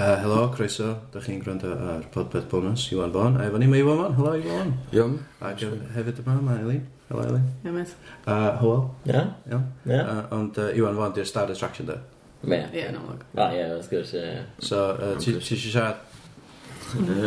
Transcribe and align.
Uh, 0.00 0.16
helo, 0.22 0.48
croeso, 0.48 0.94
da 1.12 1.20
chi'n 1.20 1.42
gwrando 1.42 1.74
ar 1.76 2.06
Podpeth 2.12 2.46
Bonus, 2.48 2.86
Iwan 2.94 3.10
Bon. 3.12 3.34
A 3.36 3.44
efo 3.50 3.58
ni 3.60 3.66
mae 3.68 3.82
Iwan 3.82 3.98
Bon. 3.98 4.14
helo 4.16 4.30
Iwan 4.38 4.70
Fon. 4.70 4.70
Iawn. 4.96 5.18
Ac 5.44 5.58
sure. 5.60 5.76
hefyd 5.92 6.22
yma, 6.22 6.36
mae 6.40 6.62
Eileen. 6.62 6.86
Helo 7.10 7.26
Eileen. 7.26 7.44
Ie, 7.66 7.74
met. 7.74 7.92
A 8.24 8.38
Hywel. 8.62 8.86
Ia. 9.10 9.26
Ie. 9.50 9.98
Ond 10.38 10.56
uh, 10.56 10.70
Iwan 10.78 10.96
Bon, 10.96 11.12
di'r 11.12 11.28
star 11.28 11.52
attraction 11.52 11.90
da. 11.92 11.98
Ie. 12.46 12.62
Ie, 12.62 12.86
yn 12.86 12.96
amlwg. 12.96 13.26
A 13.36 13.50
ie, 13.58 13.66
wrth 13.74 13.92
gwrs, 13.92 14.14
ie. 14.16 14.32
So, 14.70 14.80
uh, 14.96 15.12
ti 15.20 15.36
eisiau 15.36 15.66
siarad? 15.66 16.00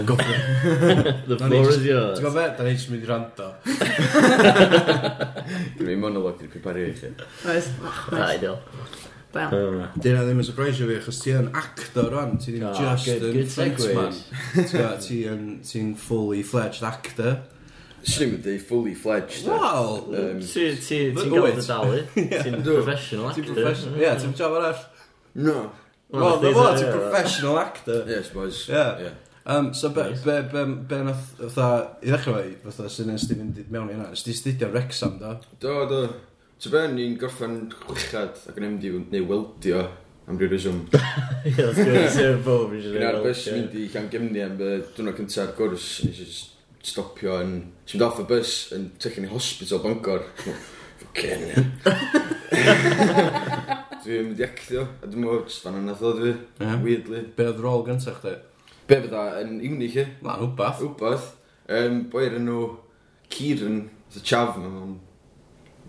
Go 0.10 0.18
for 0.18 0.34
it. 0.34 1.24
The 1.30 1.38
floor 1.46 1.70
is 1.70 1.86
yours. 1.86 2.18
Ti'n 2.18 2.26
gwybod 2.26 2.42
beth? 2.42 2.58
Da 2.58 2.66
ni 2.66 2.74
eisiau 2.74 2.98
mynd 2.98 3.06
i 3.06 3.14
rando. 3.14 3.54
Dwi'n 5.78 6.02
monolog 6.02 6.42
i'r 6.42 6.56
prepario 6.58 6.90
i 6.90 6.98
chi. 6.98 7.14
Oes. 7.54 7.70
Ah, 7.86 8.32
ideal. 8.34 8.58
Dyna 9.34 10.26
ddim 10.28 10.42
yn 10.44 10.46
surprise 10.46 10.78
fi, 10.78 10.98
achos 11.00 11.20
ti 11.24 11.34
yn 11.34 11.50
actor 11.58 12.14
o'n, 12.22 12.36
ti 12.42 12.54
ddim 12.54 12.68
just 12.78 13.10
yn 13.10 13.50
frontman. 13.50 14.20
Ti'n 14.70 15.66
ti 15.66 15.98
fully 15.98 16.44
fledged 16.46 16.86
actor. 16.86 17.40
Swn 18.04 18.28
i'n 18.28 18.34
mynd 18.36 18.66
fully 18.68 18.94
fledged. 19.00 19.48
Wel, 19.48 19.94
ti'n 21.16 21.32
gael 21.32 21.54
dy 21.56 21.66
dalu, 21.66 22.02
ti'n 22.14 22.58
professional 22.68 23.30
actor. 23.32 23.96
Ie, 23.96 24.10
ti'n 24.20 24.34
job 24.38 24.58
arall. 24.60 24.82
No. 25.40 25.60
Wel, 26.14 26.42
na 26.44 26.52
fo, 26.58 26.66
ti'n 26.78 26.92
professional 26.92 27.62
actor. 27.62 28.04
Yes, 28.12 28.30
boys. 28.36 28.66
Yeah. 28.68 29.16
Um, 29.46 29.74
so 29.74 29.90
be, 29.90 30.04
be, 30.24 30.42
be, 30.52 30.66
be 30.88 31.00
nath, 31.08 31.34
fatha, 31.40 31.98
i 32.04 32.12
ddechrau 32.12 32.38
fe, 32.38 32.54
fatha, 32.68 32.92
sy'n 32.92 33.10
nes 33.12 33.26
ti 33.28 33.40
fynd 33.40 33.64
mewn 33.72 33.90
i 33.92 33.98
yna, 33.98 34.12
nes 34.12 34.24
di 34.28 34.36
studio 34.36 34.70
Rexham, 34.72 35.18
do? 35.20 35.34
Do, 35.64 35.74
do. 35.90 36.04
Ti'n 36.64 36.72
ben, 36.72 36.94
ni'n 36.96 37.16
gorffan 37.20 37.56
chwchad 37.76 38.38
ac 38.48 38.56
yn 38.56 38.66
ymdi 38.70 38.88
neu 39.12 39.26
weldio 39.28 39.82
am 40.32 40.38
ryw 40.40 40.48
reswm. 40.54 40.78
Ie, 40.94 41.52
that's 41.58 41.76
good, 41.76 42.08
sef 42.14 42.38
bob 42.46 42.72
eisiau 42.72 42.94
weldio. 42.94 43.02
Gna'r 43.02 43.18
bus 43.26 43.42
mynd 43.52 43.76
i 43.76 43.84
llan 43.92 44.08
gymni 44.14 44.44
am 44.46 44.56
y 44.64 44.70
dwrnod 44.96 45.18
cyntaf 45.18 45.52
gwrs, 45.58 45.90
nes 46.08 46.22
i 46.24 46.30
stopio 46.88 47.36
yn... 47.44 47.52
Ti'n 47.84 48.00
mynd 48.00 48.08
off 48.08 48.24
y 48.24 48.28
bus 48.32 48.56
yn 48.80 48.88
techen 48.96 49.28
i 49.28 49.34
hospital 49.34 49.84
Bangor. 49.84 50.24
Fucking 51.04 51.46
hell. 51.52 51.70
Dwi'n 54.08 54.32
mynd 54.32 54.40
i 54.40 54.48
actio, 54.48 54.88
a 54.88 55.12
dwi'n 55.12 55.20
mynd 55.28 55.52
jyst 55.52 55.68
fan 55.68 55.84
yna 55.84 56.00
ddod 56.00 56.24
fi, 56.24 56.36
weirdly. 56.88 57.28
Be 57.36 57.52
oedd 57.52 57.64
rôl 57.68 57.84
gyntaf 57.92 58.24
chdi? 58.24 58.38
Be 58.88 59.04
fydda, 59.04 59.30
yn 59.44 59.58
uni 59.60 59.92
chi? 59.92 60.08
Lan, 60.24 60.48
wbath. 60.48 60.88
Wbath. 60.88 61.34
Um, 61.68 62.06
Boi'r 62.08 62.40
enw 62.40 62.62
Ciren, 63.36 63.90
y 64.16 64.24
chaf, 64.24 64.56
mae'n 64.56 65.02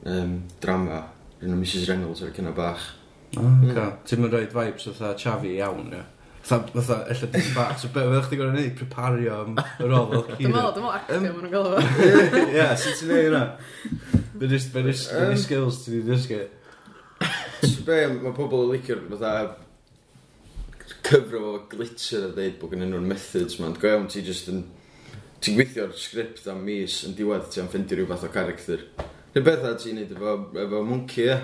um, 0.05 0.43
drama, 0.61 1.05
rhan 1.41 1.55
o 1.55 1.61
Mrs 1.61 1.89
Reynolds 1.91 2.23
ar 2.23 2.33
y 2.33 2.37
cyna 2.37 2.55
bach. 2.57 2.91
Oh, 3.37 3.45
okay. 3.45 3.73
Mm. 3.75 4.03
Ti'n 4.09 4.23
mynd 4.23 4.37
rhaid 4.37 4.53
vibes 4.55 4.89
fatha 4.91 5.15
chafi 5.21 5.57
iawn, 5.59 5.89
ie. 5.93 6.03
Fatha, 6.45 6.69
fatha, 6.77 6.99
ella 7.15 7.31
dim 7.35 7.51
bach. 7.57 7.79
So, 7.81 7.91
be 7.95 8.05
fyddwch 8.05 8.31
chi 8.31 8.41
gorau 8.41 8.55
neud? 8.55 8.75
Prepario 8.79 9.41
am 9.43 9.59
y 9.59 9.89
rol 9.89 10.11
fel 10.13 10.27
cyd. 10.29 10.37
Dwi'n 10.43 10.55
meddwl, 10.55 10.75
dwi'n 10.77 10.87
meddwl 10.87 10.97
actio, 10.99 11.21
maen 11.25 11.41
nhw'n 11.41 11.55
gael 11.57 11.71
efo. 11.73 12.45
Ie, 12.59 12.69
sut 12.85 13.01
ti'n 13.01 13.13
neud 13.15 13.31
yna? 13.33 13.45
Be 14.39 14.87
ni 14.87 15.43
skills 15.43 15.83
ti'n 15.85 16.01
ei 16.01 16.07
ddysgu? 16.09 16.41
Be, 17.87 18.01
mae 18.21 18.35
pobl 18.37 18.67
yn 18.67 18.75
licio, 18.75 18.99
fatha, 19.13 19.35
cyfro 21.05 21.41
fo 21.41 21.53
glitzer 21.69 22.29
a 22.29 22.33
ddeud 22.33 22.57
bod 22.61 22.73
gen 22.73 22.87
nhw'n 22.89 23.09
methods 23.09 23.59
ma'n 23.61 23.77
go 23.81 23.91
iawn 23.91 24.07
ti 24.11 24.23
just 24.25 24.49
yn 24.53 24.63
ti'n 25.45 25.59
gweithio'r 25.59 25.93
sgript 26.01 26.47
am 26.49 26.63
mis 26.65 27.03
yn 27.09 27.17
diwedd 27.19 27.51
ti 27.53 27.61
am 27.61 27.69
ffeindio 27.73 27.99
rhyw 27.99 28.09
fath 28.13 28.25
o 28.29 28.31
character 28.33 28.85
Neu 29.35 29.43
beth 29.43 29.65
a 29.67 29.75
ti'n 29.75 29.97
neud 29.99 30.13
efo, 30.15 30.33
efo 30.63 30.81
mwnci, 30.87 31.25
ie? 31.27 31.37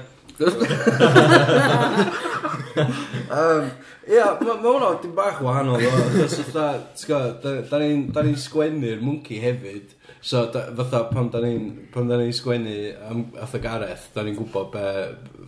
um, 3.35 3.65
Ia, 4.11 4.27
mae 4.41 4.55
hwnna 4.63 4.91
dim 5.03 5.13
bach 5.17 5.41
wahanol 5.45 5.83
o, 5.87 5.91
achos 6.09 6.37
fatha, 6.49 6.67
ti'n 6.99 7.09
gwybod, 7.11 7.67
da 7.71 7.81
ni'n 7.83 8.05
ni 8.29 8.37
sgwennu'r 8.39 9.03
mwnci 9.03 9.41
hefyd, 9.43 9.93
so 10.23 10.45
da, 10.55 10.65
fatha 10.79 11.01
pan 11.11 11.29
da 11.35 11.43
ni'n 11.45 11.65
pam 11.95 12.07
da 12.11 12.19
ni'n 12.21 12.35
sgwennu 12.35 12.77
am 13.09 13.25
fatha 13.37 13.61
Gareth, 13.67 14.07
da 14.15 14.25
ni'n 14.27 14.39
gwybod 14.39 14.71
be, 14.75 14.85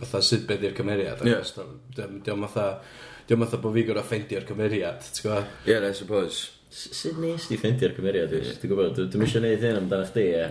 fatha 0.03 0.21
sut 0.23 0.43
be 0.49 0.59
di'r 0.61 0.75
cymeriad, 0.77 1.23
yeah. 1.27 1.39
diolch 1.39 2.43
fatha, 2.51 2.75
diolch 3.27 3.47
fatha 3.47 3.61
bod 3.63 3.75
fi 3.79 3.85
gorau 3.87 4.07
ffeindio'r 4.07 4.47
cymeriad, 4.51 4.99
ti'n 5.09 5.29
gwybod? 5.29 5.55
Yeah, 5.69 5.87
I 5.87 5.95
suppose. 5.95 6.51
Sut 6.73 7.19
nes 7.21 7.43
di 7.45 7.57
ffeindio'r 7.61 7.91
cymeriad 7.93 8.31
dwi? 8.31 8.39
Dwi'n 8.57 8.71
gwybod, 8.71 8.95
dwi'n 9.13 9.23
eisiau 9.23 9.43
gwneud 9.43 9.61
hyn 9.61 9.75
amdano 9.77 10.05
chdi, 10.07 10.23
e? 10.33 10.45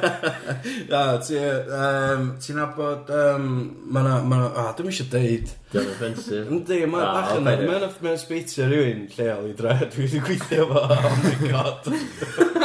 Na, 0.88 1.00
ti'n 1.20 2.60
abod, 2.62 3.10
mae'na, 3.12 4.14
mae'na, 4.30 4.46
a, 4.62 4.64
dwi'n 4.78 4.88
eisiau 4.88 5.10
deud. 5.12 5.52
Dwi'n 5.74 5.90
offensif. 5.92 6.48
Yndi, 6.56 6.78
mae'n 6.88 7.04
ah, 7.04 7.12
bach 7.18 7.34
yn, 7.34 7.44
mae'n 7.44 7.84
mae'n 7.84 8.18
sbeitio 8.22 8.64
rhywun 8.70 9.02
lleol 9.12 9.50
i 9.50 9.52
dre, 9.60 9.76
dwi 9.92 10.06
wedi 10.06 10.24
gweithio 10.24 10.64
fo, 10.72 10.80
oh 10.88 11.16
my 11.20 11.34
god. 11.44 11.92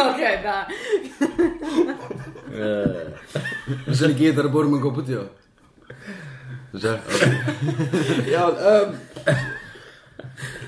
Oce, 0.05 0.31
da. 0.47 0.57
Os 3.83 4.05
ni 4.07 4.15
gyd 4.21 4.39
ar 4.39 4.47
y 4.47 4.53
bwrdd 4.55 4.77
yn 4.77 4.85
gwybod 4.87 5.11
yw? 5.17 5.27
Iawn, 8.31 8.63
yym... 8.63 9.59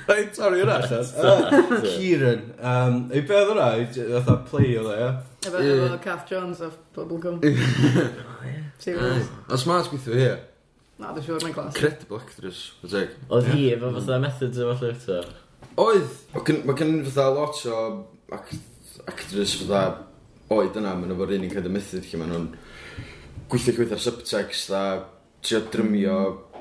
Rhaid 0.08 0.34
torri 0.36 0.64
yna 0.64 0.80
allan. 0.82 1.84
Kieran. 1.86 2.42
Um, 2.60 2.98
ei 3.14 3.22
beth 3.28 3.52
hwnna? 3.52 3.68
Fatha 3.94 4.36
play 4.50 4.74
o 4.80 4.84
dda, 4.84 4.96
ia? 5.00 5.12
Efo 5.48 5.62
efo 5.64 6.00
Kath 6.04 6.26
Jones 6.32 6.64
off 6.66 6.76
Bubblegum. 6.96 7.40
Serious. 8.84 9.30
A 9.48 9.60
smart 9.60 9.92
gweithio 9.92 10.18
hi? 10.18 10.30
Na, 11.00 11.14
dwi'n 11.14 11.26
siŵr 11.28 11.46
mae'n 11.46 11.56
glas. 11.56 11.78
Credible 11.78 12.20
actress, 12.20 12.62
o 12.84 12.92
teg. 12.92 13.16
Oedd 13.30 13.50
hi 13.54 13.70
efo 13.78 13.94
fatha 13.98 14.20
methods 14.24 14.60
efo 14.64 14.76
llwyfta? 14.82 15.22
Oedd. 15.84 16.18
Mae 16.36 16.78
gen 16.80 16.98
i 17.00 17.04
fatha 17.08 17.30
lot 17.34 17.64
o 17.72 17.82
actress 19.08 19.58
fatha 19.62 19.84
oed 20.54 20.80
yna, 20.80 20.98
mae'n 21.00 21.16
efo'r 21.16 21.38
unig 21.40 21.56
cael 21.56 21.70
y 21.72 21.76
method 21.80 22.08
lle 22.10 22.22
maen 22.22 22.34
nhw'n 22.36 22.50
gweithio 23.52 23.78
gweithio'r 23.80 24.04
subtext 24.04 24.74
a 24.76 24.84
trio 25.44 25.64
drymio 25.72 26.18
mm 26.24 26.53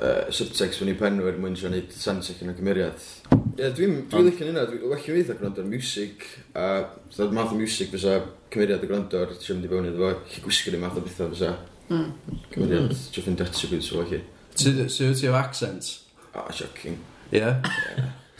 uh, 0.00 0.30
subtext 0.32 0.80
fyny 0.80 0.96
penwyr 0.98 1.38
mwyn 1.40 1.56
sy'n 1.58 1.74
neud 1.74 1.92
sens 1.94 2.30
ac 2.32 2.40
yn 2.44 2.52
y 2.52 2.56
cymeriad. 2.58 3.06
Ie, 3.30 3.66
yeah, 3.66 3.72
dwi'n 3.76 3.96
dwi 4.10 4.22
licen 4.26 4.50
hynna, 4.50 4.64
dwi'n 4.68 4.86
well 4.88 5.00
i 5.04 5.14
weithio 5.14 5.36
gwrando 5.36 5.62
ar 5.62 5.68
music, 5.68 6.24
a 6.56 6.68
dda'r 7.12 7.34
math 7.36 7.52
o 7.54 7.58
music 7.58 7.92
fysa 7.92 8.16
cymeriad 8.52 8.86
y 8.86 8.90
gwrando 8.90 9.24
ar 9.24 9.34
sy'n 9.36 9.58
mynd 9.58 9.68
i 9.68 9.72
fewn 9.72 9.90
iddo 9.90 10.06
fo, 10.06 10.12
chi 10.30 10.44
gwisgo 10.44 10.72
ni 10.72 10.80
math 10.80 10.96
o 10.96 11.04
bethau 11.04 11.32
fysa. 11.34 11.52
Mm. 11.90 12.06
Cymeriad, 12.54 12.86
mm. 12.88 13.02
jyff 13.16 13.28
yn 13.30 13.40
detu 13.40 13.72
sylwa 13.76 14.06
chi. 14.08 14.22
Sut 14.56 14.80
wyt 14.80 15.20
ti 15.20 15.28
o 15.28 15.36
accent? 15.36 15.92
Ah, 16.34 16.48
shocking. 16.54 16.96
Ie? 17.34 17.52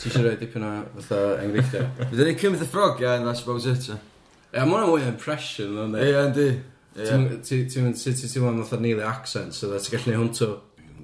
Ti 0.01 0.09
eisiau 0.09 0.25
rhoi 0.25 0.39
dipyn 0.41 0.65
o 0.65 0.73
fatha 0.97 1.21
enghreifftiau? 1.45 1.91
Fydd 2.01 2.25
ni 2.25 2.33
ei 2.33 2.41
cymryd 2.41 2.65
y 2.65 2.71
ffrog, 2.71 3.05
ie, 3.05 3.11
and 3.19 3.29
that's 3.29 3.45
about 3.45 3.67
it. 3.69 3.91
Ie, 3.91 3.99
mae 4.57 4.65
hwnna'n 4.65 4.89
mwy 4.89 5.07
impression, 5.11 5.77
ond 5.85 5.99
e. 5.99 6.09
Ie, 6.09 6.17
yndi. 6.25 6.49
Ti'n 6.97 7.29
mynd 7.29 8.01
sut 8.01 8.25
ti'n 8.25 8.47
mynd 8.47 8.65
fatha 8.65 8.81
neilio 8.81 9.07
accent, 9.11 9.57
so 9.57 9.69
dda 9.69 9.83
ti'n 9.85 9.99
gallu 9.99 10.15
neud 10.15 10.23
hwntw. 10.25 10.53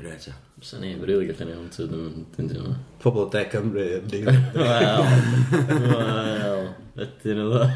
Gret, 0.01 0.29
ie. 0.33 0.37
Sa'n 0.67 0.81
ni, 0.83 0.89
rili 0.99 1.29
gallu 1.29 1.45
ni 1.47 1.53
haunted 1.55 1.93
yn 1.95 2.25
dyn 2.35 2.49
nhw. 2.51 2.71
Pobl 2.99 3.21
o 3.23 3.25
De 3.31 3.45
Cymru 3.53 3.83
yn 4.01 4.09
dyn 4.11 4.25
nhw. 4.27 4.39
Wel, 4.57 5.05
wel, 5.93 6.65
ydyn 7.05 7.39
nhw 7.39 7.53
dda. 7.53 7.69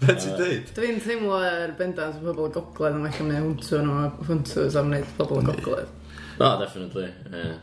Be 0.00 0.14
ti'n 0.16 0.38
dweud? 0.38 0.70
Dwi'n 0.78 1.02
teimlo 1.04 1.42
ar 1.44 1.74
bendant 1.76 2.16
o 2.16 2.24
pobl 2.24 2.46
o 2.46 2.54
gogledd 2.54 2.96
yn 2.96 3.04
well 3.04 3.20
am 3.20 3.28
wneud 3.28 3.44
hwntw 3.44 3.82
nhw 3.84 3.98
a 3.98 4.06
hwntw 4.30 4.64
am 4.80 4.88
wneud 4.88 5.12
pobl 5.18 5.42
o 5.42 5.44
gogledd. 5.50 5.92
O, 6.38 6.48
definitely, 6.62 7.10
ie. 7.28 7.36
Yeah. 7.36 7.60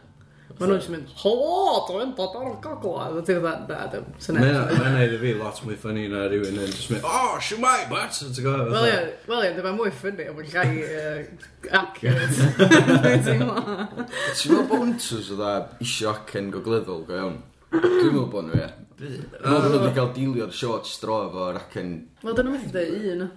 Mae 0.59 0.67
nhw'n 0.67 0.79
just 0.81 0.89
mynd, 0.91 1.11
holo, 1.21 1.85
dwi'n 1.87 2.09
bod 2.17 2.33
o'r 2.35 2.55
gogledd. 2.59 3.13
A 3.15 3.21
ti'n 3.23 3.37
dda, 3.39 3.51
da, 3.69 3.77
dim, 3.93 4.07
sy'n. 4.19 4.39
Mae'n 4.41 4.97
neud 4.97 5.13
i 5.15 5.19
fi 5.21 5.29
lot 5.39 5.61
mwy 5.63 5.77
ffynnu 5.79 6.01
na 6.11 6.25
rhywun 6.25 6.57
yn 6.65 6.73
just 6.73 6.89
mynd, 6.91 7.05
oh, 7.07 7.37
siwmai, 7.47 7.85
bat! 7.87 8.17
Wel 8.43 8.87
ie, 8.89 8.97
wel 9.29 9.45
ie, 9.45 9.53
dyma 9.55 9.71
mwy 9.77 9.93
ffynnu, 9.95 10.25
ond 10.33 10.41
mae'n 10.41 10.51
llai 10.51 11.71
accurate. 11.79 12.49
Ti'n 13.29 13.45
meddwl 13.47 14.67
bounters 14.67 15.31
o 15.31 15.39
dda 15.39 15.53
isio 15.85 16.11
acen 16.11 16.51
gogleddol, 16.51 17.05
go 17.07 17.15
iawn? 17.21 17.39
Dwi'n 17.71 18.09
meddwl 18.09 18.27
bod 18.33 18.49
nhw, 18.49 18.59
ie. 18.59 18.67
Dwi'n 18.99 19.29
meddwl 19.31 19.63
bod 19.63 19.69
nhw 19.69 19.83
wedi 19.85 19.95
cael 20.01 20.11
dilio'r 20.17 20.57
short 20.59 20.91
straw 20.91 21.29
efo'r 21.29 21.61
acen... 21.61 21.95
Wel, 22.25 22.35
dyn 22.35 22.49
nhw'n 22.49 22.57
methu 22.57 22.73
dweud 22.75 23.07
un. 23.15 23.29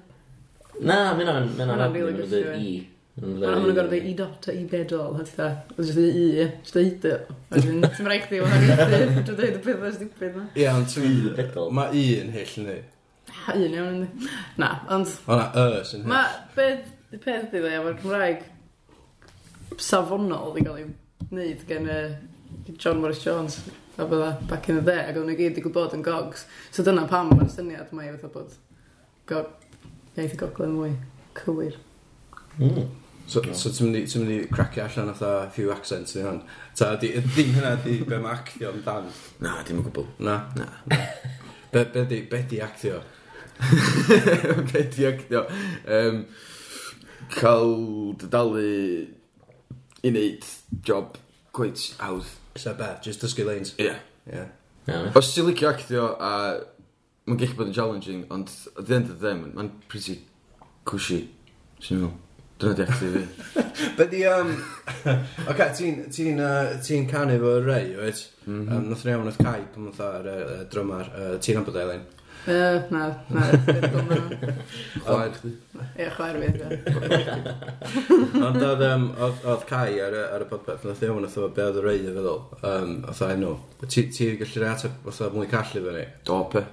Na, 0.91 0.99
mynd 1.15 1.31
o'n 1.31 1.79
rhaid 1.79 2.59
i. 2.59 2.75
A 3.13 3.27
maen 3.27 3.59
nhw'n 3.61 3.77
gorfod 3.77 4.07
i 4.09 4.15
dot 4.17 4.47
a 4.49 4.55
i 4.57 4.63
bedol, 4.69 5.19
a 5.21 5.25
ti'n 5.27 5.35
dda, 5.37 5.49
jyst 5.77 5.99
i 6.01 6.07
i, 6.09 6.23
jyst 6.39 6.79
i 6.81 6.85
dy. 7.03 7.11
Ti'n 7.53 8.09
rhaid 8.09 8.25
chdi, 8.25 8.39
mae'n 8.41 8.65
rhaid 8.71 8.95
i, 8.97 9.01
dwi'n 9.19 9.27
dweud 9.29 9.59
y 9.59 9.61
pethau 9.67 9.93
stupid 9.99 10.39
na. 10.39 10.47
Ie, 10.57 10.65
ond 10.71 10.89
ti'n... 10.89 11.19
Bedol. 11.37 11.69
Mae 11.77 11.93
i 11.99 12.07
yn 12.23 12.33
hyll 12.33 12.55
ni. 12.65 12.79
Ha, 13.43 13.59
un 13.59 13.77
iawn 13.77 13.91
yndi. 13.99 14.31
Na, 14.63 14.71
ond... 14.97 15.13
O 15.29 15.37
na, 15.37 15.51
y 15.53 15.83
sy'n 15.91 16.07
hyll. 16.07 16.09
Mae, 16.15 16.39
beth, 16.57 16.89
y 17.13 17.21
peth 17.21 17.53
i 17.53 17.61
dde, 17.61 17.75
mae'r 17.85 18.01
Cymraeg 18.01 18.49
safonol 19.83 20.57
i 20.57 20.65
gael 20.65 20.81
ei 20.81 20.89
wneud 21.33 21.69
gen 21.69 21.93
y 21.93 22.01
John 22.79 23.05
Morris 23.05 23.21
Jones 23.25 23.61
a 23.99 24.07
bydda 24.09 24.33
back 24.49 24.69
in 24.69 24.81
the 24.81 24.87
day, 24.89 25.05
ac 25.05 25.21
o'n 25.21 25.29
nhw 25.29 25.37
gyd 25.37 25.61
i 25.61 25.65
gwybod 25.65 25.99
yn 25.99 26.05
gogs. 26.07 26.47
So 26.73 26.85
dyna 26.87 27.05
pam 27.13 27.35
mae'r 27.37 27.53
syniad 27.53 27.93
mae 27.93 28.09
fatha 28.17 28.33
bod 28.33 28.57
gog, 29.29 29.53
iaith 30.17 30.33
y 30.33 30.41
gogledd 30.41 30.73
mwy 30.79 30.97
cywir. 31.37 31.77
Mm. 32.57 32.89
So, 33.27 33.41
no. 33.41 33.55
so 33.57 33.71
ti'n 33.73 33.89
mynd 33.89 33.99
i, 34.01 34.03
ti 34.11 34.21
mynd 34.21 34.33
i 34.35 34.39
cracio 34.51 34.85
allan 34.85 35.15
fatha 35.15 35.49
few 35.55 35.73
accents 35.73 36.17
i 36.19 36.25
hwn? 36.25 36.43
Ta, 36.79 36.93
di, 37.01 37.13
ddim 37.17 37.55
hynna 37.57 37.77
di 37.85 37.99
be 38.09 38.19
mae 38.21 38.35
actio 38.35 38.73
amdan? 38.73 39.09
Na, 39.45 39.57
dim 39.67 39.81
yn 39.81 39.87
gwbl. 39.87 40.09
Na? 40.27 40.39
Na. 40.59 40.69
be, 41.73 41.85
be, 41.95 42.05
di, 42.11 42.23
be 42.29 42.43
di 42.51 42.61
actio? 42.65 43.01
be 44.73 44.85
di 44.93 45.07
actio? 45.09 45.47
Um, 45.87 46.25
cael 47.33 47.77
dydalu 48.21 48.67
i 50.03 50.11
wneud 50.11 50.49
job 50.85 51.17
quite 51.55 51.93
hawdd. 52.03 52.29
Sa 52.59 52.75
be? 52.77 52.91
Just 53.05 53.25
dysgu 53.25 53.47
lanes? 53.49 53.77
Ie. 53.79 53.95
Yeah. 54.27 54.51
Yeah. 54.89 55.09
Os 55.17 55.31
ti'n 55.33 55.47
licio 55.47 55.71
actio 55.71 56.11
a 56.19 56.33
mae'n 57.29 57.39
gallu 57.39 57.57
bod 57.57 57.71
yn 57.71 57.77
challenging, 57.77 58.27
ond 58.35 58.51
at 58.77 58.85
the 58.87 58.95
end 58.97 59.11
of 59.11 59.21
the 59.21 59.29
day, 59.29 59.39
mae'n 59.39 59.71
pretty 59.89 60.19
cushy. 60.85 61.29
Sy'n 61.83 62.03
meddwl. 62.03 62.19
Dod 62.63 62.79
eich 62.79 62.99
ti 62.99 63.09
fi. 63.11 63.23
But 63.97 64.11
the, 64.11 64.27
um... 64.31 64.51
Oce, 65.51 65.67
ti'n 65.75 66.03
ti 66.15 66.29
uh, 66.39 66.77
ti 66.79 67.01
canu 67.11 67.39
fo 67.43 67.59
rei, 67.65 67.95
wyt? 67.99 68.21
Mm 68.47 68.67
-hmm. 68.67 68.77
um, 68.77 68.89
nath 68.89 69.05
ni 69.05 69.11
iawn 69.11 69.31
oedd 69.31 69.41
Kai, 69.43 69.63
pan 69.75 69.89
oedd 69.91 70.03
ar 70.07 70.29
y 70.31 70.35
uh, 70.43 70.61
drymar. 70.71 71.09
Uh, 71.11 71.33
ti'n 71.43 71.59
abod 71.59 71.79
Eileen? 71.83 72.05
Uh, 72.47 72.79
na, 72.91 73.03
na. 73.35 73.43
Chwaer 75.07 75.35
chdi. 75.35 75.51
Ie, 75.99 76.07
chwaer 76.15 76.39
fi. 76.43 76.49
Ond 78.47 78.63
oedd, 78.63 78.85
um, 78.93 79.09
oedd 79.27 79.67
Kai 79.67 79.99
ar, 80.07 80.19
ar 80.37 80.47
y 80.47 80.51
podpeth, 80.51 80.87
nath 80.87 81.03
iawn 81.03 81.27
oedd 81.27 81.55
be 81.57 81.67
oedd 81.67 81.81
y 81.83 81.85
rei 81.87 81.99
yn 82.05 82.19
feddwl. 82.19 82.45
Um, 82.63 82.93
oedd 83.11 83.25
a'i 83.27 83.41
nhw. 83.43 83.57
Ti'n 83.87 84.39
gallu 84.45 84.69
ateb 84.71 85.11
oedd 85.11 85.35
mwy 85.35 85.51
callu 85.51 85.83
fe 85.89 85.97
ni? 85.99 86.07
Dop, 86.31 86.55
e. 86.63 86.65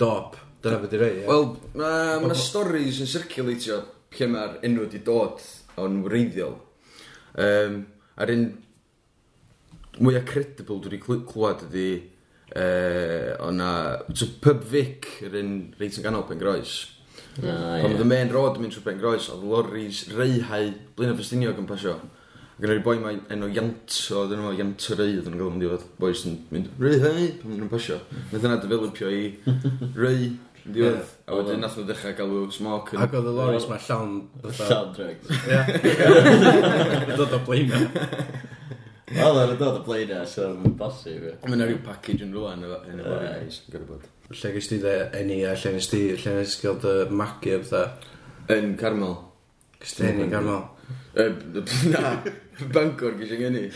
Dop. 0.00 0.40
Dyna 0.64 0.80
beth 0.80 0.96
i 0.96 1.02
rei, 1.04 1.16
ie. 1.20 1.26
Wel, 1.28 1.50
mae 1.76 2.24
yna 2.24 2.36
stories 2.40 3.02
yn 3.04 3.12
circulatio 3.12 3.82
lle 4.18 4.30
mae'r 4.30 4.58
enw 4.66 4.84
wedi 4.84 5.02
dod 5.06 5.42
o'n 5.82 6.00
wreiddiol. 6.06 6.56
Um, 7.34 7.80
a'r 8.20 8.32
un 8.34 8.48
mwyaf 10.00 10.26
credible 10.28 10.80
dwi 10.82 10.98
wedi 10.98 11.22
clywed 11.30 11.64
ydi 11.68 11.88
uh, 12.54 13.30
o'na 13.46 13.70
so, 14.14 14.28
Pub 14.42 14.64
Vic, 14.70 15.08
yr 15.26 15.38
un 15.40 15.54
reit 15.78 15.98
yn 15.98 16.06
ganol 16.06 16.26
Pengroes. 16.28 16.76
Oh, 17.42 17.46
yeah. 17.46 17.86
Ond 17.86 18.02
y 18.02 18.06
main 18.06 18.30
road 18.30 18.60
mynd 18.62 18.74
trwy 18.74 18.84
Pengroes, 18.90 19.30
oedd 19.34 19.46
loris 19.50 20.04
reihau 20.14 20.70
blin 20.94 21.14
o 21.14 21.18
festiniog 21.18 21.58
yn 21.62 21.70
pasio. 21.70 21.98
Ac 22.54 22.62
yn 22.62 22.70
o'r 22.70 22.84
boi 22.86 23.00
mae 23.02 23.18
enw 23.34 23.48
Ianto, 23.50 24.20
oedd 24.20 24.34
enw 24.36 24.52
Ianto 24.54 24.94
Rei, 24.98 25.16
oedd 25.18 25.30
yn 25.30 25.38
gael 25.40 25.50
yn 25.50 25.62
ddiwedd. 25.62 25.86
Bois 25.98 26.22
yn 26.28 26.36
mynd, 26.54 26.70
Rei 26.78 27.00
hei, 27.02 27.32
pan 27.40 27.50
mynd 27.50 27.66
yn 27.66 27.72
pasio. 27.72 27.98
Nid 28.30 28.46
yna 28.46 28.60
developio 28.62 29.10
i 29.10 29.24
Rei 30.04 30.30
Diwedd. 30.64 31.12
A 31.28 31.36
wedyn 31.36 31.60
nath 31.60 31.76
o 31.76 31.84
ddechrau 31.84 32.14
galw 32.16 32.44
smoke. 32.54 32.96
Ac 32.96 33.12
oedd 33.18 33.28
y 33.28 33.32
loris 33.36 33.66
ma 33.68 33.76
llawn... 33.84 34.14
Llawn 34.44 34.94
drugs. 34.96 35.28
Ie. 35.44 35.58
Dod 37.18 37.34
o 37.36 37.40
blaena. 37.44 37.82
Wel, 39.14 39.38
ar 39.42 39.52
y 39.52 39.56
dod 39.60 39.76
o 39.78 39.82
blaena, 39.84 40.22
so 40.26 40.48
mae'n 40.56 40.76
bosib. 40.80 41.26
Mae 41.44 41.56
yna 41.58 41.68
rhyw 41.68 41.82
package 41.84 42.24
yn 42.24 42.32
rhywle 42.32 42.54
yn 42.88 43.02
y 43.02 43.04
loris. 43.04 43.60
Lle 44.32 44.54
gys 44.54 44.70
ti 44.70 44.78
dde 44.80 44.94
enni 45.20 45.42
a 45.44 45.52
lle 45.52 45.74
nes 45.74 45.90
ti, 45.92 46.00
lle 46.16 46.38
nes 46.38 46.56
ti 46.56 46.64
gael 46.64 46.80
dy 46.80 46.94
magu 47.12 47.52
o 47.58 47.60
bethau? 47.60 48.08
Yn 48.56 48.72
Carmel. 48.80 49.18
Gys 49.82 49.98
ti 49.98 50.08
enni 50.08 50.24
yn 50.24 50.32
Carmel? 50.32 50.64
Na, 51.92 52.16
Bangor 52.72 53.20
gys 53.20 53.36
i'n 53.36 53.46
enni. 53.50 53.66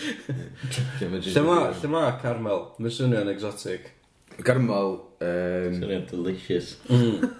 Lle 1.05 1.45
ma 1.93 2.03
Carmel? 2.25 2.65
Mae'n 2.81 2.97
swnio'n 2.97 3.31
exotic. 3.37 3.93
Carmel, 4.47 4.99
Um... 5.19 5.75
Swnio'n 5.75 6.07
delicious. 6.07 6.77
Mm. 6.87 7.31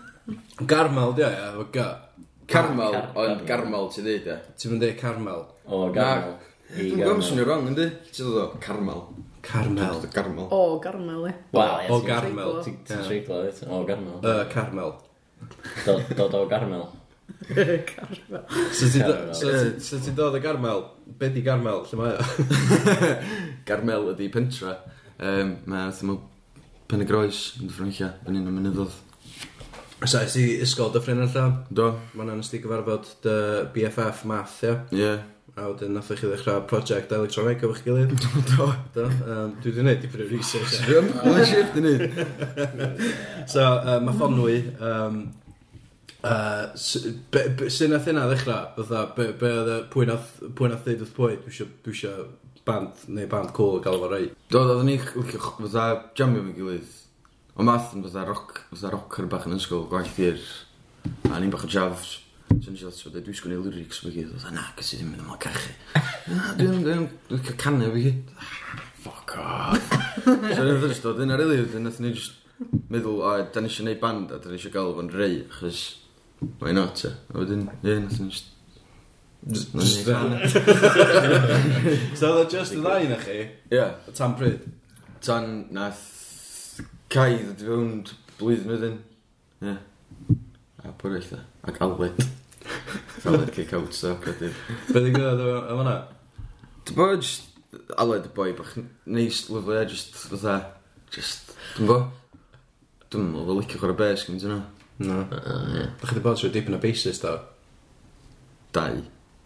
Garmel, 0.67 1.15
di 1.15 1.23
o, 1.23 1.29
ia, 1.31 1.49
efo 1.53 1.65
G. 1.73 1.85
Carmel, 2.49 2.95
ond 3.15 3.43
Carmel 3.47 3.89
ti 3.93 4.03
dweud, 4.03 4.27
ia. 4.27 4.39
Ti'n 4.59 4.73
mynd 4.73 4.87
i 4.87 4.93
Carmel? 4.99 5.45
O, 5.69 5.85
Garmel. 5.95 6.35
Dwi'n 6.73 6.99
gwybod 6.99 7.23
swnio 7.25 7.45
wrong, 7.47 7.69
ynddi? 7.71 7.87
Ti'n 8.11 8.27
dod 8.27 8.41
o? 8.43 8.47
Carmel. 8.65 9.03
Carmel. 9.47 10.01
Carmel. 10.13 10.49
O, 10.51 10.79
Garmel, 10.83 11.29
ie. 11.31 11.35
Wel, 11.55 11.75
ia. 11.85 11.93
O, 11.95 12.01
Garmel. 12.09 12.57
Ti'n 12.67 12.81
treiglo, 12.89 13.43
ia. 13.47 13.69
O, 13.69 13.83
Garmel. 13.89 14.17
Y, 14.19 14.39
Carmel. 14.55 14.97
Dod 16.19 16.35
o 16.35 16.43
Garmel. 16.51 16.89
Carmel. 17.93 18.43
So 18.75 18.89
ti'n 18.91 20.17
dod 20.19 20.35
o 20.35 20.43
Garmel? 20.43 20.83
Be 21.21 21.31
di 21.31 21.45
Garmel? 21.47 21.85
Lle 21.93 22.01
mae 22.01 22.19
o? 22.19 23.15
Carmel 23.69 24.11
ydi 24.17 24.33
pentra. 24.35 24.75
Um, 25.19 25.55
Mae'n 25.69 25.95
Pen 26.89 27.05
y 27.05 27.07
groes, 27.09 27.39
yn 27.61 27.69
Ffrancia, 27.69 28.15
yn 28.25 28.39
un 28.41 28.49
o 28.49 28.53
mynyddodd. 28.55 28.95
So, 30.07 30.23
ys 30.23 30.37
i 30.41 30.45
ysgol 30.65 30.89
dyffryn 30.95 31.21
allan? 31.21 31.59
Do. 31.69 31.91
Mae'n 32.17 32.31
anest 32.33 32.55
i 32.57 32.61
gyfarfod 32.63 33.11
dy 33.27 33.35
BFF 33.75 34.23
math, 34.31 34.55
ia? 34.65 34.79
Ie. 34.97 35.11
A 35.59 35.67
wedyn 35.67 35.93
nath 35.93 36.09
chi 36.15 36.31
ddechrau 36.31 36.63
project 36.71 37.13
electronic 37.13 37.61
efo'ch 37.67 37.83
gilydd? 37.85 38.15
Do. 38.55 38.71
Do. 38.95 39.05
Um, 39.05 39.53
dwi 39.59 39.69
wedi 39.69 39.75
gwneud 39.83 40.01
dipyn 40.07 40.25
o 40.25 40.31
research. 40.31 40.79
Dwi'n 40.87 41.13
Mae'n 41.19 41.51
shift 41.51 41.77
i 41.77 41.85
wneud. 41.85 43.05
So, 43.53 43.67
uh, 43.67 43.99
mae 44.07 44.17
ffonwy, 44.17 44.57
um, 44.79 45.21
Uh, 46.19 46.75
Sut 46.75 47.85
nath 47.93 48.09
yna 48.11 48.25
ddechrau? 48.27 48.73
Fytha, 48.75 49.05
be 49.15 49.51
oedd 49.55 49.69
y 49.71 49.77
pwy 49.93 50.09
nath 50.09 50.41
ddeud 50.43 51.05
wrth 51.05 51.13
pwy? 51.15 51.37
Dwi 51.45 51.93
eisiau 51.93 52.25
band, 52.69 53.03
neu 53.09 53.27
band 53.31 53.53
cool 53.57 53.83
gael 53.85 53.99
fo 54.03 54.13
rei. 54.13 54.31
Do, 54.53 54.63
oedden 54.63 54.89
ni'n 54.89 55.03
licio 55.03 55.41
ch- 55.41 55.59
fatha 55.59 55.89
jamio 56.19 56.45
fi'n 56.47 56.57
gilydd. 56.57 56.95
O 57.59 57.67
math 57.67 57.95
yn 57.97 58.05
fatha 58.07 58.25
rock, 58.29 58.63
fatha 58.71 58.93
rocker 58.95 59.29
bach 59.33 59.49
yn 59.49 59.57
ysgol, 59.59 59.87
gwaith 59.91 60.19
i'r... 60.23 60.43
A 61.33 61.41
ni'n 61.41 61.53
bach 61.55 61.65
o 61.67 61.71
jafs. 61.73 62.19
So 62.49 62.73
nes 62.73 62.83
i 62.83 62.87
ddod 62.87 63.13
dweud, 63.13 63.25
dwi'n 63.27 63.39
sgwneud 63.39 63.67
lyrics 63.69 64.01
fi 64.03 64.13
gyd. 64.15 64.33
Oedd 64.35 64.53
na, 64.55 64.65
gys 64.79 64.93
i 64.95 64.99
ddim 65.01 65.15
yn 65.15 65.23
ymlaen 65.25 65.43
cachu. 65.43 65.75
Na, 66.33 66.53
dwi'n 66.59 66.85
dwi'n 66.85 67.07
licio 67.33 67.57
canu 67.61 67.91
fi 67.95 68.05
gyd. 68.09 68.35
Ah, 68.39 68.53
Fuck 69.05 69.35
off. 69.39 69.93
so 70.57 70.65
nes 70.67 70.85
i 70.85 71.01
ddod 71.03 71.23
yn 71.25 71.35
ar 71.35 71.45
ili, 71.45 71.61
nath 71.85 72.01
ni 72.03 72.13
just 72.17 72.35
meddwl, 72.91 73.21
o, 73.23 73.35
da 73.55 73.63
ni 73.63 73.71
eisiau 73.71 73.87
gwneud 73.87 74.01
band 74.03 74.33
a 74.35 74.41
da 74.43 74.51
ni 74.51 74.59
eisiau 74.59 74.75
gael 74.75 74.95
fo'n 74.97 75.13
rei, 75.15 75.43
achos... 75.47 75.83
Why 76.61 76.71
not, 76.75 77.03
e? 77.07 77.13
A 77.33 77.39
wedyn, 77.41 77.67
ie, 77.83 77.99
nath 78.05 78.19
ni 78.23 78.31
just 78.33 78.51
Just... 79.47 79.73
So 82.19 82.27
oedd 82.35 82.51
just 82.51 82.75
y 82.75 82.81
ddau 82.83 83.05
na 83.09 83.17
chi? 83.23 83.39
Ie. 83.71 83.85
O 84.09 84.11
tan 84.17 84.35
pryd? 84.39 84.61
Tan 85.25 85.45
nath 85.75 86.05
Cai 87.09 87.39
ddod 87.41 87.63
i 87.63 87.65
fewn 87.71 87.93
blwyddyn 88.37 88.73
wedyn. 88.75 88.97
Ie. 89.65 89.77
A 90.85 90.87
bwyrdd 91.01 91.23
eitha. 91.23 91.39
Ac 91.71 91.77
Alwyd. 91.87 92.19
Alwyd 93.29 93.51
kick 93.55 93.73
out 93.79 93.93
so. 93.97 94.11
Be 94.21 94.33
di 94.43 94.51
gwneud 95.15 95.41
efo 95.41 95.79
hwnna? 95.79 95.97
Dwi'n 96.85 96.99
bod 96.99 97.23
just... 97.23 97.43
Alwyd 98.01 98.29
y 98.29 98.31
boi 98.37 98.51
bach 98.59 98.73
neis, 99.09 99.37
lyflu, 99.49 99.79
just 99.89 100.11
fatha... 100.27 100.55
Just... 101.15 101.55
Dwi'n 101.79 101.89
bo? 101.89 101.99
Dwi'n 103.09 103.25
meddwl 103.31 103.49
bo 103.49 103.53
licio 103.63 103.79
chwarae 103.81 104.01
bes 104.03 104.27
gyda 104.29 104.51
yna. 104.51 104.61
No. 105.07 105.17
Ie. 105.79 105.87
Dwi'n 106.03 106.25
bod 106.27 106.37
trwy 106.43 106.51
dipyn 106.53 106.77
o 106.77 106.83
basis, 106.83 107.19
da? 107.25 107.33
Dau. 108.77 109.01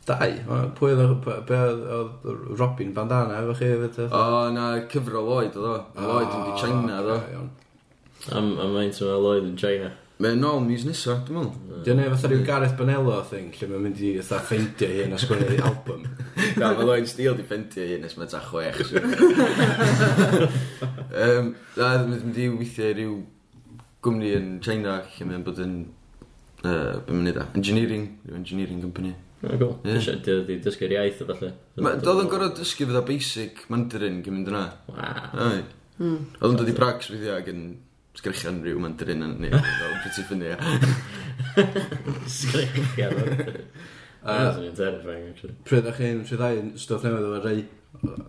Dau? 0.08 0.32
O- 0.50 0.60
pwy 0.78 0.92
oedd 0.96 1.02
o- 1.06 1.18
b- 1.22 1.40
be 1.46 1.58
oedd 1.62 1.82
oedd 1.94 2.58
Robin 2.58 2.92
Bandana 2.96 3.36
efo 3.42 3.54
chi 3.60 3.68
hefyd? 3.70 4.00
O, 4.10 4.22
na, 4.54 4.68
cyfro 4.90 5.22
Lloyd 5.28 5.54
oedd 5.58 5.68
o. 5.72 5.74
Lloyd 6.02 6.32
yn 6.38 6.46
di 6.48 6.54
China 6.62 7.00
oedd 7.00 7.10
o. 7.14 7.18
Ocê. 7.22 7.50
Am, 8.38 8.52
am 8.62 8.72
maint 8.76 8.98
yma 9.02 9.18
Lloyd 9.22 9.46
yn 9.50 9.58
China. 9.58 9.90
Mae'n 10.22 10.38
nôl 10.38 10.60
mis 10.62 10.84
nesa, 10.86 11.16
dwi'n 11.26 11.38
meddwl. 11.40 11.80
Di 11.82 11.90
ei 11.98 12.10
fatha 12.12 12.28
rhyw 12.30 12.42
Gareth 12.46 12.74
Bonello 12.78 13.14
thing 13.26 13.48
lle 13.58 13.66
mae'n 13.70 13.82
mynd 13.88 14.02
i 14.06 14.10
fatha 14.20 14.38
ffeindio 14.46 14.90
hi 14.92 15.00
yn 15.08 15.16
ysgwennu 15.16 15.56
album. 15.66 16.04
Na, 16.60 16.68
mae 16.76 16.84
Lloyd 16.86 17.08
Steele 17.10 17.34
di 17.38 17.46
ffentio 17.48 17.86
hyn 17.88 18.04
nes 18.06 18.14
mae 18.20 18.28
ta 18.30 18.38
chwech. 18.44 18.82
um, 21.22 21.54
na, 21.78 21.88
dwi'n 21.96 22.12
mynd 22.12 22.38
i 22.38 22.46
weithio 22.52 22.90
i 22.92 22.94
ryw 23.00 23.16
gwmni 24.04 24.30
yn 24.38 24.48
China 24.64 25.00
lle 25.16 25.28
mae'n 25.30 25.44
bod 25.46 25.58
yn... 25.64 25.74
Uh, 26.62 27.00
Be'n 27.08 27.16
mynd 27.18 27.32
i 27.32 27.34
da? 27.34 27.48
Engineering, 27.58 28.04
ryw 28.28 28.36
engineering 28.38 28.78
company. 28.84 29.16
Mae'n 29.42 29.58
cool. 29.58 29.72
Ie. 29.82 29.98
Dwi'n 30.22 30.44
di 30.46 30.56
dysgu'r 30.62 30.92
iaith 30.94 31.22
o 31.24 31.28
falle. 31.32 31.52
Doedd 31.74 32.20
yn 32.22 32.28
gorau 32.30 32.52
dysgu 32.54 32.86
fydda 32.86 33.02
basic 33.06 33.64
Mandarin 33.72 34.20
gyn 34.22 34.36
mynd 34.36 34.50
yna. 34.52 34.66
Wow. 34.86 35.32
Ai. 35.48 35.64
Hmm. 35.98 36.28
Oedd 36.38 36.52
yn 36.52 36.60
dod 36.60 36.70
i 36.70 36.74
brags 36.76 37.10
fydd 37.10 37.26
ag 37.34 37.50
yn 37.50 37.64
sgrichian 38.18 38.60
rhyw 38.62 38.78
Mandarin 38.84 39.24
yn 39.26 39.34
ni. 39.42 39.50
Oedd 39.50 39.98
pretty 40.04 40.22
ffynnu. 40.28 40.52
Sgrichian. 42.38 43.18
That's 44.22 44.58
really 44.60 44.76
terrifying, 44.78 45.24
actually. 45.32 45.56
Pryd 45.66 45.82
ydych 45.82 45.98
chi'n 45.98 46.20
rhyddau 46.28 46.60
stwff 46.78 47.06
newydd 47.08 47.26
o'r 47.32 47.48
rei? 47.48 47.64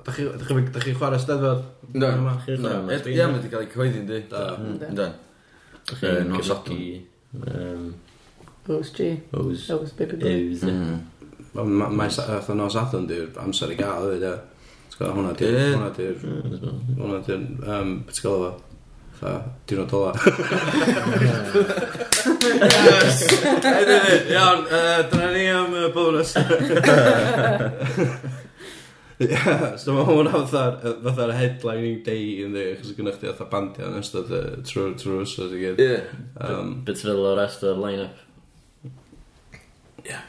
Dach 0.08 0.18
chi'n 0.18 0.98
chwarae 0.98 1.22
steddfod? 1.22 1.62
No. 1.94 2.10
Ie, 2.50 2.58
mae 2.58 2.98
wedi 2.98 3.54
cael 3.54 3.68
ei 3.68 3.70
cyhoeddi, 3.70 4.02
ynddi? 4.02 4.24
Da. 4.34 4.48
Mm. 4.58 4.98
Da. 4.98 5.12
Dach 5.78 6.02
chi'n 6.02 6.34
gyflogi 6.34 6.88
Ows 8.70 8.90
G. 8.96 9.10
OS 9.34 9.70
Ows 9.76 9.92
Baby 9.92 10.16
Boy. 10.18 10.34
Ows. 10.34 10.62
Hmm. 10.64 11.00
Hmm. 11.54 11.72
Mae'n 11.84 12.12
sath 12.14 12.50
o'n 12.50 12.66
os 12.66 12.78
athon 12.80 13.08
di'r 13.10 13.30
amser 13.44 13.74
i 13.74 13.78
gael 13.80 14.08
hefyd, 14.08 14.24
e. 14.30 14.36
T'w 14.94 14.98
gwybod, 15.00 15.16
hwnna 15.18 15.34
di'r... 15.40 15.58
Hwna 15.74 15.90
di'r... 15.98 16.18
Hwnna 17.00 17.20
di'r... 17.28 17.44
Hmm. 17.44 17.74
Um, 17.76 17.90
Beth 18.08 18.20
ti'n 18.20 18.28
gael 18.30 18.48
efo? 18.48 18.54
Fa, 19.20 19.32
diwrnod 19.70 19.94
ola. 20.00 20.12
Yes! 22.44 23.24
Iawn, 24.32 24.66
dyna 25.12 25.30
ni 25.32 25.46
am 25.52 25.76
y 25.78 25.90
bonus. 25.96 26.34
Yeah, 29.24 29.76
so 29.82 29.94
mae 29.96 30.06
hwn 30.08 30.30
fatha'r 30.34 30.78
fatha 31.06 31.30
headlining 31.38 32.02
day 32.06 32.44
yn 32.44 32.56
ddi, 32.56 32.66
achos 32.74 32.96
gynnwch 32.98 33.20
chi 33.22 33.30
fatha 33.30 33.48
bandiau 33.52 33.92
yn 33.92 34.02
ystod 34.02 34.32
trwy'r 34.68 34.96
trwy 35.00 35.22
wsos 35.22 35.54
i 35.54 35.62
gyd. 35.62 35.82
Yeah. 35.82 36.14
Um, 36.42 36.80
Bit 36.88 37.04
fel 37.04 37.22
o'r 37.22 37.38
rest 37.40 37.64
o'r 37.68 37.80
line-up. 37.80 38.16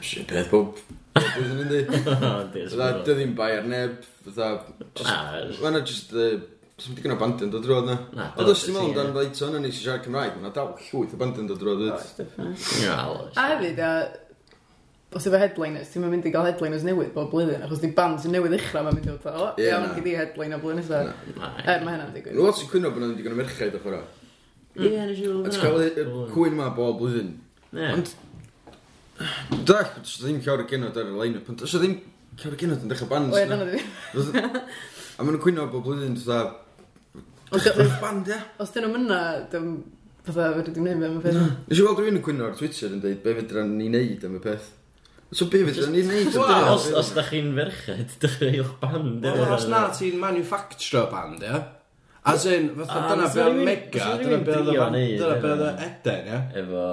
Shit, 0.01 0.27
peth 0.31 0.51
bob... 0.51 0.75
Dwi'n 1.15 1.53
mynd 1.61 1.71
i. 1.71 1.79
Fydda, 1.85 2.89
dy 3.05 3.13
ddim 3.13 3.31
bai 3.37 3.53
ar 3.59 3.69
neb, 3.69 4.01
fydda... 4.25 4.51
Mae'na 5.61 5.79
just... 5.87 6.11
Dwi'n 6.11 6.97
digon 6.97 7.13
o 7.13 7.17
bandyn 7.21 7.53
dod 7.53 7.63
roed 7.69 7.87
na. 7.87 7.95
Oedd 8.35 8.51
os 8.51 8.65
ti'n 8.65 8.75
meddwl 8.75 8.91
amdano 8.91 9.13
fydda 9.15 9.29
eto 9.29 9.47
yna 9.47 9.61
nes 9.63 9.77
siarad 9.79 10.03
Cymraeg, 10.03 10.35
mae'na 10.35 10.51
dal 10.57 10.73
llwyth 10.89 11.15
o 11.15 11.19
bandyn 11.21 11.47
dod 11.47 11.63
roed. 11.63 11.87
Oh, 12.91 13.31
a 13.31 13.49
hefyd, 13.53 13.79
a... 13.79 13.93
Os 15.15 15.23
efo 15.29 15.39
headliners, 15.39 15.87
ti'n 15.93 16.03
mynd 16.03 16.25
i 16.27 16.31
gael 16.33 16.49
headliners 16.49 16.83
newydd 16.83 17.13
bob 17.15 17.29
blwyddyn, 17.31 17.61
achos 17.63 17.79
di 17.79 17.87
band 17.95 18.19
sy'n 18.19 18.33
newydd 18.35 18.57
uchra 18.57 18.81
mae'n 18.83 18.97
mynd 18.97 19.07
i 19.07 19.15
fod 19.23 19.37
o, 19.39 19.45
ia, 19.63 19.77
mae'n 19.79 19.93
gyda 19.95 20.17
headline 20.19 20.57
o 20.57 20.59
blwyddyn 20.59 20.81
nesaf. 20.81 21.05
Er, 21.63 21.85
mae 21.85 21.93
hynna'n 21.95 22.11
digwydd. 22.17 22.35
Lot 22.35 22.59
sy'n 22.59 22.67
cwyno 22.73 22.91
bod 22.91 23.05
nhw'n 23.05 23.15
digon 23.21 23.31
o 23.31 23.39
merchaid 23.39 23.77
o'ch 23.79 23.87
o'ra. 23.87 24.01
Ie, 24.75 24.91
nes 24.91 25.15
i 25.15 25.29
weld 25.29 25.47
hwnna. 25.47 25.47
A 25.47 25.49
ti'n 25.55 25.63
cael 25.63 25.79
cwyn 26.33 26.59
ma 26.59 26.67
bob 26.75 26.99
blwyddyn. 26.99 27.31
Ond 27.93 28.11
Da, 29.15 29.79
does 30.01 30.17
ddim 30.19 30.41
llawer 30.43 30.65
o 30.65 30.67
genod 30.69 30.97
ar 30.99 31.07
y 31.07 31.15
line-up, 31.15 31.49
ond 31.51 31.61
does 31.63 31.75
ddim 31.77 31.99
llawer 32.41 32.55
o 32.55 32.59
genod 32.59 32.83
yn 32.83 32.91
dechrau 32.91 33.11
bands. 33.11 33.35
Oed, 33.35 33.51
dyna 33.51 33.67
ddim. 33.69 34.57
A 35.15 35.23
maen 35.23 35.37
nhw'n 35.37 35.43
cwyno 35.43 35.67
bob 35.71 35.85
blwyddyn, 35.85 36.17
does 36.17 36.27
da... 36.27 36.41
band, 38.01 38.31
ia. 38.31 38.41
Os 38.59 38.73
dyn 38.75 38.87
nhw'n 38.87 38.97
mynna, 38.97 39.19
dyn 39.51 39.69
fatha 40.25 40.49
fedri 40.57 40.73
ddim 40.73 40.89
neud 40.89 41.05
am 41.07 41.19
y 41.19 41.23
peth. 41.23 41.37
Nes 41.69 41.79
i 41.79 41.85
weld 41.85 42.01
rhywun 42.01 42.19
yn 42.19 42.25
cwyno 42.25 42.49
ar 42.49 42.57
Twitter 42.59 42.91
yn 42.91 43.03
dweud 43.03 43.21
be 43.23 43.37
fedra 43.39 43.63
ni 43.69 43.87
neud 43.93 44.25
am 44.27 44.35
y 44.39 44.41
peth. 44.43 44.67
So 45.35 45.47
be 45.51 45.63
fedra 45.67 45.87
ni 45.93 46.03
neud 46.07 46.35
am 46.35 46.43
y 46.43 46.49
peth? 46.51 46.91
Os 46.99 47.13
da 47.15 47.25
chi'n 47.29 47.53
ferched, 47.55 48.17
dych 48.23 48.37
chi'ch 48.41 48.75
band. 48.81 49.27
Os 49.55 49.67
na 49.71 49.85
ti'n 49.95 50.19
manufacture 50.21 51.05
band, 51.13 51.45
ia. 51.45 51.61
As 52.25 52.45
in, 52.49 52.71
fatha, 52.79 53.01
dyna 53.11 53.27
be 53.29 53.41
oedd 53.43 53.61
mega, 53.67 54.05
dyna 54.17 54.39
be 54.41 54.55
oedd 54.57 54.69
dyna 54.71 55.35
be 55.43 55.51
oedd 55.53 55.83
Eden, 55.85 56.29
ia? 56.31 56.39
Efo, 56.61 56.85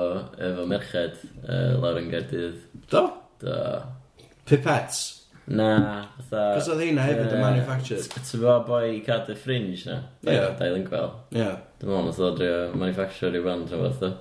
efo 0.48 0.66
merched, 0.68 1.22
uh, 1.46 1.72
lawr 1.80 2.00
yn 2.02 2.10
gerdydd. 2.12 2.58
Do? 2.92 3.06
Do. 3.40 3.58
Pipets? 4.48 5.00
Na, 5.46 5.70
fatha... 6.18 6.42
Cos 6.58 6.68
oedd 6.74 6.84
hynna 6.84 7.06
hefyd 7.08 7.32
yn 7.32 7.42
manufactured. 7.42 8.12
Ti'n 8.12 8.44
fawr 8.44 8.66
boi 8.68 9.00
cadw 9.06 9.38
fringe 9.40 9.80
na? 9.88 9.96
Ie. 10.26 10.36
Dail 10.60 10.76
yn 10.82 10.84
gweld. 10.90 11.16
Ie. 11.34 11.48
Dwi'n 11.80 11.96
meddwl, 11.96 12.12
oedd 12.12 12.28
o 12.28 12.30
drio 12.36 12.60
manufacture 12.76 13.40
i 13.40 13.42
band 13.48 13.72
rhywbeth, 13.72 14.04
do? 14.04 14.12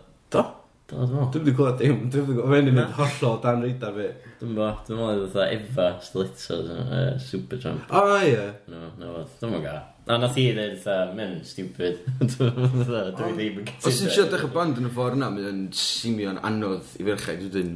Do, 0.91 1.05
dwi'n 1.05 1.13
meddwl. 1.15 1.29
Dwi'n 1.31 1.45
wedi 1.45 1.51
clywed 1.55 1.77
dim, 1.79 1.99
dwi'n 2.11 2.25
wedi 2.25 2.33
clywed, 2.35 2.49
mae'n 2.51 2.65
mynd 2.75 2.95
hollol 2.97 3.37
dan 3.43 3.61
reida 3.63 3.91
fi. 3.95 4.07
Dwi'n 4.41 4.57
bo, 4.57 4.65
dwi'n 4.87 4.99
meddwl 4.99 5.21
oedd 5.21 5.37
oedd 5.39 5.53
Eva 5.55 5.85
Slitzos 6.03 6.67
yn 6.67 6.91
uh, 6.97 7.05
Supertramp. 7.23 7.93
O, 7.95 8.01
ie. 8.19 8.49
No, 8.73 8.89
no, 8.99 9.13
oedd, 9.21 9.31
dwi'n 9.39 9.55
meddwl 9.55 9.63
ga. 9.69 9.77
A 10.11 10.17
nath 10.19 10.41
i 10.41 10.45
ddweud 10.49 10.75
oedd, 10.91 11.15
mae'n 11.15 11.37
stupid. 11.47 12.03
Dwi'n 12.19 12.59
meddwl, 12.75 13.09
dwi'n 13.15 13.39
ddim 13.39 13.63
yn 13.63 13.69
gyda. 13.71 13.79
Os 13.87 14.01
ti'n 14.01 14.13
siarad 14.17 14.37
eich 14.41 14.45
band 14.57 14.83
yn 14.83 14.91
y 14.91 14.93
ffordd 14.97 15.19
yna, 15.21 15.31
mae'n 15.37 15.65
simio'n 15.79 16.43
anodd 16.51 16.93
i 16.99 17.07
ferchau, 17.07 17.39
dwi'n 17.39 17.55
dwi'n... 17.55 17.73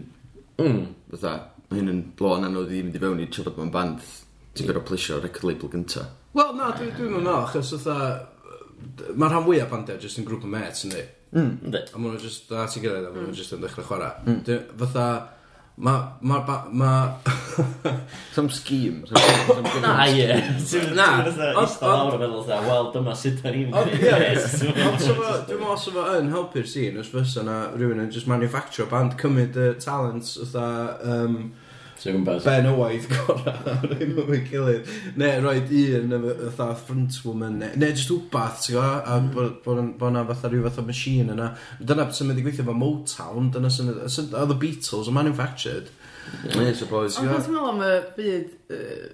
Mm. 0.60 0.86
Mae 1.66 1.80
hyn 1.80 1.90
yn 1.96 2.06
blo'n 2.20 2.46
anodd 2.46 2.76
i 2.76 2.84
mynd 2.84 3.00
i 3.00 3.02
fewn 3.02 3.24
i 3.24 3.32
trafod 3.32 3.56
mewn 3.62 3.72
band. 3.74 4.04
Ti'n 4.56 4.68
byr 4.68 4.84
o 4.84 4.86
plisio 4.86 5.24
record 5.24 5.48
label 5.48 5.72
gynta. 5.72 6.04
Wel, 6.36 6.52
na, 6.60 6.74
dwi'n 6.76 7.16
meddwl, 7.16 7.32
achos 7.40 7.78
oedd 7.80 7.94
Mae'r 9.16 9.32
rhan 9.32 9.46
fwyaf 9.46 9.70
bandiau 9.72 10.02
jyst 10.04 10.20
yn 10.20 10.26
grŵp 10.28 10.44
o 10.46 10.50
mates, 10.52 10.84
ynddi? 10.86 11.02
Mm. 11.36 11.76
A 11.76 12.00
maen 12.00 12.14
nhw 12.16 12.22
just, 12.24 12.52
a 12.52 12.66
ti'n 12.72 12.84
gilydd, 12.86 13.08
a 13.10 13.12
maen 13.12 13.26
nhw 13.26 13.32
hmm. 13.34 13.40
just 13.40 13.56
yn 13.56 13.64
dechrau 13.64 13.84
chwarae. 13.90 14.14
Mm. 14.24 14.38
Dyn- 14.48 14.70
Fatha, 14.80 15.08
ma, 15.84 15.96
ma, 16.22 16.38
ba- 16.48 16.70
ma, 16.72 16.92
Some 18.36 18.50
scheme. 18.50 19.06
Some, 19.06 19.18
some 19.18 19.82
Na, 19.84 20.06
ie. 20.08 20.28
Na, 20.96 20.96
Na, 20.96 21.10
ond- 21.26 21.36
ond... 21.60 21.84
lawr 21.84 22.16
o 22.16 22.22
feddwl, 22.22 22.46
fatha, 22.48 22.62
wel, 22.70 22.90
dyma 22.96 23.18
sut 23.20 23.44
da 23.44 23.52
ni'n 23.52 23.76
Ond, 23.76 23.92
ie. 24.00 24.16
Ond 24.88 25.04
so 25.04 25.18
fo- 25.20 25.36
Dwi'n 25.50 25.60
meddwl 25.60 25.82
sef 25.84 26.00
efo 26.00 26.08
yn 26.22 26.32
helpu'r 26.32 26.72
scene, 26.72 27.04
os 27.04 27.12
fysa 27.12 27.44
na 27.44 27.60
rhywun 27.76 28.04
yn 28.06 28.12
just 28.16 28.32
manufacture 28.32 28.88
band, 28.92 29.20
cymryd 29.20 29.60
y 29.60 29.70
talents, 29.84 30.38
fatha, 30.40 30.70
um, 31.04 31.40
So 31.98 32.12
gwmpas. 32.12 32.44
Ben 32.44 32.68
Owaith 32.68 33.08
gorau 33.10 33.52
ar 33.72 33.86
un 33.96 34.18
o'n 34.26 34.42
gilydd. 34.50 34.90
Ne, 35.20 35.30
roed 35.44 35.70
un 36.00 36.16
fatha 36.58 36.76
front 36.76 37.20
woman, 37.24 37.60
ne, 37.62 37.70
ne 37.80 37.92
just 37.94 38.12
wbath, 38.12 38.66
ti'n 38.66 38.76
gwybod, 38.76 39.06
a 39.08 39.20
bod 39.64 39.94
bo 40.00 40.10
yna 40.12 40.26
fatha 40.28 40.52
rhyw 40.52 40.66
fath 40.68 40.82
o 40.82 40.88
machine 40.88 41.32
yna. 41.36 41.52
Dyna 41.80 42.08
beth 42.08 42.20
sy'n 42.20 42.32
mynd 42.32 42.42
i 42.42 42.46
gweithio 42.46 42.66
efo 42.66 42.76
Motown, 42.76 43.54
dyna 43.56 43.72
sy'n 43.72 43.92
mynd... 43.92 44.36
oedd 44.42 44.56
y 44.56 44.60
Beatles, 44.66 45.08
yn 45.12 45.16
manufactured. 45.16 45.94
Ne, 46.52 46.74
so 46.76 46.90
boes. 46.92 47.20
Ond 47.22 47.32
beth 47.32 47.48
meddwl 47.54 47.72
am 47.72 47.86
y 47.86 47.94
byd 48.18 48.52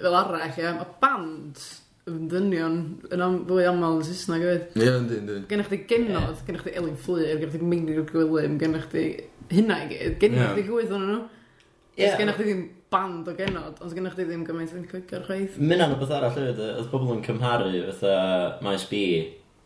fel 0.01 0.17
arall, 0.23 0.57
ia, 0.57 0.73
mae 0.79 0.97
band 1.03 1.61
yn 2.09 2.23
dynion 2.31 2.79
yn 3.13 3.21
am, 3.21 3.35
fwy 3.45 3.67
aml 3.69 3.99
yn 3.99 4.07
Saesneg 4.07 4.47
hefyd. 4.47 4.79
Ie, 4.81 4.87
yn 4.95 5.05
dyn, 5.11 5.27
dyn. 5.29 5.43
Gennych 5.51 5.69
chi 5.69 5.83
genod, 5.89 6.41
gennych 6.47 6.65
chi 6.65 6.73
Elin 6.81 6.97
Fflyr, 6.97 7.35
gennych 7.35 7.53
chi 7.59 7.69
Mingrid 7.75 8.09
Gwilym, 8.09 8.57
gennych 8.61 8.87
chi 8.89 9.05
hynna 9.53 9.83
i 9.83 9.91
gyd, 9.91 10.17
gennych 10.23 10.55
chi 10.57 10.65
gwyth 10.65 10.95
o'n 10.97 11.05
nhw. 11.05 11.19
Yeah. 11.99 12.17
gennych 12.17 12.37
chi 12.39 12.45
ddim 12.47 12.61
band 12.91 13.27
o 13.27 13.33
genod, 13.35 13.81
ond 13.83 13.95
gennych 13.95 14.15
chi 14.15 14.25
ddim 14.27 14.45
gymaint 14.47 14.75
yn 14.77 14.87
cwicio'r 14.87 15.25
chwaith. 15.27 15.57
Mynd 15.59 15.83
am 15.83 15.97
beth 15.99 16.13
arall 16.15 16.31
hefyd, 16.37 16.61
oedd 16.77 16.91
pobl 16.91 17.11
yn 17.17 17.25
cymharu 17.25 17.83
fatha 17.89 18.15
Maes 18.63 18.85
B 18.87 19.01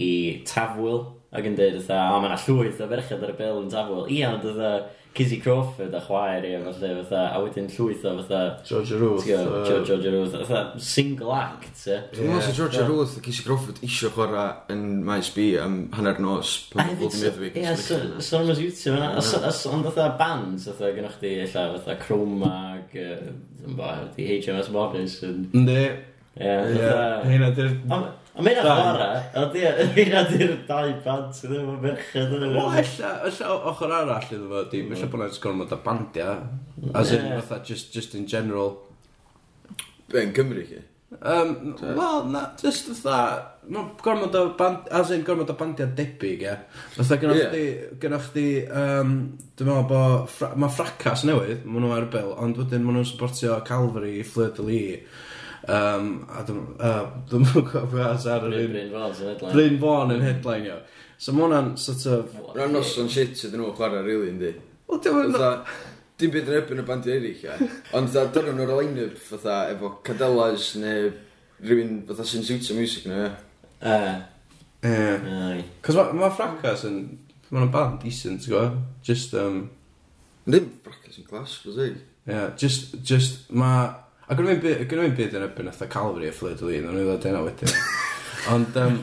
i 0.01 0.11
Tafwyl 0.49 1.03
ac 1.35 1.49
yn 1.49 1.57
dweud, 1.57 1.81
fatha, 1.83 2.03
o, 2.11 2.19
mae 2.21 2.31
yna 2.31 2.43
llwyth 2.45 2.83
o 2.83 2.91
ferched 2.91 3.25
ar 3.25 3.33
y 3.33 3.39
bel 3.39 3.63
yn 3.63 3.73
tafwyl. 3.73 4.05
Ia, 4.15 4.35
ond 4.35 4.45
fatha, 4.45 4.75
Kizzy 5.15 5.37
Crawford 5.39 5.93
a 5.95 6.01
chwaer, 6.03 6.43
ia, 6.43 6.57
falle, 6.59 6.89
fatha, 7.03 7.21
a 7.31 7.39
wedyn 7.39 7.69
llwyth 7.71 8.03
o, 8.03 8.11
fatha... 8.19 8.39
George 8.67 8.97
Ruth. 8.99 9.23
George 9.25 9.87
George 9.87 10.11
Ruth, 10.11 10.33
fatha, 10.41 10.79
single 10.83 11.31
act, 11.37 11.85
ie. 11.87 12.01
Dwi'n 12.11 12.33
meddwl 12.33 12.43
sy'n 12.49 12.57
George 12.57 12.81
Ruth 12.89 13.13
a 13.15 13.23
Cizzy 13.23 13.45
Crawford 13.45 13.79
eisiau 13.85 14.11
chwarae 14.11 14.75
yn 14.75 14.83
maes 15.07 15.29
B 15.35 15.53
am 15.61 15.77
hanner 15.95 16.19
nos 16.19 16.57
pan 16.73 16.91
bod 16.99 17.15
yn 17.15 17.23
meddwi. 17.23 17.53
Ia, 17.61 17.77
son 17.79 18.51
am 18.51 18.51
YouTube 18.59 18.97
yna, 18.97 19.13
ond 19.15 19.87
fatha 19.87 20.09
bands, 20.19 20.67
fatha, 20.67 20.91
gynnwch 20.97 21.15
chi, 21.23 21.31
illa, 21.45 21.65
fatha, 21.77 21.95
Chroma, 22.03 22.51
ac, 22.81 22.99
yn 22.99 23.79
bo, 23.79 23.95
HMS 24.19 24.73
Morris. 24.75 25.21
yn... 25.23 25.47
Ne. 25.55 25.81
Ie, 26.35 26.59
fatha... 26.75 27.01
Hynna, 27.31 27.55
A 28.35 28.43
mae 28.43 28.51
yna 28.51 28.63
chwarae, 28.67 29.19
a 29.39 29.43
di, 29.53 29.61
yna 30.03 30.21
di'r 30.27 30.55
dau 30.67 30.89
band 31.05 31.35
sydd 31.37 31.53
ddim 31.53 31.69
yn 31.71 31.77
merched 31.85 32.33
yn 32.35 32.41
yna. 32.49 32.49
O, 32.59 32.65
ella, 32.81 33.11
ella 33.29 33.51
ochr 33.71 33.93
arall 33.95 34.25
iddo 34.27 34.49
fo, 34.49 34.63
dim, 34.73 34.89
ella 34.91 35.07
bod 35.11 35.21
yna'n 35.21 35.37
gormod 35.45 35.71
o 35.71 35.77
bandia. 35.85 36.33
As 36.91 37.13
in, 37.15 37.29
fatha, 37.37 37.61
just, 37.69 37.93
just 37.95 38.17
in 38.19 38.27
general. 38.27 38.73
Be'n 40.11 40.35
Cymru 40.35 40.65
chi? 40.67 40.81
Um, 41.21 41.77
Wel, 41.79 42.25
na, 42.33 42.41
just 42.59 42.89
fatha, 42.91 43.19
mae'n 43.71 43.93
gormod 44.03 44.35
o 44.35 44.41
band, 44.59 44.89
as 44.99 45.13
in 45.15 45.23
gormod 45.23 45.53
o 45.53 45.55
bandia 45.55 45.87
debyg, 45.87 46.43
ie. 46.43 46.57
Fatha 46.97 47.19
gynnwch 47.21 47.39
yeah. 47.39 47.53
chdi, 47.53 47.99
gynnwch 48.03 48.27
chdi, 48.33 48.47
um, 48.67 49.13
dwi'n 49.55 49.69
meddwl 49.71 49.87
bod, 49.93 50.27
fra, 50.33 50.51
mae 50.59 50.75
fracas 50.75 51.23
newydd, 51.29 51.63
maen 51.63 51.87
nhw 51.87 51.95
ar 51.95 52.09
y 52.09 52.11
bil, 52.17 52.35
ond 52.35 52.59
wedyn 52.59 52.83
maen 52.83 52.99
nhw'n 52.99 53.07
supportio 53.13 53.61
Calvary, 53.71 54.17
Fleur 54.27 54.51
de 54.59 54.67
Lis, 54.67 55.23
Um, 55.65 56.11
a 56.29 56.43
dwi'n 56.45 56.61
uh, 56.77 57.63
cofio 57.71 58.05
as 58.05 58.27
ar 58.29 58.45
yr 58.45 58.59
un... 58.59 58.69
Bryn 58.75 58.91
Fawn's 58.93 59.23
yn 59.23 59.31
headline. 59.31 59.55
Bryn 59.55 59.81
Fawn 59.81 60.13
yn 60.13 60.23
headline. 60.25 60.77
So 61.17 61.33
mae 61.33 61.47
hwnna'n 61.47 61.73
sort 61.81 62.05
of... 62.11 62.35
Rhan 62.53 62.75
nos 62.75 62.93
o'n 63.01 63.09
shit 63.09 63.33
sydd 63.39 63.55
nhw'n 63.57 63.73
chwarae 63.77 64.03
rili, 64.05 64.29
yndi. 64.33 64.53
Wel, 64.91 65.01
dwi'n... 65.01 65.35
E 65.35 65.93
dim 66.21 66.31
byd 66.31 66.47
yn 66.47 66.57
ebyn 66.61 66.79
y 66.79 66.85
bandi 66.87 67.11
eraill, 67.11 67.41
ia. 67.43 67.55
Ond 67.97 68.11
dda, 68.13 68.27
dyna 68.35 68.53
nhw'r 68.55 68.77
line-up, 68.77 69.17
fatha, 69.19 69.57
efo 69.73 69.89
cadelas 70.05 70.69
neu 70.79 71.09
rhywun, 71.65 71.97
fatha, 72.07 72.27
sy'n 72.29 72.45
siwtio 72.47 72.77
music 72.77 73.09
nhw, 73.09 73.25
ia. 73.25 73.33
E. 73.81 73.97
E. 74.87 75.65
Cos 75.83 75.97
mae 75.99 76.15
ma 76.21 76.31
Fracas 76.31 76.85
yn... 76.87 77.01
Mae'n 77.49 77.73
band 77.73 77.99
decent, 78.05 78.45
ti'n 78.45 78.53
gwybod? 78.53 78.79
Just, 79.05 79.35
um... 79.41 79.63
Ddim 80.45 80.71
Fracas 80.85 81.19
yn 81.19 81.27
glas, 81.27 81.57
fos 81.65 81.81
ei. 81.83 81.97
Ie, 81.97 82.31
yeah, 82.31 82.47
just, 82.59 82.95
just, 83.05 83.49
mae 83.51 83.91
A 84.25 84.33
gynnu 84.33 84.55
fi'n 84.57 85.17
byd 85.19 85.35
yn 85.37 85.43
ebyn 85.45 85.67
eitha 85.69 85.85
Calvary 85.91 86.31
a 86.31 86.33
Fleur 86.33 86.55
de 86.57 86.65
Lys, 86.65 86.85
ond 86.87 86.97
nhw'n 86.97 87.11
dod 87.11 87.27
hynna 87.29 87.43
wedyn. 87.45 87.73
Ond, 88.55 88.79
um, 88.81 88.95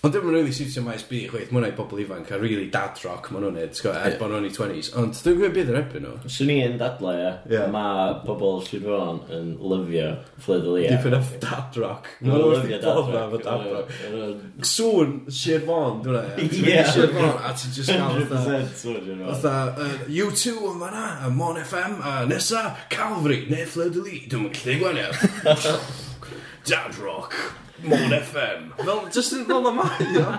Ond 0.00 0.14
dwi'n 0.14 0.22
rili 0.24 0.38
really 0.38 0.52
siwtio 0.56 0.80
maes 0.80 1.02
B 1.04 1.18
chweith, 1.28 1.50
mwynhau 1.52 1.74
pobl 1.76 1.98
ifanc 2.00 2.30
a 2.32 2.38
really 2.40 2.70
dad 2.72 2.96
rock 3.04 3.26
maen 3.28 3.42
nhw'n 3.44 3.58
neud, 3.58 3.74
sgwrs, 3.76 3.98
er 4.08 4.14
bod 4.16 4.30
nhw'n 4.32 4.46
i 4.48 4.52
20s, 4.54 4.88
ond 4.96 5.18
dwi'n 5.18 5.36
gwybod 5.36 5.52
beth 5.58 5.72
yr 5.74 5.78
ebyn 5.82 6.06
nhw. 6.06 6.12
Swn 6.36 6.52
i 6.54 6.56
yn 6.64 6.78
dadlau, 6.80 7.18
ia. 7.20 7.34
Yeah. 7.52 7.68
Mae 7.74 8.14
pobl 8.24 8.62
Sir 8.64 8.80
Fôn 8.86 9.20
yn 9.36 9.52
lyfio 9.60 10.08
Fleur 10.40 10.64
y 10.64 10.78
Lia. 10.78 10.94
Dipyn 10.94 11.18
of 11.18 11.36
dad 11.44 11.76
rock. 11.82 12.08
Mae'n 12.24 12.46
lyfio 12.46 12.80
dad 12.86 13.12
rock. 13.12 13.36
dad 13.44 13.68
rock. 13.76 13.94
Sŵn 14.72 15.14
Sir 15.28 15.68
Fôn, 15.68 16.00
dwi'n 16.06 16.16
rhaid. 16.16 16.58
Ie. 16.64 16.80
Sir 16.88 17.12
Fôn, 17.12 17.36
a 17.36 17.52
ti'n 17.52 17.76
just 17.76 17.92
gael 17.92 18.24
fatha... 18.32 18.58
Fatha, 19.44 19.88
U2 20.08 20.58
yn 20.72 20.84
fanna, 20.86 21.08
a 21.28 21.34
Mon 21.42 21.60
FM, 21.60 22.00
a 22.00 22.18
nesa, 22.30 22.70
Calvary, 22.88 23.42
neu 23.52 23.68
Fleur 23.68 23.92
y 23.92 24.08
Lia. 24.08 24.28
Dwi'n 24.32 24.48
mynd 24.48 24.62
gallu 24.64 24.80
gwanio. 24.80 25.12
Dad 26.70 26.96
rock. 27.04 27.36
Mon 27.84 28.12
FM. 28.12 28.72
Fel, 28.76 29.06
just 29.12 29.32
yn 29.36 29.46
fel 29.48 29.68
y 29.70 29.72
mae, 29.76 30.08
ia. 30.14 30.32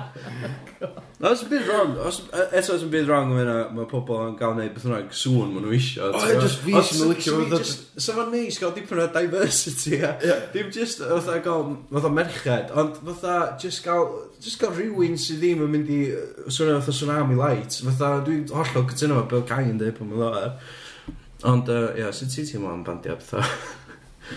Os 1.21 1.43
yn 1.45 1.49
byd 1.51 1.67
wrong, 1.67 1.91
os, 2.01 2.17
e, 2.33 2.43
eto 2.57 2.73
os 2.73 2.83
yn 2.85 2.89
byd 2.93 3.05
wrong 3.09 3.31
yma, 3.35 3.55
mae 3.75 3.87
pobl 3.89 4.23
yn 4.25 4.35
gael 4.39 4.55
neud 4.57 4.71
beth 4.73 4.87
yna'n 4.87 5.09
sŵn 5.13 5.51
maen 5.53 5.65
nhw 5.67 5.75
isio. 5.77 6.09
O, 6.09 6.21
ie, 6.25 6.37
just 6.41 6.63
fi 6.63 6.73
sy'n 6.73 7.01
mynd 7.03 7.13
licio. 7.13 7.65
Sa 8.01 8.15
fo'n 8.17 8.31
neis 8.33 8.57
gael 8.61 8.73
dipyn 8.77 9.01
o 9.03 9.07
diversity, 9.13 9.99
ia. 9.99 10.11
Dim 10.53 10.71
just, 10.73 11.03
fatha, 11.05 11.37
gael, 11.45 11.75
fatha 11.93 12.13
merched, 12.13 12.73
ond 12.77 12.97
fatha, 13.05 13.35
just 13.61 13.85
gael, 13.85 14.07
just 14.41 14.61
gael 14.61 14.73
rhywun 14.77 15.17
sydd 15.21 15.41
ddim 15.43 15.65
yn 15.67 15.73
mynd 15.75 15.93
i 15.93 16.01
swnio 16.47 16.79
fatha 16.79 16.97
tsunami 16.97 17.37
light. 17.37 17.81
Fatha, 17.85 18.13
dwi'n 18.25 18.47
hollol 18.53 18.89
cytuno 18.89 19.21
fo, 19.21 19.27
Bill 19.35 19.45
Cain 19.49 19.75
yn 19.75 19.81
dweud 19.81 19.97
pan 19.99 20.13
mae'n 20.13 20.25
dod. 20.25 20.71
Ond, 21.51 21.73
ia, 21.97 22.09
sut 22.13 22.33
ti 22.33 22.45
ti'n 22.49 22.65
mynd 22.65 22.85
bandiau, 22.89 23.21
fatha? 23.21 23.45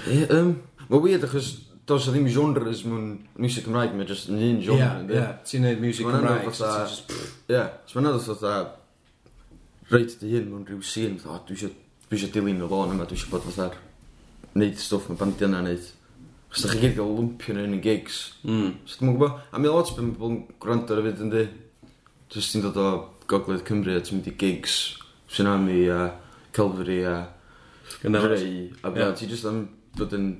Ie, 0.05 0.27
yym, 0.27 0.59
mae 0.91 1.01
weird 1.01 1.25
achos 1.25 1.55
does 1.89 2.09
o 2.09 2.15
ddim 2.15 2.29
genres 2.33 2.85
mewn 2.89 3.09
music 3.41 3.67
Cymraeg, 3.67 3.95
mae'n 3.97 4.09
just 4.09 4.31
yn 4.33 4.41
un 4.41 4.61
genre. 4.65 5.03
Ie, 5.09 5.25
ti'n 5.49 5.67
neud 5.67 5.83
music 5.83 6.09
Cymraeg. 6.09 6.47
Ie, 6.49 7.65
so 7.89 7.99
mae'n 7.99 8.11
edrych 8.13 8.29
fatha, 8.31 8.55
reit 9.93 10.15
dy 10.21 10.37
hyn 10.37 10.49
mewn 10.53 10.69
rhyw 10.69 10.85
scene, 10.85 11.19
fatha, 11.23 11.43
dwi 11.49 11.59
eisiau 11.59 11.75
dwi 12.09 12.19
eisiau 12.19 12.33
dilyn 12.37 12.65
o 12.65 12.71
ddôn 12.71 12.95
yma, 12.95 13.09
dwi 13.09 13.19
eisiau 13.19 13.35
bod 13.35 13.45
fatha, 13.51 13.69
neud 14.55 14.81
stwff 14.81 15.11
mae 15.11 15.21
bandiau 15.21 15.51
yna 15.51 15.61
neud. 15.67 15.93
Os 16.55 16.63
da 16.63 16.71
chi 16.71 16.81
gyd 16.85 16.97
gael 16.97 17.13
lwmpio 17.19 17.57
yn 17.59 17.65
un 17.67 17.83
gigs. 17.83 18.23
Mm. 18.47 18.75
So 18.87 19.01
dwi'n 19.01 19.17
gwybod, 19.17 19.39
a 19.51 19.61
mi 19.61 19.73
lot 19.73 19.91
beth 19.91 20.07
mae 20.07 20.17
pobl 20.17 20.33
yn 20.37 20.43
gwrando 20.63 20.95
ar 20.95 21.03
y 21.03 21.07
fyd 21.09 21.23
yn 21.27 21.33
di, 21.35 21.47
Just 22.35 22.51
ti'n 22.51 22.65
dod 22.65 22.79
o 22.81 22.89
Gogledd 23.31 23.63
Cymru 23.69 23.93
a 23.95 24.01
ti'n 24.03 24.19
mynd 24.19 24.27
i 24.27 24.35
gigs, 24.41 24.97
Tsunami 25.31 25.85
a 25.93 26.09
Calvary 26.57 27.05
a 27.07 27.29
Greu, 28.03 28.71
a 28.83 28.91
beth, 28.91 29.19
ti 29.21 29.29
jyst 29.31 29.47
am 29.47 29.61
bod 29.95 30.15
yn 30.17 30.33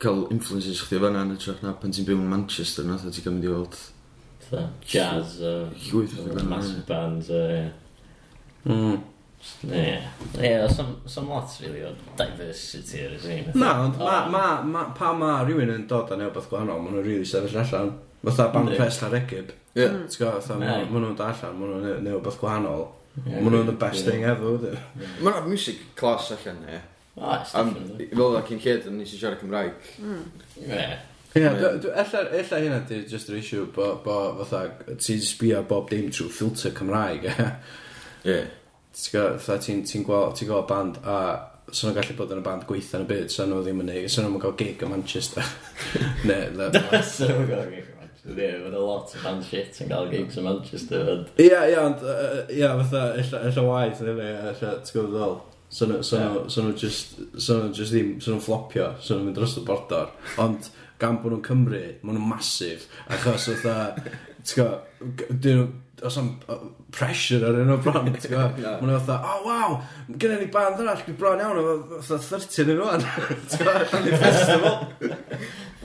cael 0.00 0.26
influences 0.32 0.82
chdi 0.84 0.98
o 0.98 1.04
fanna 1.04 1.24
yn 1.26 1.36
y 1.36 1.38
trach 1.40 1.62
na 1.64 1.76
pan 1.78 1.94
ti'n 1.94 2.08
byw 2.08 2.20
yn 2.20 2.32
Manchester 2.32 2.88
na 2.88 2.98
ti'n 3.00 3.20
gael 3.20 3.36
mynd 3.36 3.48
i 3.48 3.54
weld 3.54 3.78
jazz 4.88 5.38
o 5.46 5.54
llwyth 5.86 6.18
o 6.24 6.44
massive 6.48 6.84
bands 6.88 7.30
o 7.30 7.46
ie 7.46 7.64
mm 8.66 9.00
Ie, 9.64 10.02
yeah, 10.38 10.68
some 10.68 11.28
lots 11.28 11.60
really 11.62 11.82
o 11.82 11.94
diversity 12.16 13.06
ar 13.06 13.14
y 13.16 13.20
sîn. 13.22 13.46
Na, 13.56 13.70
ond 13.86 13.96
ma, 13.96 14.60
ma, 14.60 14.82
pa 14.96 15.14
ma 15.16 15.38
rhywun 15.40 15.72
yn 15.72 15.86
dod 15.88 16.12
â 16.12 16.18
neu 16.20 16.28
beth 16.34 16.50
gwahanol, 16.50 16.82
maen 16.84 16.98
nhw'n 16.98 17.06
rili 17.06 17.28
sefyll 17.28 17.56
allan. 17.62 17.94
Fatha 18.20 18.50
band 18.52 18.74
fest 18.76 19.06
ar 19.06 19.16
egib. 19.16 19.54
Ie. 19.72 19.86
Hmm. 19.86 20.04
T'w 20.12 20.20
gwybod, 20.20 20.44
fatha, 20.44 20.58
maen 20.60 20.92
nhw'n 20.92 21.16
dod 21.16 21.24
allan, 21.24 21.56
maen 21.56 21.72
nhw'n 21.72 22.04
neu 22.04 22.20
beth 22.26 22.36
gwahanol. 22.42 22.84
Maen 23.24 23.48
nhw'n 23.54 23.72
the 23.72 23.76
best 23.80 24.10
thing 24.10 24.28
ever. 24.28 24.76
Maen 25.22 25.32
nhw'n 25.38 25.48
music 25.48 25.86
class 25.96 26.28
allan, 26.36 26.60
ie. 26.68 26.82
Ah, 27.18 27.40
Oes, 27.40 27.52
definitely. 27.52 28.08
Fel 28.12 28.26
yna 28.30 28.42
cyn 28.48 28.62
lled, 28.64 28.88
nes 28.94 29.14
i 29.14 29.18
siarad 29.18 29.40
Cymraeg. 29.42 29.90
Hmm. 29.98 30.24
Ie. 30.62 30.88
Ie, 31.38 31.44
ella 31.46 32.58
hynna 32.62 32.80
di 32.88 33.04
just 33.10 33.30
yr 33.30 33.38
issue 33.38 33.66
bo, 33.74 33.92
bo 34.04 34.16
fatha, 34.40 34.94
ti'n 34.94 35.22
sbio 35.22 35.62
bob 35.68 35.90
dim 35.90 36.10
trwy 36.10 36.30
filter 36.34 36.74
Cymraeg. 36.74 37.28
E. 37.30 37.46
Ie. 38.30 38.40
Ti'n 38.90 39.84
ti 39.86 40.02
gweld, 40.06 40.36
ti'n 40.38 40.50
gweld 40.50 40.68
band 40.70 40.98
a 41.06 41.20
so 41.70 41.86
nhw'n 41.86 41.96
gallu 42.00 42.16
bod 42.18 42.32
yn 42.34 42.40
y 42.40 42.44
band 42.46 42.66
gweitha 42.68 42.98
yn 42.98 43.04
y 43.04 43.08
byd, 43.10 43.30
so 43.32 43.46
nhw 43.46 43.60
ddim 43.62 43.82
yn 43.84 43.90
neud, 43.92 44.08
so 44.10 44.24
nhw'n 44.24 44.42
cael 44.42 44.56
gig 44.58 44.82
yn 44.82 44.90
Manchester. 44.90 45.46
ne, 46.28 46.38
le. 46.56 46.70
so 47.06 47.28
nhw'n 47.28 47.46
cael 47.50 47.70
gig 47.70 47.86
yn 47.86 48.00
Manchester, 48.00 48.32
ie, 48.34 48.48
yeah, 48.48 48.66
a 48.66 48.82
lot 48.82 49.14
o 49.14 49.22
band 49.22 49.46
shit 49.46 49.78
yn 49.84 49.92
cael 49.92 50.10
gigs 50.10 50.40
yn 50.40 50.48
Manchester. 50.48 51.12
Ie, 51.36 51.46
ie, 51.54 51.78
ond, 51.78 52.02
ie, 52.50 52.66
fatha, 52.82 53.04
illa 53.52 53.66
waith, 53.68 54.02
illa, 54.02 54.32
illa, 54.50 54.74
ti'n 54.82 54.96
gwybod 54.96 55.14
ddol? 55.14 55.38
So 55.70 55.86
nhw, 55.86 56.02
so 56.02 56.18
nhw, 56.18 56.48
so 56.50 56.62
nhw 56.66 56.74
just, 56.74 57.12
so 57.38 57.60
nhw 57.60 57.74
just 57.74 57.94
ddim, 57.94 58.16
so 58.18 58.32
nhw'n 58.32 58.42
flopio, 58.42 58.88
so 58.98 59.14
nhw'n 59.14 59.28
mynd 59.28 59.36
dros 59.38 59.52
y 59.60 59.62
bordor. 59.66 60.08
Ond 60.42 60.66
gan 60.98 61.20
bod 61.22 61.36
nhw'n 61.36 61.44
Cymru, 61.46 61.82
maen 62.02 62.18
nhw'n 62.18 62.32
masif. 62.32 62.88
Achos 63.06 63.46
oedd 63.52 63.68
a, 63.70 63.76
ti'n 64.42 64.58
go, 64.58 65.68
os 66.08 66.16
am 66.18 66.32
pressure 66.90 67.46
ar 67.46 67.60
un 67.62 67.70
o 67.70 67.76
bron, 67.84 68.10
ti'n 68.16 68.34
go. 68.34 68.48
Maen 68.56 68.88
nhw 68.88 68.96
oedd 68.96 69.12
oh 69.14 69.44
wow, 69.46 69.76
gyda 70.10 70.40
ni 70.40 70.48
band 70.50 70.82
arall, 70.82 71.04
dwi 71.06 71.14
bron 71.22 71.44
iawn, 71.44 71.62
oedd 71.62 72.10
a 72.16 72.18
30 72.26 72.64
yn 72.64 72.74
rwan. 72.80 73.06
Ti'n 73.54 73.70
go, 73.70 73.76
rhan 73.84 74.10
i 74.10 74.20
festival. 74.24 74.74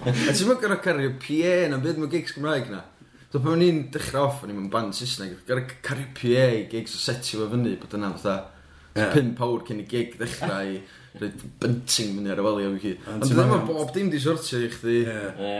A 0.01 0.15
ti'n 0.15 0.49
mynd 0.49 0.65
gyda 0.65 0.79
cario 0.81 1.13
PA 1.21 1.53
na 1.69 1.81
byd 1.85 2.01
mae 2.01 2.13
gigs 2.15 2.33
Gymraeg 2.39 2.73
na? 2.73 2.81
So 3.29 3.37
pan 3.37 3.53
o'n 3.53 3.67
i'n 3.67 3.85
dechrau 3.93 4.31
off, 4.31 4.41
o'n 4.41 4.53
i'n 4.55 4.67
band 4.73 4.97
Saesneg, 4.97 5.37
gyda 5.45 5.61
cario 5.85 6.09
PA, 6.17 6.49
i 6.57 6.65
gigs 6.73 6.97
o 6.97 7.05
setio 7.05 7.43
fo 7.43 7.53
fyny, 7.53 7.77
bod 7.77 7.93
yna 7.99 8.15
fatha, 8.17 8.54
yeah. 8.95 9.11
pimp 9.13 9.41
awr 9.43 9.65
cyn 9.67 9.81
i 9.83 9.87
gig 9.89 10.15
ddechrau 10.19 10.75
i 10.75 10.79
bunting 11.15 12.15
fyny 12.17 12.31
ar 12.31 12.41
y 12.41 12.45
welio 12.45 12.71
fi 12.75 12.81
chi. 12.81 12.93
Ond 13.11 13.25
dyna 13.29 13.45
mae 13.49 13.63
bob 13.67 13.91
dim 13.95 14.09
di 14.11 14.19
sortio 14.19 14.59
i 14.63 14.69
chdi. 14.71 14.97
O, 15.07 15.51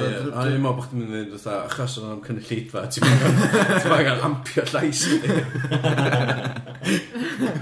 ie. 0.00 0.12
A 0.32 0.46
ni'n 0.48 0.62
meddwl 0.62 0.78
bod 0.78 0.86
chdi'n 0.86 1.02
mynd 1.02 1.12
i 1.12 1.18
fynd 1.18 1.34
fatha, 1.36 1.56
achos 1.68 1.98
o'n 2.00 2.14
am 2.14 2.22
cynnig 2.24 2.48
lleidfa, 2.48 2.84
ti'n 2.92 3.08
meddwl 3.08 3.34
ti'n 3.82 3.92
meddwl 3.92 4.26
ampio 4.28 4.64
llais 4.72 5.02
i 5.08 5.20
di. 5.24 5.28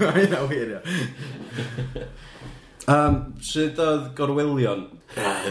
Mae 0.01 0.59
ia. 0.59 0.81
Um, 2.91 3.17
Sut 3.45 3.79
oedd 3.83 4.07
gorwelion? 4.17 4.87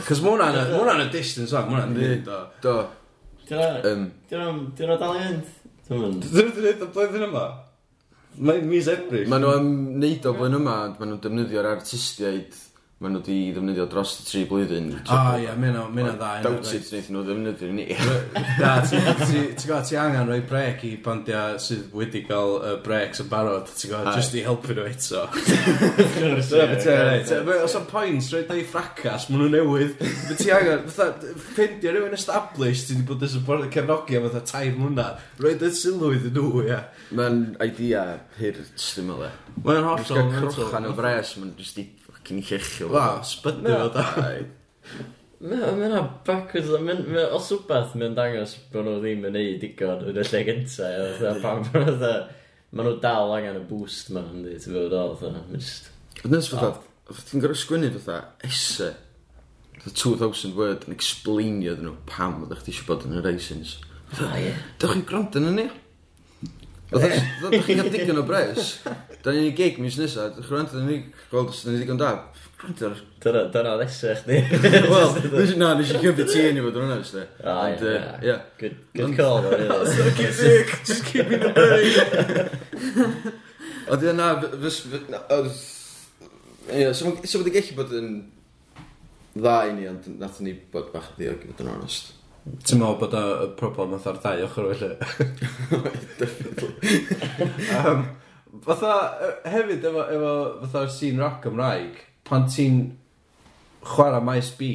Cos 0.06 0.24
mae 0.24 0.36
hwnna'n 0.36 1.04
y 1.04 1.10
distance, 1.12 1.52
mae 1.52 1.68
hwnna'n 1.68 1.96
mynd 1.96 2.32
o. 2.32 2.42
Do. 2.64 2.76
Dyn 3.50 4.06
nhw'n 4.30 5.00
dal 5.00 5.18
i 5.18 5.24
fynd? 5.26 5.50
Dyn 5.90 6.00
nhw'n 6.00 6.22
dal 6.22 6.38
i? 6.38 6.38
Dyn 6.38 6.54
nhw'n 6.54 6.94
dal 6.94 7.04
i 7.04 7.12
fynd 7.16 7.28
yma? 7.28 7.48
Mae'n 8.38 8.66
mis 8.70 8.88
Ebrill. 8.88 9.28
Maen 9.28 9.42
nhw 9.42 9.54
am 9.58 9.70
neud 10.00 10.26
o 10.28 10.34
flwyddyn 10.36 10.60
yma, 10.60 10.76
maen 10.94 11.10
nhw'n 11.10 11.22
defnyddio'r 11.24 11.68
artistiaid 11.72 12.54
Maen 13.00 13.14
nhw 13.16 13.20
wedi 13.24 13.52
ddefnyddio 13.56 13.84
dros 13.88 14.10
y 14.20 14.24
tri 14.28 14.40
blwyddyn. 14.44 14.90
O 15.08 15.18
ie, 15.40 15.46
mae'n 15.56 15.76
o, 15.80 15.86
mae'n 15.88 16.10
o 16.10 16.16
dda. 16.18 16.32
Dawtid 16.44 16.82
wnaethon 16.84 17.14
nhw 17.16 17.22
ddefnyddio 17.24 17.68
ni. 17.72 17.86
Da, 18.58 18.74
ti'n 18.84 19.06
gwybod, 19.06 19.86
ti 19.88 19.96
angen 19.96 20.28
rhoi 20.28 20.42
brec 20.50 20.82
i 20.84 20.90
bandiau 21.00 21.54
sydd 21.64 21.94
wedi 21.96 22.20
cael 22.28 22.58
y 22.58 22.74
brecs 22.84 23.22
yn 23.24 23.30
barod, 23.30 23.70
ti'n 23.72 23.94
gwybod, 23.94 24.10
just 24.18 24.36
i 24.36 24.42
helpu 24.44 24.76
nhw 24.76 24.84
eto. 24.90 25.22
Dyna 25.32 26.34
beth 26.42 26.84
ti'n 26.84 27.40
gwneud. 27.40 27.64
Os 27.64 27.78
o'n 27.80 27.86
points, 27.88 28.28
rhaid 28.34 28.52
i 28.52 28.66
ffracas, 28.68 29.30
maen 29.30 29.46
nhw'n 29.46 29.56
newydd. 29.56 29.96
Fe 30.26 30.36
ti 30.42 30.52
angen, 30.58 30.84
fatha, 30.92 31.32
ffeindio 31.46 31.94
rhywun 31.96 32.18
established, 32.18 32.90
ti 32.90 32.98
wedi 32.98 33.08
bod 33.08 33.24
yn 33.24 33.32
supportio 33.32 33.72
cefnogi 33.78 34.20
am 34.20 34.28
fatha 34.28 34.44
tair 34.52 34.76
mlynedd. 34.76 35.24
Rhaid 35.40 35.64
y 35.64 35.72
sylwydd 35.80 36.28
yn 36.28 36.36
nhw, 36.36 36.66
ie. 36.68 36.82
Mae'n 37.16 37.40
idea 37.64 38.04
hyr, 38.36 38.60
ti'n 38.76 39.08
meddwl. 39.08 39.32
Mae'n 39.64 39.88
hollol. 39.88 40.22
Mae'n 40.34 40.52
crochan 40.52 40.92
y 40.92 40.94
fres, 41.00 41.32
mae'n 41.40 41.56
jyst 41.56 41.80
i 41.80 41.88
ffocin 42.30 42.42
llechio. 42.42 42.88
Wa, 42.92 43.22
sbydu 43.24 43.78
fo 43.78 43.88
da. 43.94 44.04
Mae 45.40 45.86
yna 45.86 46.02
backwards, 46.26 46.68
os 47.32 47.48
wbeth 47.54 47.94
mae'n 47.96 48.16
dangos 48.16 48.58
bod 48.72 48.84
nhw 48.84 48.98
ddim 49.00 49.24
yn 49.28 49.34
neud 49.36 49.62
digon 49.62 50.04
yn 50.10 50.20
y 50.20 50.26
lle 50.28 50.42
gynta, 50.44 50.90
a 51.30 51.34
pam 51.40 51.64
bod 51.70 51.96
nhw 51.96 52.12
Maen 52.70 52.86
nhw 52.86 53.00
dal 53.02 53.32
angen 53.34 53.56
y 53.58 53.64
boost 53.66 54.12
ma, 54.14 54.20
ynddi, 54.30 54.52
ti'n 54.62 54.76
fawr 54.76 54.90
dal, 54.92 55.16
fatha, 55.18 55.40
just... 55.50 55.88
Ond 56.20 56.36
nes 56.36 56.46
fatha, 56.52 56.68
fatha 57.08 57.24
ti'n 57.26 57.42
gorau 57.42 57.58
sgwynnu 57.58 57.88
fatha, 57.96 58.18
esse, 58.46 58.92
fatha 59.80 59.90
2,000 59.90 60.54
word 60.54 60.86
yn 60.86 60.94
explainio 60.94 61.74
dyn 61.74 61.88
nhw 61.88 61.96
pam 62.06 62.44
oedd 62.44 62.54
eich 62.54 62.68
eisiau 62.70 62.92
bod 62.92 63.08
yn 63.08 63.18
y 63.18 63.24
racings. 63.24 63.74
Fatha, 64.12 64.54
dych 64.78 64.94
chi'n 64.94 65.06
gwrando 65.08 65.42
yn 65.42 65.50
hynny? 65.50 65.66
Fatha, 66.92 67.10
chi'n 67.16 67.82
cael 67.82 67.90
digon 67.96 68.22
o 68.22 68.28
bres? 68.28 68.76
Da 69.20 69.34
ni'n 69.34 69.50
ei 69.50 69.56
gig 69.56 69.76
mis 69.82 69.98
nesaf, 70.00 70.32
dwi'n 70.36 70.46
gwrando, 70.48 70.78
da 70.78 70.84
ni 70.86 71.02
gweld 71.28 71.50
os 71.52 71.64
da 71.64 71.72
ni 71.74 71.80
digon 71.82 71.98
da. 72.00 72.10
Gwrando 72.60 72.86
ar... 72.88 73.00
Dyna, 73.20 73.42
dyna 73.52 73.74
ddesa 73.76 74.14
chdi. 74.16 74.38
Wel, 74.92 75.10
nes 75.34 75.50
i, 75.52 75.56
na, 75.60 75.74
nes 75.76 75.90
i 75.92 75.98
gyfyd 76.00 76.30
ti 76.30 76.44
yn 76.48 76.56
i 76.56 76.62
fod 76.64 76.78
yn 76.80 76.86
hwnna, 76.86 76.96
ysdi. 77.04 77.24
O, 77.44 77.56
ie, 77.68 77.96
ie. 78.24 78.36
Good 78.96 79.12
call, 79.18 79.44
o'r 79.50 79.60
hynny. 79.60 79.76
Just 80.86 81.04
keep 81.10 81.28
me 81.28 81.36
the 81.42 81.50
break. 81.52 81.92
Oedd 83.92 84.06
yna, 84.14 84.30
fys... 84.62 84.78
Ie, 86.70 86.86
so 86.94 87.42
wedi 87.42 87.52
gallu 87.58 87.76
bod 87.76 87.92
yn 87.98 88.08
dda 89.36 89.58
i 89.68 89.76
ni, 89.76 89.84
ond 89.90 90.08
nath 90.22 90.40
ni 90.44 90.56
bod 90.72 90.88
bach 90.94 91.12
ddiog 91.18 91.44
i 91.44 91.52
fod 91.52 91.62
yn 91.66 91.70
honest. 91.74 92.14
Ti'n 92.64 92.80
meddwl 92.80 92.96
bod 93.02 93.18
y 93.20 93.52
problem 93.60 93.92
oedd 93.98 94.08
ar 94.08 94.16
ddau 94.24 94.46
ochr 94.46 94.72
felly? 94.80 94.96
Definitely. 96.16 96.72
um, 97.82 98.06
Fatha, 98.64 98.94
yy, 99.22 99.34
hefyd 99.52 99.84
efo, 99.90 100.06
efo 100.16 100.30
fatha'r 100.64 100.88
scene 100.90 101.20
rock 101.22 101.44
Gymraeg, 101.46 102.00
pan 102.26 102.48
ti'n 102.50 102.80
chwarae 103.86 104.22
maes 104.26 104.50
B, 104.58 104.70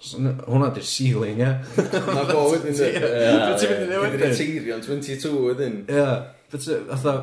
s- 0.00 0.14
n- 0.20 0.36
hwnna 0.46 0.70
di'r 0.76 0.86
ceiling, 0.86 1.40
ie? 1.42 1.50
Na 2.16 2.24
bo, 2.30 2.46
wedyn 2.54 2.76
di. 2.78 2.90
Ie, 2.90 3.00
Be' 3.00 3.56
ti'n 3.60 3.72
mynd 3.74 3.86
i 3.86 3.88
neud 3.90 4.04
wedyn? 4.14 4.36
Tirion 4.38 4.84
22 4.86 5.32
wedyn. 5.48 5.80
Ie, 5.90 6.06
but 6.50 6.68
uh, 6.70 6.78
fatha, 6.94 7.16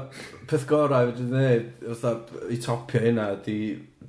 peth 0.52 0.68
gorau 0.70 1.10
wedi 1.10 1.26
gwneud, 1.32 1.72
fatha, 1.96 2.14
i 2.54 2.60
topio 2.64 3.02
hynna, 3.08 3.30
di, 3.48 3.58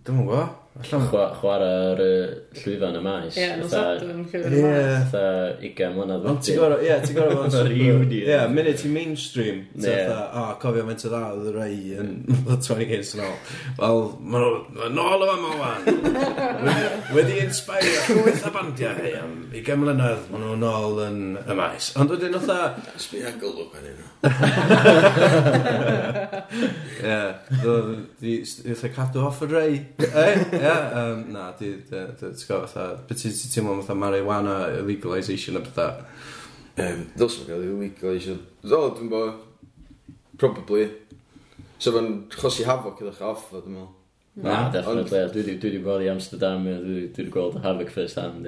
dim 0.04 0.20
yn 0.24 0.28
gwybod, 0.28 0.56
Chwa, 0.78 1.24
chwarae 1.40 1.70
ar 1.90 1.98
y 1.98 2.10
llwyfan 2.60 2.94
y 2.94 3.00
maes. 3.02 3.34
Ie, 3.34 3.42
yeah, 3.42 3.56
Nosadwn, 3.58 4.20
cyfr 4.30 4.52
y 4.54 4.60
maes. 4.62 5.10
Ie. 5.10 5.70
Ugain 5.72 5.94
mlynedd 5.96 6.22
wedi. 6.28 6.52
Ie, 6.86 6.98
ti'n 7.02 7.16
gorau 7.16 7.40
fod 7.40 7.56
yn 7.58 7.66
reunion. 7.72 8.12
Ie, 8.14 8.36
munud 8.52 8.78
ti'n 8.78 8.92
mainstream. 8.94 9.58
Ie. 9.74 9.96
O, 10.06 10.44
cofio 10.62 10.84
fe'n 10.86 11.00
tyda 11.02 11.22
oedd 11.32 11.48
y 11.50 11.54
rei 11.56 11.78
yn 11.98 12.12
20 12.46 12.84
years 12.86 13.10
yn 13.16 13.24
ôl. 13.26 13.34
Wel, 13.80 13.98
mae'n 14.36 14.94
nôl 14.94 15.24
yma 15.26 15.34
fama 15.34 15.50
wan. 15.64 15.82
Wedi 17.16 17.40
inspirio 17.42 18.00
llwyth 18.12 18.46
a 18.46 18.54
bandiau. 18.54 18.94
hei 19.02 19.16
am 19.18 19.34
20 19.56 19.82
mlynedd, 19.82 20.22
maen 20.30 20.46
nhw'n 20.46 20.62
nôl 20.62 21.02
yn 21.08 21.18
y 21.42 21.58
maes. 21.58 21.90
Ond 21.98 22.14
wedyn 22.14 22.38
oedd 22.38 22.54
Sbia 23.02 23.34
gylwg 23.42 23.74
fan 23.74 23.90
hyn. 23.90 23.98
Ie, 27.02 27.18
oedd 27.64 27.90
wedi 28.22 28.94
cadw 28.94 29.26
off 29.26 29.42
y 29.42 29.50
rai. 29.50 29.74
Ie, 30.06 30.67
yym, 30.68 31.20
na, 31.34 31.48
di, 31.58 31.72
di, 31.88 32.00
di, 32.20 32.30
ti'n 32.30 32.46
gwybod, 32.48 32.68
fatha, 32.68 32.86
beth 33.08 33.24
ti'n 33.24 33.52
teimlo 33.54 33.76
fatha 33.80 33.96
marijuana 33.98 34.56
legalisation 34.86 35.58
a 35.58 35.62
bethau? 35.64 36.04
Um, 36.78 37.04
Dylsyn 37.18 37.44
nhw'n 37.44 37.50
cael 37.50 37.66
ei 37.66 37.76
legalisation. 37.82 38.40
O, 38.68 38.80
dwi'n 38.96 39.12
bo, 39.12 39.22
probably. 40.38 40.88
So 41.78 41.94
fe'n 41.94 42.12
chosi 42.34 42.66
hafoc 42.68 43.02
ydych 43.04 43.22
off, 43.26 43.48
dwi'n 43.52 43.74
meddwl. 43.74 43.94
Na, 44.38 44.68
definitely. 44.70 45.24
Dwi 45.34 45.42
wedi 45.42 45.58
dwi 45.62 45.82
bod 45.82 46.04
i 46.04 46.10
Amsterdam, 46.12 46.66
dwi 46.66 47.08
wedi 47.08 47.30
gweld 47.34 47.58
hafoc 47.64 47.90
first 47.94 48.20
hand. 48.22 48.46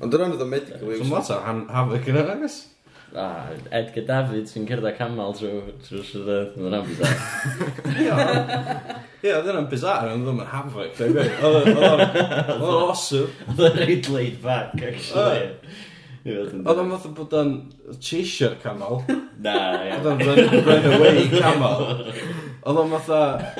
Ond 0.00 0.12
dyna'n 0.12 0.36
oedd 0.36 0.44
o 0.44 0.48
medical. 0.48 0.84
Dwi'n 0.84 1.12
lot 1.12 1.32
o 1.32 1.40
hafoc 1.72 2.12
yn 2.12 2.20
yna, 2.22 2.38
Ah, 3.14 3.50
Edgar 3.70 4.06
David 4.08 4.46
sy'n 4.48 4.64
cyrda 4.68 4.94
camel 4.96 5.34
trwy 5.36 5.74
trwy 5.84 6.00
sydd 6.08 6.28
yn 6.32 6.64
hwnna'n 6.64 6.86
bizar. 6.88 7.16
Ie, 9.22 9.34
oedd 9.36 9.50
yna'n 9.52 9.68
bizar, 9.68 10.08
ond 10.14 10.24
ddim 10.24 10.40
yn 10.40 10.48
havoc. 10.48 11.00
Oedd 11.04 11.68
o'n 11.76 12.64
awesome. 12.70 13.28
Oedd 13.52 13.64
o'n 13.68 13.76
reid 13.82 14.08
laid 14.14 14.38
back, 14.44 14.72
actually. 14.80 15.50
Oedd 16.24 16.54
o'n 16.72 16.92
fath 16.94 17.08
o 17.10 17.12
bod 17.18 17.36
o'n 17.36 17.52
cheisio 18.00 18.54
camel. 18.62 19.02
Na, 19.44 19.58
ie. 19.82 19.92
Oedd 19.98 20.08
o'n 20.14 20.24
run 20.70 20.88
away 20.94 21.28
camel. 21.34 21.82
Oedd 22.62 22.78
o'n 22.78 22.92
fatha, 22.92 23.54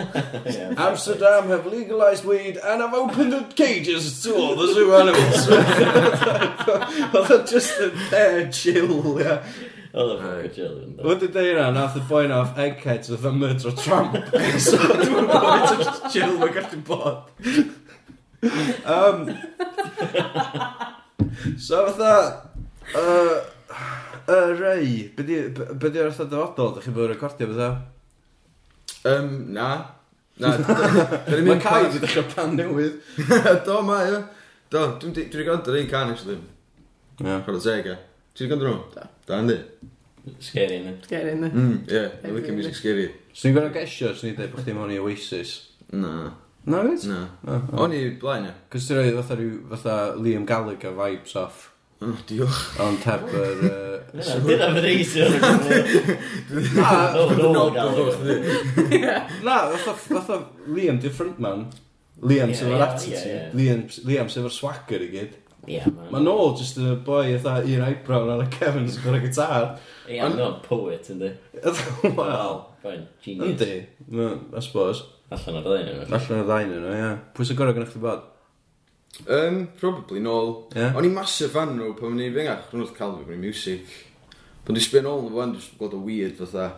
Amsterdam 0.79 1.49
have 1.49 1.67
legalised 1.67 2.25
weed 2.25 2.57
and 2.57 2.81
have 2.81 2.95
opened 2.95 3.33
the 3.33 3.43
cages 3.55 4.23
to 4.23 4.35
all 4.37 4.55
the 4.55 4.69
zoo 4.73 4.95
animals. 4.95 5.49
Oedd 7.19 7.33
o'n 7.35 7.47
just 7.51 7.81
a 7.83 7.89
bear 8.13 8.47
chill, 8.55 8.93
ia. 9.19 9.41
Oedd 9.91 10.13
o'n 10.13 10.21
ffocin 10.21 10.53
chill. 10.55 10.77
Wedi 11.03 11.31
dweud 11.35 11.51
yna, 11.57 11.65
nath 11.75 11.99
y 11.99 12.03
boi 12.07 12.21
na 12.31 12.39
off 12.45 12.61
eggheads 12.63 13.11
oedd 13.11 13.27
o'n 13.27 13.41
murder 13.41 13.75
tramp. 13.81 14.15
so 14.69 14.79
dwi'n 14.79 15.27
bod 15.33 15.73
o'n 15.73 15.83
chill 16.07 16.39
mae'n 16.39 16.55
gallu 16.61 16.79
bod. 16.87 17.33
Um, 18.87 19.25
so 21.59 21.89
fatha, 21.91 22.15
uh, 23.03 23.35
y 24.31 24.39
rei, 24.63 24.87
beth 25.19 25.35
yw'r 25.35 26.15
fatha 26.15 26.29
dyfodol, 26.37 26.77
dych 26.79 26.87
chi'n 26.87 26.97
bod 27.01 27.09
yn 27.09 27.13
recordio 27.17 27.51
fatha? 27.51 27.73
Um, 29.05 29.53
na. 29.53 29.87
Na. 30.39 30.57
Mae 30.59 31.59
Kai 31.61 31.83
wedi 31.87 32.01
dechrau 32.03 32.27
pan 32.35 32.57
newydd. 32.57 33.01
Do, 33.67 33.81
mae, 33.87 34.13
ie. 34.13 34.21
Do, 34.73 34.85
dwi'n 35.03 35.15
dwi 35.17 35.25
wedi 35.27 35.47
gwrando 35.49 35.73
ar 35.73 35.81
un 35.81 35.89
can, 35.91 36.13
actually. 36.15 36.39
Ie. 37.19 37.41
Chwarae 37.47 37.65
teg, 37.65 37.91
ie. 37.91 37.97
Ti 38.33 38.47
wedi 38.47 38.53
gwrando 38.53 38.71
nhw? 38.71 38.85
Da. 38.95 39.09
Da, 39.29 39.41
yndi. 39.43 39.59
Scary, 40.39 40.79
ne? 40.85 40.95
Scary, 41.03 41.35
ne? 41.41 41.51
Mm, 41.51 41.75
ie. 41.91 42.05
I 42.23 42.37
like 42.37 42.55
music 42.55 42.79
scary. 42.79 43.09
Swn 43.35 43.51
i'n 43.51 43.59
gwrando 43.59 43.75
gesio, 43.75 44.13
swn 44.15 44.31
i'n 44.31 44.39
dweud 44.39 44.55
bod 44.55 44.63
chdi 44.65 44.77
mewn 44.79 44.95
i 44.95 45.03
Oasis. 45.03 45.57
Na. 45.91 46.15
Na, 46.63 46.85
wyt? 46.87 47.09
Na. 47.11 47.25
O'n 47.83 47.99
i 47.99 48.05
blaen, 48.23 48.47
ie. 48.47 48.55
Cos 48.71 48.87
ti'n 48.87 49.01
rhoi 49.03 49.51
fatha 49.75 49.99
Liam 50.23 50.47
Gallagher 50.47 50.95
vibes 50.95 51.35
off. 51.43 51.72
Oh, 52.03 52.19
diolch. 52.27 52.63
Ond 52.83 53.05
heb 53.07 53.29
yr... 53.31 53.61
Dyna 54.13 54.69
fy 54.75 54.81
reisio. 54.83 55.29
Na, 56.77 56.97
dwi'n 57.15 57.53
nod 57.55 57.79
Na, 59.47 59.61
fatha 59.85 60.41
Liam 60.67 60.99
di 61.01 61.13
frontman. 61.15 61.69
Liam 62.27 62.51
sy'n 62.55 62.73
fawr 62.73 62.85
attitude. 62.89 63.53
Liam 63.55 64.29
sy'n 64.31 64.43
fawr 64.43 64.55
swagger 64.57 65.07
i 65.07 65.09
gyd. 65.15 65.39
Yeah, 65.71 65.87
Mae 66.11 66.19
Noel 66.25 66.57
just 66.59 66.75
yn 66.81 66.89
y 66.91 66.97
boi 67.07 67.37
eitha 67.37 67.61
un 67.63 67.85
eyebrow 67.87 68.27
ar 68.35 68.43
y 68.43 68.49
Kevin 68.51 68.89
sy'n 68.91 69.05
gwneud 69.05 69.23
gitar. 69.29 69.69
Ie, 70.09 70.19
I'm 70.19 70.35
not 70.35 70.57
a 70.59 70.67
poet, 70.67 71.07
ynddi. 71.15 71.31
Wel, 72.19 72.57
genius. 73.23 73.47
Ynddi, 73.53 73.77
I 74.11 74.65
suppose. 74.65 75.07
Allan 75.33 75.61
o'r 75.61 75.69
ddain 75.69 75.87
nhw. 75.87 76.09
Allan 76.11 76.43
o'r 76.43 76.49
ddain 76.51 76.75
nhw, 76.75 76.97
ie. 76.99 77.13
Pwy 77.39 77.47
sy'n 77.47 77.63
gorau 77.63 77.79
gynnwch 77.79 77.95
chi 77.95 78.03
bod? 78.03 78.27
Um, 79.29 79.69
probably 79.79 80.21
nôl. 80.25 80.67
Yeah. 80.75 80.97
O'n 80.97 81.07
i'n 81.07 81.15
massive 81.15 81.53
fan 81.53 81.77
nhw 81.77 81.93
pan 81.99 82.15
o'n 82.15 82.25
i'n 82.25 82.35
fengach. 82.35 82.67
Rwy'n 82.73 82.85
wrth 82.87 82.97
cael 82.97 83.19
fi, 83.21 83.37
o'n 83.37 83.43
music. 83.45 83.95
Pan 84.65 84.77
dwi'n 84.77 84.87
sbio'n 84.89 85.09
ôl 85.11 85.25
nhw 85.27 85.37
fan, 85.37 85.55
dwi'n 85.57 85.79
gweld 85.79 85.97
o 85.99 86.03
weird 86.07 86.37
fatha 86.41 86.69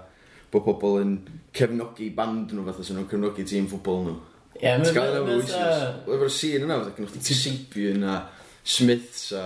bod 0.52 0.66
pobl 0.66 1.00
yn 1.00 1.16
cefnogi 1.56 2.10
band 2.14 2.52
nhw 2.54 2.66
fatha 2.68 2.86
sy'n 2.86 3.00
nhw'n 3.00 3.10
cefnogi 3.10 3.46
tîm 3.48 3.68
ffwbol 3.70 4.06
nhw. 4.08 4.16
Ie, 4.58 4.66
mae'n... 4.66 4.86
Ti'n 4.86 4.98
gael 4.98 5.18
efo'r 5.20 5.34
Oasis. 5.38 5.84
Efo'r 6.04 6.32
scene 6.36 6.66
yna, 6.68 6.80
fatha 6.82 6.96
cynnwch 6.98 7.18
ti 7.18 7.38
Sapien 7.38 8.08
a 8.08 8.18
Smiths 8.62 9.28
a 9.38 9.44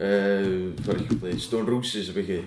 uh, 0.00 1.38
Stone 1.38 1.70
Roses 1.70 2.08
y 2.08 2.12
bych 2.12 2.26
chi. 2.26 2.38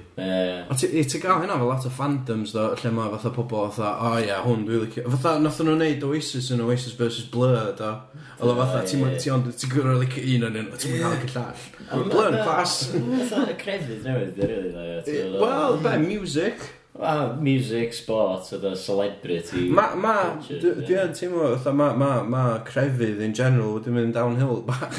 A 0.70 0.76
ti 0.76 1.04
ti 1.04 1.20
gael 1.20 1.44
hynna 1.44 1.58
fel 1.60 1.68
lot 1.68 1.86
o 1.86 1.92
fandoms 1.94 2.54
do, 2.56 2.66
lle 2.80 2.92
mae 2.96 3.12
fatha 3.16 3.32
pobl 3.36 3.70
fatha, 3.70 3.92
o 3.92 4.12
oh, 4.12 4.18
ia, 4.22 4.40
hwn 4.46 4.66
dwi'n 4.68 4.86
licio. 4.86 5.06
Fatha, 5.16 5.38
nath 5.44 5.62
nhw'n 5.62 5.82
neud 5.84 6.06
Oasis 6.08 6.52
yn 6.56 6.64
Oasis 6.66 6.98
vs 7.00 7.30
Blur 7.34 7.72
do. 7.80 7.94
Oedd 8.40 8.54
o 8.54 8.58
fatha, 8.60 8.84
ti'n 8.88 9.18
ti 9.22 9.34
ond, 9.34 9.50
ti'n 9.52 9.74
gwrdd 9.76 10.04
licio 10.04 10.28
un 10.36 10.50
o'n 10.50 10.60
un, 10.64 10.70
ti'n 10.76 10.98
gwrdd 10.98 11.26
licio 11.26 11.34
llall. 11.38 11.66
Blur 12.12 12.30
yn 12.32 12.40
clas. 12.42 12.78
Fatha 12.92 13.48
y 13.52 13.58
crefydd 13.64 14.06
newydd, 14.08 14.38
dwi'n 14.40 14.54
rili. 14.54 15.42
Wel, 15.42 15.82
be, 15.84 15.98
music. 16.06 16.70
A 17.02 17.34
music, 17.42 17.96
sport, 17.98 18.52
oedd 18.54 18.78
celebrity. 18.78 19.68
Ma, 19.74 19.88
ma, 19.98 20.16
culture, 20.38 20.76
dwi 20.86 21.00
yn 21.02 21.16
teimlo, 21.18 21.48
fatha, 21.56 21.74
ma, 21.74 21.88
ma, 21.98 22.12
ma 22.22 22.44
crefydd 22.68 23.24
in 23.26 23.34
general 23.34 23.80
wedi 23.80 23.94
mynd 23.96 24.14
downhill 24.14 24.62
bach. 24.68 24.94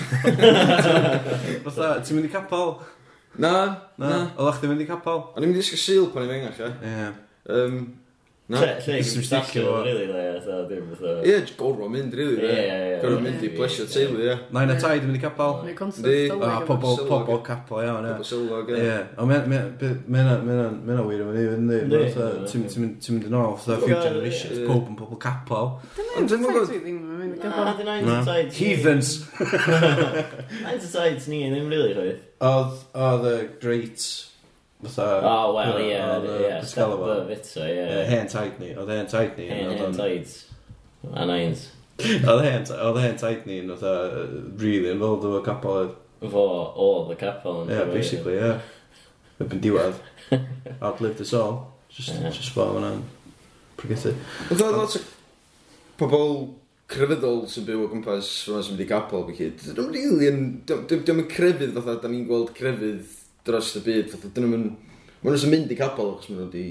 fatha, 1.67 1.93
ti'n 2.03 2.19
mynd 2.19 2.27
i 2.27 2.33
capel? 2.33 2.75
Na, 3.39 3.53
na. 4.03 4.11
Oeddach 4.35 4.59
chdi'n 4.59 4.75
mynd 4.75 4.83
i 4.83 4.89
capel? 4.91 5.23
O'n 5.31 5.47
i'n 5.47 5.53
mynd 5.53 5.63
i 5.63 5.65
ysgu 5.79 6.09
pan 6.13 6.27
i'n 6.27 6.35
fengach, 6.35 6.59
e? 6.67 6.73
Ie. 6.91 7.11
Um, 7.55 7.79
Na, 8.51 8.59
lle 8.59 8.99
i 8.99 9.03
stafio 9.07 9.63
fo, 9.63 9.83
rili, 9.85 10.07
le, 10.11 10.23
fatha, 10.43 10.63
dim, 10.67 10.89
fatha... 10.99 11.13
Ie, 11.23 11.37
gorfod 11.57 11.91
mynd, 11.95 12.15
rili, 12.19 12.41
le. 12.43 12.55
Gorfod 12.99 13.23
mynd 13.23 13.45
i 13.47 13.51
blesio 13.55 13.85
teulu, 13.87 14.19
ie. 14.27 14.35
Na, 14.51 14.65
yna 14.67 14.75
tai, 14.83 14.97
ddim 14.99 15.13
yn 15.13 15.19
ei 15.21 15.23
capel. 15.23 15.55
Neu 15.69 15.77
constant 15.79 16.09
sylwag. 16.11 16.67
Pobol, 16.67 16.99
pobol 17.07 17.39
capel, 17.47 17.85
iawn, 17.87 18.09
ie. 18.09 18.17
Pobol 18.17 18.27
sylwag, 18.27 18.73
ie. 18.75 18.81
Ie, 18.83 18.97
ond 19.23 19.31
mae'n 19.31 19.47
wir 19.47 20.35
am 20.35 20.51
yn 20.51 21.39
ei 21.39 21.53
fynd, 21.53 22.99
ti'n 23.07 23.15
mynd 23.15 23.31
yn 23.31 23.39
ôl, 23.39 23.55
fatha, 23.63 23.79
few 23.85 23.95
generations, 23.95 24.59
pob 24.67 24.91
yn 24.91 24.99
pobol 24.99 25.23
capel. 25.23 25.73
Dyna'n 25.95 26.29
tai, 26.35 26.67
ddim 26.83 26.99
yn 26.99 27.23
mynd 27.23 27.39
capel. 27.47 28.35
Heathens! 28.59 29.15
Nines 30.67 30.91
tides 30.91 31.31
ni, 31.31 31.47
ddim 31.47 31.71
rili, 31.71 31.95
chwaith. 31.95 32.29
Oedd, 32.51 32.85
oedd 33.07 33.31
y 33.31 33.39
great 33.63 34.11
fatha... 34.83 35.21
Oh, 35.23 35.55
wel, 35.57 35.79
ie, 35.83 35.99
ie, 35.99 36.59
step 36.67 36.95
above 36.97 37.33
eto, 37.35 37.65
ie. 37.67 37.87
Hen 38.11 38.29
tight 38.31 38.59
ni, 38.63 38.73
oedd 38.77 38.91
hen 38.93 39.09
tight 39.11 39.39
ni. 39.39 39.49
Hen 39.51 39.97
tight. 39.97 40.37
A 41.13 41.27
nines. 41.27 41.71
Oedd 42.31 42.99
hen 43.03 43.19
tight 43.21 43.47
ni, 43.47 43.61
oedd 43.71 43.83
really 44.61 44.91
involved 44.91 45.27
o'r 45.29 45.43
capel. 45.47 45.93
Fo, 46.23 46.47
oedd 46.83 47.13
y 47.15 47.19
capel. 47.21 47.65
Ie, 47.71 47.83
basically, 47.91 48.39
ie. 48.39 48.55
Yn 49.43 49.51
byn 49.51 49.63
diwedd. 49.63 50.01
Outlived 50.81 51.23
us 51.25 51.35
all. 51.37 51.61
Just, 51.93 52.15
just 52.33 52.55
fo, 52.55 52.71
hwnna'n 52.73 53.03
pregethu. 53.79 54.15
Oedd 54.49 54.65
oedd 54.65 54.79
lot 54.79 54.99
o 54.99 55.03
pobl 56.01 56.37
crefyddol 56.93 57.43
sy'n 57.51 57.67
byw 57.67 57.85
o 57.85 57.89
gwmpas, 57.91 58.31
rhywun 58.47 58.65
sy'n 58.67 58.77
mynd 58.77 58.85
i 58.85 58.89
capel, 58.89 59.27
fi 59.29 59.37
hyd. 59.39 59.67
Dwi'n 59.77 59.93
rili 59.95 60.31
yn... 60.31 60.41
dwi'n 60.69 61.19
mynd 61.19 61.29
crefydd 61.33 61.75
fatha, 61.77 61.99
da 62.03 62.11
ni'n 62.11 62.27
gweld 62.29 62.53
crefydd 62.57 63.19
dros 63.47 63.75
y 63.79 63.85
byd, 63.87 64.11
fatha, 64.15 64.33
dyn 64.37 64.49
nhw'n... 64.49 64.65
Mae 65.23 65.37
nhw'n 65.37 65.53
mynd 65.55 65.73
i 65.73 65.79
capel, 65.79 66.15
achos 66.17 66.31
maen 66.33 66.41
nhw 66.43 66.49
wedi... 66.49 66.65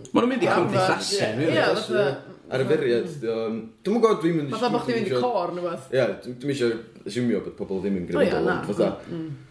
Mae 0.00 0.22
nhw'n 0.22 0.30
mynd 0.32 0.44
i 0.46 0.50
cael 0.50 0.68
dillasen, 0.72 1.42
Ie, 1.46 1.64
fatha... 1.80 2.06
Ar 2.50 2.64
y 2.64 2.66
feriad, 2.66 3.12
mm. 3.22 3.58
dwi'n 3.84 3.94
mwyn 3.94 4.02
gwybod 4.02 4.24
dwi'n 4.24 4.38
mynd 4.38 4.48
i... 4.48 4.54
Fatha 4.56 4.72
bod 4.74 4.86
chdi'n 4.86 4.96
mynd 4.98 5.12
i 5.12 5.20
cor, 5.22 5.52
neu 5.54 5.66
beth. 5.68 5.92
Ie, 5.94 6.06
dwi'n 6.26 6.54
eisiau 6.54 6.72
assumio 7.04 7.44
bod 7.44 7.56
pobl 7.60 7.82
ddim 7.84 8.00
yn 8.00 8.08
gwneud. 8.08 8.34
O, 8.34 8.40
ie, 8.40 8.46
na. 8.48 9.49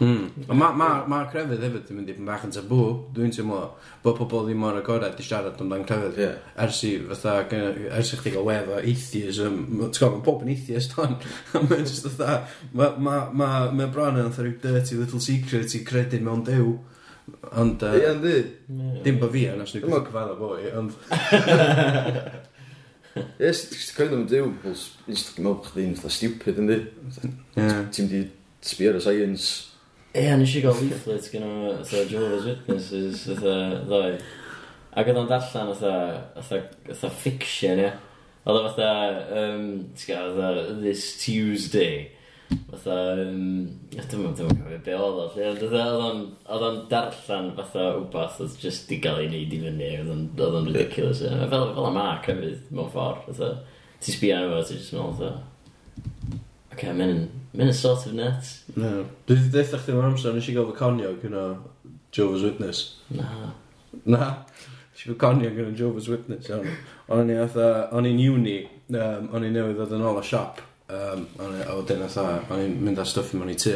Mm. 0.00 0.48
Ond 0.48 0.58
ma, 0.58 0.70
ma, 0.72 0.86
ma 1.04 1.18
crefydd 1.28 1.60
hefyd 1.60 1.90
yn 1.92 1.98
mynd 1.98 2.08
i 2.08 2.14
fod 2.14 2.22
yn 2.22 2.28
bach 2.30 2.44
yn 2.46 2.54
tabw, 2.54 2.84
dwi'n 3.12 3.34
teimlo, 3.36 3.58
bod 4.00 4.16
pobl 4.16 4.46
ddim 4.46 4.62
mor 4.64 4.78
agored 4.78 5.18
i 5.20 5.26
siarad 5.26 5.60
amdan 5.60 5.84
crefydd. 5.88 6.16
Yeah. 6.22 6.38
Ers 6.64 6.80
i, 6.88 6.94
fatha, 7.10 7.34
ers 7.98 8.12
i 8.16 8.20
chdi 8.22 8.32
gael 8.32 8.46
wef 8.48 8.70
o 8.72 8.78
atheism, 8.80 9.58
ti'n 9.68 9.92
gwybod, 9.98 10.14
mae 10.16 10.24
pob 10.24 10.46
yn 10.46 10.52
atheist 10.54 10.96
hon, 10.96 11.18
a 11.20 11.62
mae'n 11.66 11.84
just 11.84 12.08
fatha, 12.08 12.38
mae 12.72 12.96
ma, 12.96 13.18
ma, 13.28 13.50
ma 13.76 13.92
bron 13.92 14.16
yn 14.22 14.32
fatha 14.32 14.46
rhyw 14.46 14.56
dirty 14.64 14.96
little 15.02 15.20
secret 15.20 15.76
i 15.76 15.84
credu 15.84 16.24
mewn 16.24 16.46
dew. 16.48 16.78
Ond, 17.60 17.84
uh, 17.84 17.92
yeah, 18.00 18.16
ynddi. 18.16 19.02
Dim 19.04 19.20
bo 19.20 19.28
fi 19.30 19.50
yn, 19.52 19.60
os 19.60 19.76
ni'n 19.76 19.84
gwybod 19.84 20.08
cyfadda 20.08 20.40
boi, 20.40 20.62
ond... 20.80 20.96
Ie, 23.20 23.50
ti'n 23.52 23.96
cael 23.98 24.16
am 24.16 24.28
dew, 24.30 24.48
pobl, 24.64 24.84
ti'n 25.04 25.44
meddwl 25.44 25.64
chdi'n 25.68 25.96
fatha 25.98 26.16
stupid, 26.16 26.64
ynddi? 26.64 26.78
Ti'n 27.52 28.08
di 28.08 28.28
sbio 28.64 28.94
ar 28.94 29.00
y 29.00 29.04
science, 29.04 29.69
Ie, 30.10 30.30
nes 30.34 30.52
i 30.58 30.60
gael 30.64 30.78
leaflet 30.82 31.26
gen 31.30 31.44
o 31.46 31.50
fatha 31.78 32.00
Jehovah's 32.10 32.46
Witnesses 32.48 33.20
fatha 33.28 33.52
ddoi. 33.86 34.16
Ac 34.98 35.06
oedd 35.06 35.20
o'n 35.20 35.28
darllen 35.30 35.68
fatha, 35.70 35.92
fatha 36.88 37.10
fiction, 37.14 37.78
ie. 37.78 37.92
Oedd 38.42 38.58
o 38.58 38.62
fatha, 38.64 38.88
um, 39.38 39.68
fatha, 39.94 40.48
this 40.80 41.04
Tuesday. 41.20 42.08
Fatha, 42.72 42.96
um, 43.22 43.68
dwi'n 43.94 44.24
mynd 44.24 44.42
yn 44.42 44.50
cofio 44.50 44.80
be 44.88 44.98
oedd 44.98 45.22
o. 45.22 45.28
lle, 45.36 45.52
Oedd 45.70 46.66
o'n 46.66 46.82
darllen 46.90 47.52
fatha 47.60 47.86
wbath 48.00 48.42
oedd 48.42 48.58
just 48.66 48.90
di 48.90 48.98
gael 49.04 49.22
ei 49.22 49.30
wneud 49.30 49.54
i 49.54 49.62
fyny. 49.68 49.92
Oedd 50.00 50.42
o'n 50.48 50.70
ridiculous. 50.72 51.22
Fel, 51.22 51.70
fel 51.78 51.86
y 51.92 52.02
ac 52.02 52.26
hefyd, 52.32 52.66
mewn 52.74 52.90
ffordd. 52.96 53.30
Ti'n 53.38 54.18
sbio 54.18 54.42
arno 54.42 54.58
fo, 54.58 54.66
ti'n 54.72 54.82
just 54.82 54.98
meddwl 54.98 55.16
fatha. 55.22 55.32
Ok, 56.70 56.84
mae'n 56.94 57.24
mynd 57.56 57.74
sort 57.74 58.06
of 58.06 58.14
nuts. 58.14 58.60
No. 58.76 59.04
Dwi 59.26 59.36
wedi 59.36 59.52
deitha 59.56 59.80
chdi 59.80 59.96
mewn 59.96 60.12
amser, 60.12 60.34
nes 60.36 60.48
i 60.48 60.54
gael 60.54 60.68
fy 60.70 60.76
conio 60.78 61.12
gyda 61.22 61.44
Jehovah's 62.14 62.44
Witness. 62.46 62.82
Na. 63.16 63.52
Na. 64.04 64.28
Nes 64.92 65.04
i 65.04 65.08
fy 65.10 65.16
conio 65.20 65.50
gyda 65.56 65.74
Jehovah's 65.74 66.10
Witness. 66.12 66.50
Iawn. 66.50 66.68
O'n 67.10 67.32
i 67.32 67.38
atha, 67.42 67.70
o'n 67.96 68.06
i'n 68.06 68.20
uni, 68.22 68.58
um, 68.94 69.30
o'n 69.34 69.46
i 69.46 69.50
newydd 69.54 69.80
ddod 69.80 69.96
yn 69.98 70.06
ôl 70.06 70.20
o 70.20 70.26
siop. 70.26 70.62
Um, 70.90 71.26
o'n 71.42 71.56
i, 71.58 71.64
a 71.66 71.78
wedyn 71.78 72.04
atha, 72.06 72.26
o'n 72.50 72.62
i'n 72.66 72.76
mynd 72.86 73.02
â 73.02 73.06
stwff 73.06 73.34
mewn 73.34 73.50
i 73.50 73.58
tu. 73.58 73.74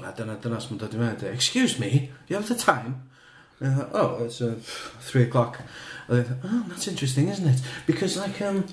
A 0.00 0.12
dyna 0.16 0.38
dyna 0.42 0.60
sy'n 0.62 0.80
dod 0.80 0.96
i 0.96 1.02
mewn, 1.02 1.20
excuse 1.30 1.78
me, 1.78 2.08
you 2.28 2.36
have 2.36 2.48
the 2.48 2.56
time? 2.56 3.02
And 3.60 3.72
I 3.72 3.76
thought, 3.76 3.90
oh, 3.94 4.24
it's 4.24 4.40
uh, 4.40 4.56
three 5.00 5.22
o'clock. 5.22 5.60
I 6.08 6.22
thought, 6.22 6.38
oh, 6.44 6.64
that's 6.68 6.88
interesting, 6.88 7.28
isn't 7.28 7.46
it? 7.46 7.60
Because 7.86 8.16
like, 8.16 8.40
um, 8.42 8.64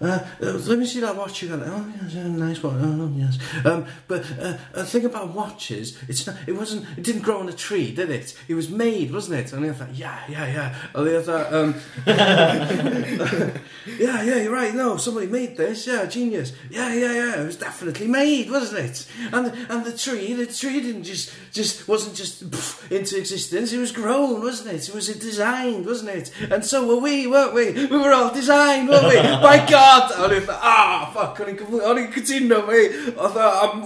uh, 0.00 0.06
uh, 0.42 0.52
let 0.66 0.78
me 0.78 0.86
see 0.86 1.00
that 1.00 1.16
watch 1.16 1.42
again. 1.42 1.62
Oh, 1.64 1.92
yes, 2.02 2.16
uh, 2.16 2.28
nice 2.28 2.62
one. 2.62 2.78
Oh, 2.82 3.12
yes. 3.16 3.38
Um, 3.64 3.86
but 4.08 4.22
uh, 4.40 4.56
the 4.72 4.84
thing 4.84 5.04
about 5.04 5.34
watches, 5.34 5.98
it's 6.08 6.26
not, 6.26 6.36
it 6.46 6.52
wasn't, 6.52 6.86
it 6.98 7.04
didn't 7.04 7.22
grow 7.22 7.38
on 7.40 7.48
a 7.48 7.52
tree, 7.52 7.94
did 7.94 8.10
it? 8.10 8.36
It 8.48 8.54
was 8.54 8.68
made, 8.68 9.12
wasn't 9.12 9.40
it? 9.40 9.52
And 9.52 9.64
I 9.64 9.72
thought, 9.72 9.94
yeah, 9.94 10.20
yeah, 10.28 10.46
yeah. 10.46 10.74
And 10.94 11.08
I 11.08 11.22
thought, 11.22 11.52
um, 11.52 11.74
yeah, 13.98 14.22
yeah, 14.22 14.36
you're 14.36 14.52
right. 14.52 14.74
No, 14.74 14.96
somebody 14.96 15.26
made 15.26 15.56
this. 15.56 15.86
Yeah, 15.86 16.06
genius. 16.06 16.52
Yeah, 16.70 16.92
yeah, 16.92 17.12
yeah. 17.12 17.40
It 17.42 17.46
was 17.46 17.56
definitely 17.56 18.08
made, 18.08 18.50
wasn't 18.50 18.80
it? 18.80 19.06
And 19.32 19.46
the, 19.46 19.72
and 19.72 19.84
the 19.84 19.96
tree, 19.96 20.32
the 20.32 20.46
tree 20.46 20.80
didn't 20.80 21.04
just 21.04 21.32
just 21.52 21.86
wasn't 21.88 22.16
just 22.16 22.42
into 22.90 23.18
existence. 23.18 23.72
It 23.72 23.78
was 23.78 23.92
grown, 23.92 24.42
wasn't 24.42 24.74
it? 24.74 24.88
It 24.88 24.94
was 24.94 25.06
designed, 25.08 25.86
wasn't 25.86 26.10
it? 26.10 26.32
And 26.50 26.64
so 26.64 26.86
were 26.86 27.00
we, 27.00 27.26
weren't 27.26 27.54
we? 27.54 27.72
We 27.72 27.96
were 27.96 28.12
all 28.12 28.32
designed, 28.32 28.88
weren't 28.88 29.08
we? 29.08 29.14
By 29.22 29.64
God! 29.68 29.83
god! 29.84 30.12
A 30.14 30.24
o'n 30.24 30.34
i 30.34 30.40
fatha, 30.40 30.72
ah, 30.72 31.06
fuck, 31.14 31.40
o'n 31.42 31.50
i'n 31.52 31.58
cyflwyno, 31.58 31.88
o'n 31.90 32.00
i'n 32.02 32.10
cytuno 32.14 32.60
fi, 32.68 32.82
oedd 33.14 33.38
o 33.40 33.48
am 33.64 33.82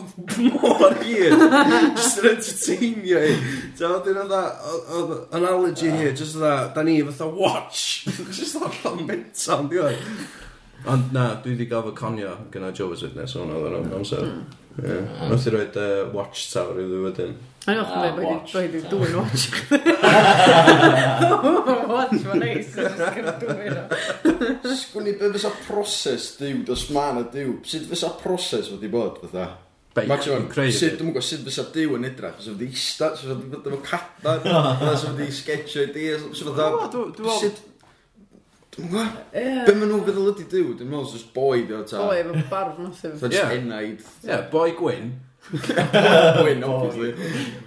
mor 0.47 0.97
hir, 1.03 1.37
just 1.97 2.21
yn 2.23 2.31
entertainio 2.33 3.23
i. 3.27 3.35
Ta 3.79 3.93
oedd 3.97 4.11
yn 4.13 4.21
oedd 4.23 4.37
oedd 4.99 5.15
analogy 5.39 5.91
here, 5.95 6.15
just 6.17 6.39
oedd 6.39 6.71
da 6.77 6.85
ni 6.87 6.99
fatha 7.11 7.31
watch, 7.41 8.07
just 8.29 8.61
oedd 8.61 8.79
o'n 8.93 9.05
mental, 9.09 9.67
di 9.71 9.83
oedd. 9.83 10.15
Ond 10.89 11.13
na, 11.15 11.33
dwi 11.43 11.57
wedi 11.57 11.67
gael 11.71 11.85
fy 11.89 11.97
conio 11.99 12.37
gyda 12.55 12.73
Joe's 12.77 13.05
Witness, 13.07 13.37
o'n 13.39 13.53
oedd 13.57 13.79
o'n 13.81 13.95
amser. 13.99 14.25
Hmm. 14.25 14.68
Nos 14.79 15.43
i 15.47 15.51
roed 15.51 15.77
uh, 15.81 16.13
Watchtower 16.15 16.77
i 16.79 16.85
ddwy 16.87 17.01
wedyn. 17.09 17.33
A 17.67 17.69
ni'n 17.75 17.81
ochmau, 17.83 18.13
mae 18.17 18.27
wedi 18.55 18.81
dwy'n 18.89 19.17
watch. 19.19 19.45
Watch, 21.91 22.23
mae'n 22.29 22.43
neis. 22.45 22.69
Sgwn 24.79 25.11
i 25.11 25.13
beth 25.19 25.35
fysa 25.35 25.51
proses 25.67 26.25
diwd, 26.39 26.63
dos 26.71 26.85
ma'n 26.95 27.19
y 27.25 27.27
diwd. 27.35 27.63
Sut 27.69 27.85
fysa 27.91 28.09
proses 28.23 28.67
wedi 28.73 28.89
bod, 28.93 29.15
fatha? 29.25 29.47
Maximum, 29.99 30.47
sut, 30.55 30.95
dwi'n 30.95 31.11
gwybod 31.11 31.27
sut 31.27 31.43
fysa 31.49 31.65
diw 31.75 31.91
yn 31.99 32.07
edrach, 32.07 32.39
fysa 32.39 32.51
wedi 32.55 32.67
eista, 32.71 33.07
fysa 33.19 33.35
wedi 33.35 33.51
bod 33.57 33.67
efo 33.73 33.81
cadna, 33.89 34.33
fysa 34.85 35.11
wedi 35.17 35.29
sketch 35.35 35.75
ideas, 35.83 36.23
fysa 36.31 36.55
wedi... 36.55 37.27
Sut 37.43 37.57
Dwi'n 38.79 38.91
gwybod? 38.93 39.15
Ie. 39.35 39.55
Be 39.67 39.73
maen 39.75 39.91
nhw'n 39.91 40.05
feddwl 40.07 40.29
ydi 40.31 40.45
dyw? 40.53 40.67
Dwi'n 40.79 40.91
meddwl 40.93 41.15
jyst 41.17 41.33
boi 41.35 41.65
di 41.67 41.75
o 41.75 41.81
ta. 41.83 42.05
Boi 42.07 42.21
efo 42.21 42.43
barf 42.51 42.77
massive. 42.79 43.17
Ta 43.19 43.31
jyst 43.33 43.55
enaid. 43.57 44.05
Ie, 44.23 44.37
boi 44.53 44.69
gwyn. 44.79 45.09
Gwyn, 45.49 46.63
obviously. 46.63 47.11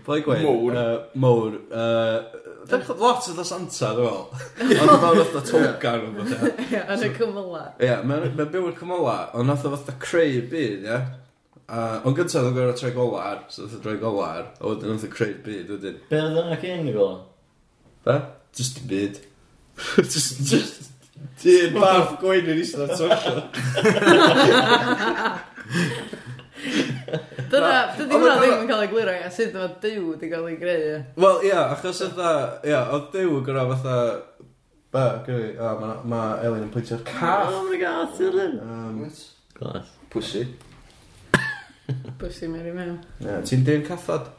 Boi 0.05 0.21
gwyn. 0.23 0.45
Mowr. 0.45 0.77
Uh, 0.77 0.93
mowr. 1.19 1.57
Uh, 1.67 2.95
lot 3.01 3.27
o 3.27 3.43
Santa, 3.43 3.89
dwi'n 3.97 4.07
meddwl. 4.07 4.21
Ond 4.85 4.93
mae'n 5.03 5.19
fatha 5.25 5.41
togar 5.49 6.05
yn 6.05 6.15
fath. 6.21 6.45
Ie, 6.69 6.83
yn 6.95 7.03
y 7.07 7.09
cymyla. 7.17 7.63
Ie, 7.81 7.97
mae'n 8.07 8.37
byw 8.39 8.69
yn 8.69 8.77
cymyla, 8.79 9.17
ond 9.35 9.51
nath 9.51 9.65
o 9.67 9.73
fatha 9.73 9.97
creu 10.03 10.39
byd, 10.51 10.85
ie. 10.87 11.01
Uh, 11.71 11.97
ond 12.05 12.15
gyntaf 12.15 12.39
oedd 12.39 12.51
yn 12.51 12.55
gorau 12.55 12.77
troi 12.77 12.93
golar, 12.95 13.43
so 13.51 13.65
oedd 13.65 13.75
yn 13.77 13.83
troi 13.83 13.97
golar, 13.99 14.47
a 14.59 14.63
wedyn 14.67 14.95
nath 14.95 15.07
o 15.07 15.11
creu 15.11 15.35
byd 15.43 15.75
wedyn. 15.75 15.99
Be 16.11 16.23
oedd 16.23 16.39
yna 16.45 16.61
cyn 16.63 16.87
i 16.87 16.95
golar? 16.95 17.19
Be? 18.07 18.17
Just 18.55 18.81
byd. 18.87 19.19
just, 20.03 20.41
just, 20.47 20.90
Dyn 21.41 21.73
barf 21.77 22.17
gwein 22.21 22.49
yn 22.51 22.61
eistedd 22.61 22.85
ar 22.85 22.95
twyllo. 22.97 23.35
Dyna, 27.51 27.71
dydi 27.97 28.15
hwnna 28.15 28.35
ddim 28.39 28.59
yn 28.61 28.69
cael 28.69 28.83
ei 28.85 28.89
glirio, 28.91 29.13
a 29.25 29.29
sydd 29.33 29.55
yma 29.55 29.67
dew 29.83 30.11
wedi 30.11 30.29
cael 30.31 30.49
ei 30.51 30.57
greu, 30.59 30.83
ia. 30.87 30.99
Wel, 31.19 31.39
ia, 31.49 31.63
achos 31.73 32.01
yna, 32.05 32.33
ia, 32.67 32.81
oedd 32.95 33.07
dew 33.15 33.33
yn 33.39 33.45
gyrra 33.47 33.65
fatha, 33.71 33.95
ba, 34.93 35.05
gyrru, 35.25 35.47
a 35.57 35.71
ma, 35.79 35.89
ma 36.13 36.21
Elin 36.45 36.67
yn 36.67 36.73
pwyntio'r 36.73 37.01
caff. 37.07 37.49
Oh 37.49 37.65
my 37.67 37.79
god, 37.81 38.13
ti'n 38.17 38.59
Um, 38.61 39.01
Glas. 39.57 39.89
Pussy. 40.13 40.45
Pussy 42.21 42.47
Mary 42.51 42.71
Mew. 42.75 42.95
Ia, 43.25 43.41
ti'n 43.47 43.65
dyn 43.67 43.83
cathod? 43.87 44.29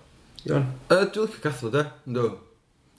Iwan. 0.47 0.71
Uh, 0.88 1.05
dwi'n 1.05 1.29
licio 1.29 1.42
cathod, 1.45 1.77
e, 1.83 1.85
ynddo. 2.09 2.31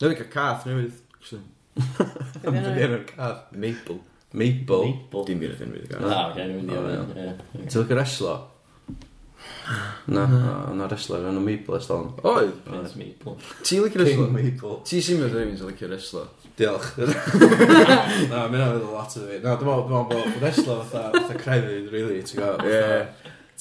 Dwi'n 0.02 0.14
licio 0.14 0.30
cath 0.36 0.68
newydd, 0.70 1.00
actually. 1.18 1.46
Be 1.76 2.60
di 2.60 2.82
enw'r 2.88 3.06
cath? 3.10 3.42
Maple. 3.52 4.00
Maple. 4.34 4.86
Maple. 4.88 5.24
Dim 5.28 5.40
gyda'r 5.44 5.64
enw 5.68 5.76
i 5.78 5.80
gael. 5.90 6.02
Na, 6.08 6.20
oce, 6.32 6.42
ni'n 6.50 6.58
mynd 6.60 6.72
i 6.74 6.76
enw. 6.80 6.86
Ti'n 7.64 7.80
lygo 7.84 7.96
reslo? 7.98 8.34
Na, 10.14 10.24
na 10.76 10.84
reslo, 10.92 11.14
enw 11.22 11.42
Maple 11.44 11.74
ers 11.80 11.88
dalwn. 11.90 12.10
Oedd? 12.30 12.56
Prince 12.68 12.96
Maple. 13.00 13.34
Ti'n 13.62 13.80
lygo 13.86 13.98
reslo? 14.02 14.24
King 14.26 14.34
Maple. 14.38 14.76
Ti'n 14.90 15.02
simio 15.08 15.28
rhywun 15.30 15.58
sy'n 15.60 15.70
lygo 15.72 15.88
reslo? 15.92 16.24
Diolch. 16.58 16.90
na, 18.32 18.38
mae'n 18.50 18.62
anodd 18.62 18.86
o 18.86 18.88
lot 18.94 19.12
o 19.18 19.20
fi. 19.26 19.36
Na, 19.42 19.50
dwi'n 19.58 19.70
meddwl 19.70 20.06
bod 20.12 20.32
reslo 20.44 20.76
fatha 20.90 21.36
crefydd, 21.40 21.88
really, 21.94 22.20
ti'n 22.26 22.38
gael. 22.42 22.58
Ie. 22.70 22.84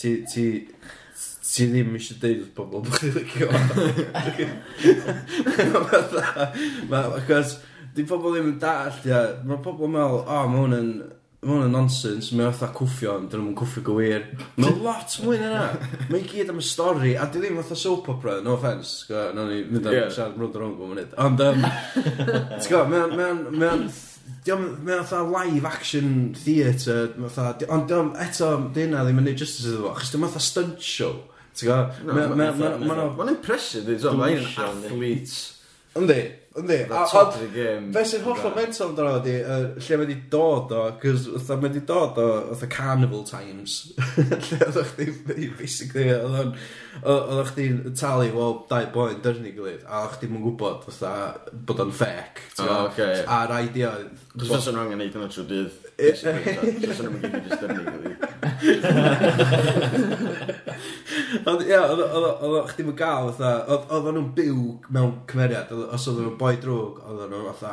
Ti, 0.02 0.10
ti, 0.28 0.44
ti 1.52 1.62
ddim 1.68 1.96
eisiau 1.96 2.16
deud 2.20 2.40
wrth 2.46 2.54
bobl 2.56 2.80
bod 2.84 2.94
chi'n 2.96 3.14
licio. 3.16 3.46
Mae, 6.90 7.04
achos, 7.20 7.50
Di 7.96 8.04
pobl 8.08 8.32
ddim 8.36 8.52
yn 8.54 8.60
dall, 8.62 8.94
ia. 9.08 9.22
Mae 9.44 9.58
pobl 9.64 9.88
yn 9.88 9.96
meddwl, 9.96 10.22
o, 10.24 10.44
mae 10.52 10.62
hwn 10.66 10.78
yn, 10.78 10.92
Mae 11.42 11.56
hwn 11.56 11.64
yn 11.66 11.72
nonsens, 11.74 12.28
mae 12.38 12.52
fatha 12.54 12.68
cwffio, 12.70 13.16
ond 13.18 13.32
dyn 13.32 13.40
nhw'n 13.42 13.54
cwffio 13.58 13.80
gywir. 13.88 14.28
Mae 14.62 14.76
lot 14.78 15.16
mwy 15.24 15.40
na 15.40 15.48
na. 15.50 15.62
Mae 16.06 16.20
i 16.20 16.28
gyd 16.30 16.52
am 16.52 16.60
y 16.62 16.62
stori, 16.62 17.16
a 17.18 17.24
di 17.26 17.40
ddim 17.42 17.56
fatha 17.58 17.74
soap 17.80 18.06
opera, 18.12 18.36
no 18.46 18.52
offence, 18.54 18.92
go, 19.08 19.24
na 19.34 19.48
ni 19.48 19.56
mynd 19.66 19.88
am 19.90 19.96
Ie. 19.96 20.04
siarad 20.14 20.36
rwnd 20.38 20.54
o'r 20.54 20.62
rwnd 20.68 20.78
bo'n 20.78 20.92
mynd. 20.94 21.16
Ond, 21.24 21.42
um, 21.48 21.66
ti'n 22.06 22.68
gwybod, 22.68 22.92
mae 23.18 23.26
o'n- 23.32 23.42
mae 23.58 23.72
o'n- 23.74 24.78
mae 24.86 25.00
fatha 25.02 25.24
live 25.32 25.66
action 25.72 26.12
theatre, 26.44 27.08
mae 27.18 27.34
fatha, 27.34 27.56
di- 27.58 27.70
ond 27.74 27.90
diom, 27.90 28.12
eto, 28.22 28.52
di 28.78 28.86
hynna 28.86 29.02
ddim 29.02 29.18
yn 29.24 29.26
neud 29.32 29.42
justice 29.42 29.66
iddo 29.72 29.82
fo, 29.88 29.96
chos 29.98 30.14
diom 30.14 30.28
fatha 30.28 30.44
stunt 30.46 30.78
show. 30.92 31.16
Ti'n 31.58 31.72
gwybod? 31.72 32.38
Mae'n 33.18 33.34
impressive, 33.34 33.82
dwi'n 33.90 33.98
Dwi'n 34.06 34.22
Mae'n 34.22 34.46
siŵr, 34.46 34.70
yndi. 34.70 34.94
athlete. 34.94 35.42
Yndi, 35.98 36.20
Yndi. 36.54 36.84
A 36.84 37.06
top 37.08 37.34
of 37.34 37.40
the 37.40 37.46
game. 37.46 37.92
Fe 37.94 38.02
sy'n 38.04 38.24
hollol 38.26 38.52
mental 38.56 38.90
amdano 38.90 39.12
ydi, 39.22 39.36
uh, 39.40 39.62
lle 39.78 39.96
mae 39.96 40.02
wedi 40.02 40.16
dod 40.32 40.74
o, 40.76 40.82
cos 41.00 41.24
oedd 41.30 41.48
mae 41.54 41.62
wedi 41.70 41.80
dod 41.88 42.18
o, 42.20 42.26
oedd 42.52 42.64
carnival 42.72 43.22
times, 43.28 43.78
lle 44.18 44.58
oedd 44.66 44.80
o'ch 44.82 44.92
di, 44.98 45.06
basically, 45.56 46.10
oedd 46.12 46.36
o'n, 46.42 46.52
oedd 47.00 47.40
o'ch 47.40 47.54
di'n 47.56 47.78
talu, 47.96 48.28
wel, 48.36 48.58
dau 48.68 48.90
boen 48.92 49.22
dyrnu 49.24 49.54
gilydd, 49.56 49.86
a 49.88 50.04
o'ch 50.10 50.18
di'n 50.20 50.36
gwybod, 50.42 50.84
oedd 50.92 51.48
bod 51.70 51.80
o'n 51.86 51.94
ffec, 52.02 52.44
ti'n 52.58 52.68
oh, 52.68 52.84
okay. 52.90 53.24
a'r 53.38 53.56
idea... 53.62 53.94
Cos 54.36 54.52
fes 54.52 54.68
yn 54.72 54.76
rong 54.80 54.92
yn 54.92 55.00
neud 55.00 55.16
yna 55.16 55.32
trwy 55.32 55.48
dydd, 55.48 55.72
fes 55.96 56.20
yn 56.28 57.08
rong 57.08 57.16
yn 57.30 57.48
just 57.48 57.64
dyrnu. 57.64 58.12
Ond, 61.48 61.62
ia, 61.66 61.80
oedd 61.88 62.56
o'ch 62.60 62.74
yn 62.82 62.92
gael, 62.98 63.30
oedd 63.32 63.92
o'n 63.96 64.08
nhw'n 64.16 64.30
byw 64.36 64.60
mewn 64.94 65.14
cymeriad, 65.30 65.72
os 65.72 66.06
oedd 66.10 66.20
nhw'n 66.20 66.38
boi 66.42 66.52
drwg, 66.62 67.00
oedden 67.06 67.30
nhw'n 67.32 67.56
fatha, 67.60 67.72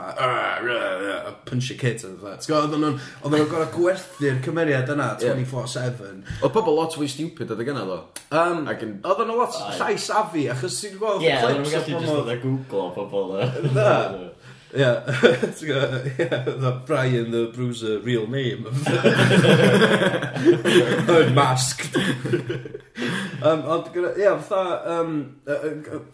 a 1.17 1.33
punch 1.47 1.71
your 1.71 1.79
kids, 1.81 2.05
oedden 2.05 2.21
nhw'n 2.21 2.55
oedden 2.59 2.83
nhw'n 2.85 2.97
oedden 3.23 3.35
nhw'n 3.35 3.51
gorau 3.51 3.69
gwerthu'r 3.73 4.41
cymeriad 4.45 4.93
yna 4.93 5.09
24-7. 5.23 6.23
Oedd 6.39 6.55
pobl 6.55 6.77
lot 6.77 6.97
fwy 6.97 7.09
stupid 7.11 7.53
oedd 7.53 7.63
y 7.63 7.69
gyna 7.69 7.85
ddo. 7.87 7.99
Um, 8.29 8.65
oedden 8.69 8.97
nhw 9.01 9.39
lot 9.39 9.57
llai 9.79 9.95
safi, 10.01 10.45
achos 10.53 10.79
ti'n 10.83 10.99
gweld... 11.01 11.25
Ie, 11.25 11.33
oedden 11.39 11.63
nhw'n 11.63 11.75
gallu 11.77 12.03
just 12.03 12.17
oedden 12.17 12.43
Google 12.45 12.85
o 12.85 12.91
pobl. 12.97 13.37
Ia, 14.77 15.01
ti'n 15.57 15.65
gwybod, 15.65 16.03
ia, 16.21 16.27
fatha 16.45 16.69
Brian 16.85 17.31
the 17.33 17.47
Bruiser, 17.55 17.95
real 18.05 18.27
name. 18.29 18.67
Unmasked. 21.09 21.97
um, 23.41 23.63
ond, 23.65 23.89
gyda- 23.95 24.13
ia, 24.21 24.35
fatha, 24.37 24.77
um, 24.99 25.15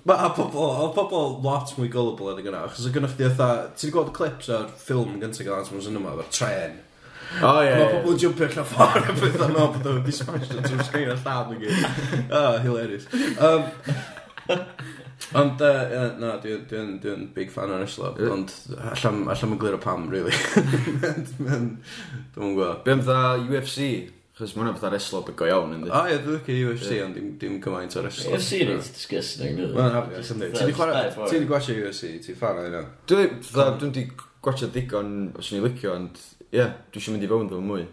mae 0.08 0.30
pobl, 0.38 0.56
oedd 0.86 0.96
pobl 0.96 1.36
lot 1.44 1.68
mwy 1.76 1.89
gullible 1.91 2.32
yn 2.32 2.39
y 2.39 2.46
gyna, 2.48 2.62
achos 2.70 2.88
oedd 2.88 2.96
gynnwch 2.96 3.18
chi 3.20 3.28
fatha, 3.28 3.50
ti'n 3.76 3.91
gweld 3.98 4.13
clips 4.15 4.48
o'r 4.56 4.72
ffilm 4.86 5.20
gyntaf 5.20 5.44
gael 5.44 5.60
Anselm's 5.60 5.91
yn 5.91 6.00
yma, 6.00 6.15
o'r 6.15 6.32
tren. 6.32 6.80
O 7.44 7.58
ie. 7.65 7.74
Mae 7.76 7.91
pobl 7.98 8.15
yn 8.15 8.22
jumpio 8.24 8.48
allan 8.48 8.70
ffordd 8.72 9.12
a 9.12 9.13
beth 9.20 9.44
o'n 9.50 9.58
bod 9.60 9.84
o'n 9.91 10.00
dismasio 10.06 10.62
trwy'r 10.62 10.86
sgrin 10.88 11.12
a 11.12 11.20
lladd 11.20 11.52
yn 11.58 11.63
gyd. 11.65 11.76
Ah, 12.32 12.56
hilarious. 12.63 13.04
Um, 13.36 13.68
Ond, 15.34 15.62
uh, 15.62 15.67
yeah, 15.89 16.12
na, 16.21 16.36
dwi'n 16.41 16.65
dwi, 16.69 16.82
dwi, 16.86 16.97
dwi 17.01 17.28
big 17.34 17.54
fan 17.54 17.71
o'r 17.73 17.86
Islo, 17.86 18.12
yeah. 18.19 18.34
ond 18.36 18.51
allan, 18.91 19.23
allan 19.32 19.56
yn 19.56 19.62
glir 19.62 19.78
o 19.78 19.80
pam, 19.82 20.06
really. 20.12 20.36
Dwi'n 21.41 21.71
gwybod. 22.36 22.84
Be 22.86 22.93
am 22.93 23.01
dda 23.01 23.21
UFC? 23.41 23.88
Chos 24.36 24.51
mae 24.54 24.65
hwnna 24.65 24.75
fatha 24.75 24.99
Islop 24.99 25.32
go 25.39 25.47
iawn, 25.47 25.73
ynddi? 25.78 25.89
O, 25.89 26.04
ie, 26.12 26.19
dwi'n 26.21 26.38
licio 26.38 26.69
UFC, 26.69 26.91
yeah. 26.91 27.08
ond 27.08 27.17
dim, 27.17 27.34
dim 27.41 27.58
cymaint 27.63 27.97
o'r 27.97 28.10
Islo. 28.12 28.36
UFC 28.36 28.62
yn 28.65 28.82
disgusting, 28.84 29.60
dwi'n 29.62 29.73
gwybod. 29.73 31.30
Ti'n 31.32 31.45
di 31.45 31.49
gwasio 31.49 31.78
UFC? 31.80 32.15
Ti'n 32.25 32.39
fan 32.39 32.60
o'r 32.62 32.69
hynna? 32.69 32.84
Dwi'n 33.10 33.93
di 33.95 34.08
gwasio 34.45 34.69
digon, 34.75 35.13
os 35.39 35.54
ni'n 35.56 35.65
licio, 35.65 35.95
ond, 35.95 36.19
ie, 36.51 36.67
dwi'n 36.91 37.06
siŵr 37.08 37.15
mynd 37.15 37.25
i 37.25 37.32
fewn 37.32 37.54
dwi'n 37.54 37.71
mwy. 37.71 37.88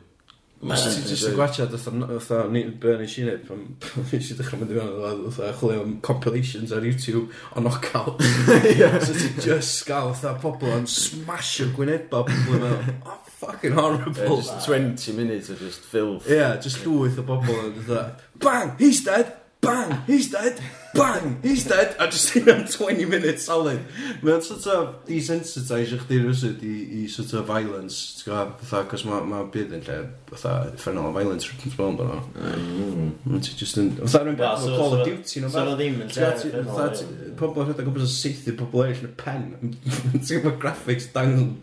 Os 0.62 0.83
ti 0.87 1.03
jyst 1.11 1.27
yn 1.27 1.35
gwachad 1.35 1.72
fatha 1.75 2.44
Bernie 2.79 3.09
Sheehan 3.11 3.40
pan 3.48 3.64
nes 4.12 4.29
i 4.31 4.37
dechrau 4.38 4.61
mynd 4.61 4.70
i 4.70 4.77
fewn 4.79 4.92
oedd 5.09 5.25
fatha 5.35 5.51
chwilio 5.59 5.83
am 5.83 5.96
compilations 6.07 6.70
ar 6.77 6.87
YouTube 6.87 7.25
o 7.57 7.64
knockout. 7.64 8.22
So 9.03 9.16
ti 9.16 9.33
just 9.42 9.83
gael 9.88 10.12
fatha 10.14 10.37
pobl 10.38 10.70
yn 10.77 10.87
smash 10.87 11.57
o 11.64 11.68
gwyneba 11.75 12.22
pobl 12.29 12.57
yn 12.61 12.62
meddwl, 12.62 12.96
oh 13.11 13.18
fucking 13.42 13.75
horrible. 13.75 14.38
Just 14.38 14.68
20 14.68 15.18
minutes 15.18 15.51
of 15.51 15.59
just 15.59 15.83
filth. 15.83 16.31
Yeah, 16.31 16.55
just 16.62 16.87
llwyth 16.87 17.18
o 17.18 17.27
bobl 17.27 17.59
yn 17.66 17.79
fatha, 17.83 18.05
bang, 18.38 18.77
he's 18.79 19.03
dead! 19.03 19.41
bang, 19.62 20.03
he's 20.09 20.31
dead, 20.31 20.61
bang, 20.92 21.38
he's 21.40 21.64
dead, 21.64 21.94
a 21.98 22.07
just 22.09 22.35
un 22.37 22.48
am 22.48 22.66
20 22.66 23.05
minutes 23.05 23.44
solid. 23.44 23.79
Mae'n 24.22 24.42
sort 24.42 24.66
of 24.66 24.88
desensitise 25.07 25.77
eich 25.77 25.92
di'r 26.09 26.27
rysyd 26.27 26.64
i, 26.66 26.72
i 26.98 27.03
sort 27.12 27.33
of 27.38 27.46
violence, 27.46 28.01
ti'n 28.18 28.33
gwybod, 28.33 28.57
fatha, 28.66 28.88
cos 28.90 29.05
mae 29.07 29.22
ma 29.31 29.44
byd 29.55 29.77
yn 29.79 29.85
lle, 29.87 30.01
fatha, 30.33 30.57
ffernol 30.83 31.12
o 31.12 31.14
violence 31.14 31.46
wrth 31.46 31.68
yn 31.68 31.77
sbon 31.77 32.01
bod 32.01 32.11
nhw. 32.11 32.25
Ti'n 32.42 33.38
mm, 33.38 33.46
just 33.62 33.79
yn, 33.79 33.92
fatha 34.03 34.25
rhywun 34.25 34.40
beth, 34.42 34.66
yeah, 34.66 34.83
Call 34.83 34.98
of 34.98 35.07
Duty 35.07 35.44
nhw. 35.44 35.53
Sa'na 35.55 35.79
ddim 35.79 36.03
yn 36.03 36.12
terrifydd. 36.16 37.07
Pobl 37.38 37.68
rhedeg 37.68 37.87
o 37.87 37.94
beth 37.94 38.09
o 38.09 38.12
seithi 38.16 38.57
pobl 38.59 38.83
eraill 38.88 39.07
yn 39.07 39.14
y 39.14 39.16
pen, 39.22 39.48
ti'n 40.18 40.27
gwybod 40.35 40.59
graphics 40.66 41.12
dangl. 41.14 41.55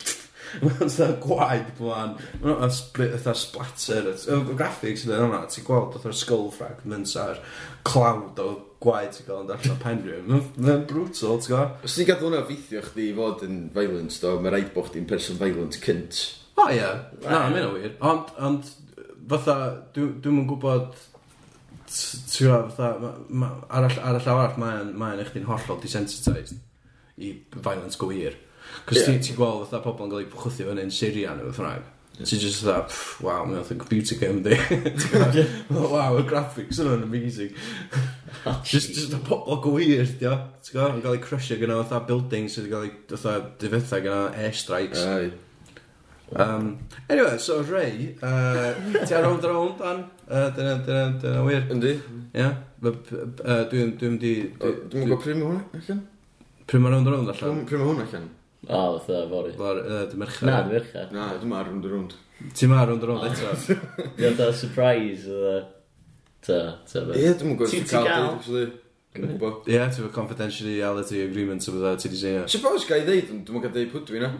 Mae'n 0.63 0.89
dda 0.89 1.09
gwaed 1.23 1.69
blaen. 1.77 2.15
Mae'n 2.43 2.73
dda 2.97 3.35
splatter. 3.37 4.09
Y 4.15 4.39
graphics 4.57 5.05
yn 5.07 5.13
yna, 5.17 5.43
ti'n 5.51 5.67
gweld 5.67 5.93
fatha 5.95 6.15
skull 6.15 6.49
fragments 6.55 7.15
a'r 7.19 7.41
cloud 7.87 8.41
o 8.43 8.49
gwaed 8.83 9.13
ti'n 9.15 9.27
gweld 9.27 9.45
yn 9.45 9.51
darllen 9.51 9.79
pen 9.83 10.03
rhywun. 10.05 10.49
Mae'n 10.57 10.85
brutal, 10.89 11.39
ti'n 11.39 11.53
gweld? 11.53 11.85
Os 11.85 11.97
ti'n 11.97 12.09
gadw 12.09 12.29
hwnna 12.29 12.43
feithio 12.49 12.83
chdi 12.87 13.09
i 13.11 13.15
fod 13.17 13.45
yn 13.47 13.61
violent, 13.75 14.19
do, 14.23 14.35
mae'n 14.39 14.55
rhaid 14.55 14.73
bod 14.75 14.89
chdi'n 14.91 15.09
person 15.09 15.39
violent 15.39 15.79
cynt. 15.83 16.23
O 16.59 16.67
ie, 16.73 16.89
na, 17.25 17.45
mae'n 17.51 17.71
wir. 17.75 17.95
Ond, 18.09 18.33
ond, 18.49 18.73
fatha, 19.29 19.59
dwi'n 19.95 20.17
dwi 20.23 20.43
gwybod 20.49 20.89
ti'n 21.89 22.49
gwybod, 22.49 22.73
fatha, 22.77 23.13
ar 23.69 23.87
y 23.87 23.93
arall 23.97 24.31
arall, 24.33 24.59
mae'n 24.61 24.93
ma 24.99 25.13
eich 25.15 25.33
di'n 25.33 25.47
hollol 25.49 25.79
desensitised 25.83 26.59
i 27.19 27.33
violence 27.55 27.99
go 27.99 28.11
wir. 28.11 28.37
Cos 28.89 29.01
yeah. 29.01 29.21
ti'n 29.21 29.37
gweld 29.37 29.65
fatha 29.67 29.81
pobl 29.85 30.07
yn 30.07 30.13
cael 30.13 30.25
eu 30.25 30.43
chwthio 30.43 30.75
yn 30.75 30.93
Syria 30.93 31.33
neu 31.37 31.49
beth 31.49 31.63
rhaid. 31.63 31.87
Ti'n 32.19 32.41
just 32.43 32.63
fatha, 32.65 32.83
pff, 32.89 33.19
waw, 33.23 33.45
mae'n 33.47 33.63
fatha 33.63 33.77
computer 33.79 34.17
game 34.19 34.41
di. 34.43 34.55
waw, 35.93 36.17
y 36.19 36.23
graphics 36.27 36.81
yn 36.83 36.89
o'n 36.91 37.05
amazing. 37.05 37.53
Oh, 38.43 38.57
just, 38.67 38.91
just 38.95 39.13
y 39.15 39.19
pobl 39.23 39.61
gwir, 39.63 40.09
dio. 40.19 40.33
Ti'n 40.65 40.73
gweld, 40.75 40.97
yn 40.97 41.03
cael 41.05 41.15
ei 41.15 41.21
crusio 41.23 41.59
gyda 41.61 41.77
fatha 41.83 42.01
buildings 42.09 42.57
sydd 42.57 42.67
wedi 42.67 42.73
cael 42.73 42.89
ei 42.89 43.21
fatha 43.23 43.37
difetha 43.61 44.01
gyda 44.03 44.23
airstrikes. 44.45 45.05
Ai. 45.07 45.29
Um, 46.35 46.77
anyway, 47.09 47.37
so 47.37 47.63
Ray, 47.63 48.15
uh, 48.21 48.73
ti 49.05 49.15
ar 49.15 49.23
rownd 49.23 49.45
ar 49.47 49.53
rownd, 49.55 49.79
Dan? 49.79 50.03
Uh, 50.27 50.49
dyna, 50.53 50.75
dyna, 50.85 51.05
dyna 51.21 51.45
wir. 51.47 51.63
Yndi. 51.73 51.93
Ia. 52.37 52.49
Dwi'n, 52.83 53.95
dwi'n 53.97 54.19
di... 54.21 54.33
Dwi'n 54.59 55.07
gwybod 55.07 55.23
prym 55.23 55.41
o 55.41 55.53
hwnna, 55.53 55.63
allan? 55.79 56.03
Prym 56.69 56.85
ar 56.85 56.93
rownd 56.97 57.09
ar 57.09 57.17
allan? 57.17 57.63
Prym 57.69 57.85
o 57.85 57.89
hwnna, 57.89 58.05
allan? 58.05 58.27
O, 58.67 58.99
fatha, 58.99 59.27
fori. 59.29 59.53
Fory, 59.55 59.81
uh, 59.85 60.03
dy 60.11 60.19
merchar. 60.19 60.49
Na, 60.49 60.59
dy 60.65 60.75
merchar. 60.75 61.07
Na, 61.15 61.29
dwi'n 61.39 61.53
marw 61.53 61.71
yn 61.73 61.81
drwnd. 61.83 62.15
Ti'n 62.59 62.71
marw 62.73 62.95
yn 62.97 63.01
drwnd 63.03 63.29
eto? 63.29 63.77
Ie, 64.19 64.33
da, 64.35 64.51
surprise, 64.55 65.23
ydda. 65.31 65.57
Ta, 66.45 66.59
ta, 66.83 67.05
be. 67.07 67.15
Ie, 67.15 67.33
dwi'n 67.39 67.55
gwybod 67.55 67.71
ti'n 67.71 67.87
cael, 67.87 68.05
dweud, 68.09 68.35
actually. 68.35 68.67
Ie, 69.15 69.23
ti'n 69.23 70.03
gwybod 70.03 70.13
confidentiality 70.15 71.23
agreement, 71.23 71.63
so 71.63 71.75
bydda, 71.75 71.95
ti 72.03 72.11
di 72.11 72.19
seinio. 72.19 72.47
Suppose, 72.51 72.87
ei 72.97 73.07
ddeud, 73.07 73.31
dwi'n 73.47 73.47
gwybod 73.47 73.77
ddeud 73.77 73.93
pwdwi 73.95 74.23
dwi'n 74.25 74.39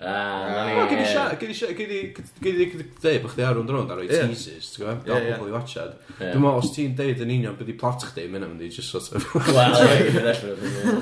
Ah, 0.00 0.86
gyd 0.88 1.02
i 1.02 1.04
siarad, 1.04 1.34
gyd 1.40 1.50
i 1.52 1.56
siarad, 1.58 1.76
gyd 1.76 1.90
i 1.92 2.62
dweud 3.02 3.18
bod 3.20 3.32
chdi 3.34 3.44
ar 3.44 3.50
arw'n 3.52 3.66
drôn 3.68 3.90
ar 3.92 4.00
o'i 4.00 4.08
teasers, 4.08 4.70
ti'n 4.72 4.80
gwybod? 4.86 5.02
Gael 5.04 5.26
pobl 5.34 5.50
i 5.50 5.54
watchad. 5.54 5.90
Dwi'n 6.16 6.40
meddwl, 6.40 6.62
os 6.62 6.70
ti'n 6.72 6.94
deud 6.96 7.20
yn 7.26 7.34
union 7.34 7.58
byddi 7.58 7.74
plot 7.82 8.06
chdi, 8.08 8.24
mynd 8.32 8.46
am 8.46 8.54
di, 8.60 8.70
just 8.72 8.88
sort 8.94 9.12
of... 9.12 9.26
Wel, 9.52 9.76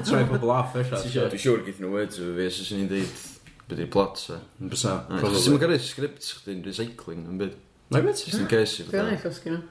Troi 0.09 0.25
pobl 0.33 0.51
off, 0.57 0.75
eh, 0.75 0.91
eisiau. 0.99 1.31
Dwi'n 1.31 1.45
siŵr 1.45 1.63
gyda 1.69 1.85
nhw 1.85 1.93
words 1.95 2.19
efo 2.19 2.35
fi, 2.41 2.49
os 2.51 2.59
ysyn 2.65 2.83
ni'n 2.83 2.91
deud 2.91 3.23
byddi 3.71 3.87
plot, 3.95 4.19
se. 4.25 4.41
Bysa, 4.59 4.97
probably. 5.13 5.45
Ti'n 5.47 5.63
gyrru 5.63 5.79
sgript 5.87 6.33
chdi'n 6.43 6.67
recycling, 6.67 7.23
yn 7.31 7.39
byd. 7.45 7.57
Na, 7.95 8.03
byd? 8.03 8.19
Ti'n 8.25 8.51
gyrru 8.51 8.67
sgript. 8.75 8.95
Dwi'n 8.97 9.15
eich 9.15 9.31
os 9.31 9.41
gyda. 9.47 9.63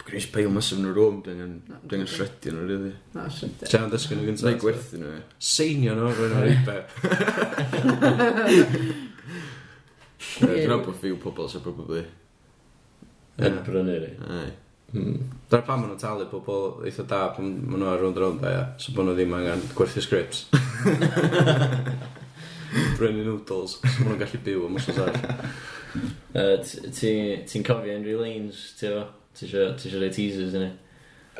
Gwneud 0.00 0.30
peil 0.32 0.46
yn 0.48 0.86
y 0.88 0.90
rôm, 0.96 1.18
dwi'n 1.24 1.40
angen 1.76 2.06
shredio 2.08 2.50
nhw, 2.54 2.62
rydw 2.68 2.86
i. 2.88 2.90
Na, 3.16 3.22
shredio. 3.30 3.66
Ti'n 3.68 3.90
dysgu 3.92 4.12
nhw 4.16 4.24
gyntaf. 4.30 4.46
Neu 4.48 4.60
gwerthu 4.62 4.94
nhw, 5.00 5.10
e. 5.18 5.20
Seinio 5.50 5.92
nhw, 5.98 6.08
rwy'n 6.16 6.36
o'r 6.38 6.48
ibe. 6.54 6.76
Dwi'n 10.40 10.74
abod 10.78 10.96
few 11.02 11.16
pobl, 11.20 11.46
sy'n 11.52 11.64
probably. 11.66 12.04
Yn 13.44 13.54
brynu, 13.66 13.96
rei. 14.06 14.14
Hmm. 14.90 15.16
Dyna 15.50 15.62
pam 15.68 15.78
maen 15.84 15.90
nhw'n 15.92 16.02
talu 16.02 16.24
pobl 16.32 16.60
eitha 16.88 17.04
da 17.12 17.20
pan 17.36 17.46
maen 17.60 17.80
nhw 17.84 17.90
ar 17.92 18.00
rownd 18.02 18.18
rownd 18.24 18.40
da, 18.42 18.48
ia. 18.56 18.64
So 18.80 18.86
bod 18.96 19.04
nhw 19.06 19.14
ddim 19.20 19.36
angen 19.36 19.62
gwerthu 19.76 20.00
scripts. 20.04 20.38
Brynu 22.96 23.22
noodles, 23.26 23.72
so 23.76 23.80
maen 24.00 24.10
nhw'n 24.16 24.22
gallu 24.24 24.38
byw 24.48 24.60
am 24.66 24.76
os 24.80 24.86
oes 24.90 25.00
ar. 25.04 25.14
Ti'n 26.96 27.64
cofio 27.68 27.92
Henry 27.92 28.14
Lanes, 28.18 28.58
ti 28.80 28.84
efo? 28.90 29.04
Ti 29.36 29.46
eisiau 29.46 30.00
rhoi 30.00 30.12
teasers 30.14 30.56
yna? 30.58 30.70
ni? 30.70 30.78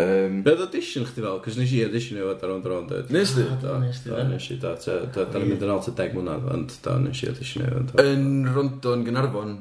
Um, 0.01 0.43
Be 0.45 0.55
oedd 0.55 0.63
audition 0.65 1.05
chdi 1.09 1.25
fel? 1.25 1.41
Cos 1.45 1.57
nes 1.59 1.73
i 1.75 1.83
audition 1.85 2.21
i 2.21 2.23
fod 2.25 2.45
ar 2.47 2.55
ond 2.55 2.69
ar 2.69 2.77
ond 2.77 2.95
Nes 3.13 3.35
di? 3.37 3.45
Ah, 3.45 3.59
da, 3.61 3.75
nes 3.83 4.47
i 4.55 4.57
da. 4.63 4.75
Da 4.79 5.27
ni'n 5.35 5.51
mynd 5.51 5.67
yn 5.67 5.73
alt 5.75 5.91
y 5.91 5.95
deg 5.99 6.15
mwynhau, 6.17 6.47
ond 6.55 6.77
da 6.85 6.97
nes 7.03 7.21
i 7.25 7.29
audition 7.33 7.67
i 7.67 7.73
fod. 7.73 7.93
Yn 8.05 8.49
Rondon 8.55 9.05
Gynarfon, 9.09 9.57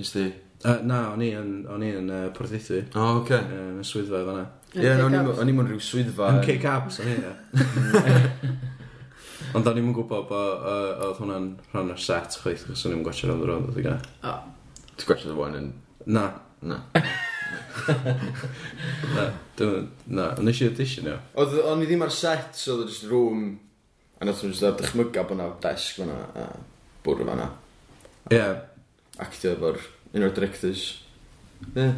nes 0.00 0.12
di? 0.16 0.26
Uh, 0.64 0.80
na, 0.88 1.02
o'n 1.12 1.22
i 1.22 1.28
yn, 1.36 1.50
o'n 1.70 1.84
i 1.84 1.92
yn 1.98 2.08
uh, 2.10 2.22
Porthithi. 2.34 2.80
O, 2.96 3.04
oce. 3.20 3.36
Okay. 3.36 3.60
Yn 3.60 3.82
uh, 3.82 3.86
swyddfa 3.86 4.22
fanna. 4.26 4.46
Ie, 4.76 4.88
o'n 5.04 5.52
i 5.52 5.54
mewn 5.54 5.68
rhyw 5.68 5.84
swyddfa. 5.84 6.32
Yn 6.32 6.40
cake 6.48 6.72
abs, 6.72 6.98
o'n 7.04 7.12
i, 7.12 7.18
ie. 7.20 8.54
Ond 9.56 9.68
o'n 9.68 9.78
i'm 9.78 9.92
yn 9.92 9.94
gwybod 9.94 10.26
bod 10.28 10.64
oedd 10.66 11.20
hwnna'n 11.20 11.46
rhan 11.70 11.92
o'r 11.94 12.00
set 12.02 12.34
chweith, 12.40 12.66
chos 12.66 12.82
o'n 12.88 12.96
i'm 12.96 13.04
yn 13.04 13.06
gwachio 13.06 13.30
rhan 13.30 13.44
o'r 13.44 13.52
rhan 13.52 13.70
o'r 13.70 13.78
rhan 13.78 14.02
Ti'n 14.96 15.12
rhan 15.12 15.36
o'r 15.36 15.54
rhan 15.54 15.70
o'r 15.70 16.42
Na. 16.66 16.82
na, 19.16 19.26
dwi'n... 19.58 19.86
Na, 20.12 20.30
nes 20.44 20.60
i 20.62 20.68
auditionio. 20.70 21.18
Oedd, 21.38 21.58
o'n 21.62 21.84
i 21.84 21.88
ddim 21.88 22.04
ar 22.06 22.14
set, 22.14 22.56
so 22.58 22.78
oedd 22.78 22.90
just 22.92 23.06
room... 23.10 23.46
A 24.16 24.24
nath 24.24 24.40
nhw'n 24.40 24.54
just 24.54 24.80
dychmyga 24.80 25.26
bod 25.28 25.40
na 25.40 25.50
desg 25.60 26.00
fanna, 26.00 26.16
a 26.40 26.46
bwrw 27.04 27.26
fanna. 27.28 27.50
Ie. 28.30 28.38
Yeah. 28.38 28.54
Actio 29.20 29.52
efo'r 29.56 29.80
un 30.16 30.24
o'r 30.24 30.34
directors. 30.36 30.86
Ie. 31.76 31.90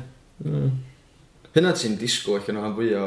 Hynna 1.55 1.73
ti'n 1.79 1.97
disgwyl 2.01 2.41
allan 2.41 2.59
o 2.59 2.67
han 2.67 2.77
fwy 2.79 2.91
o... 2.99 3.07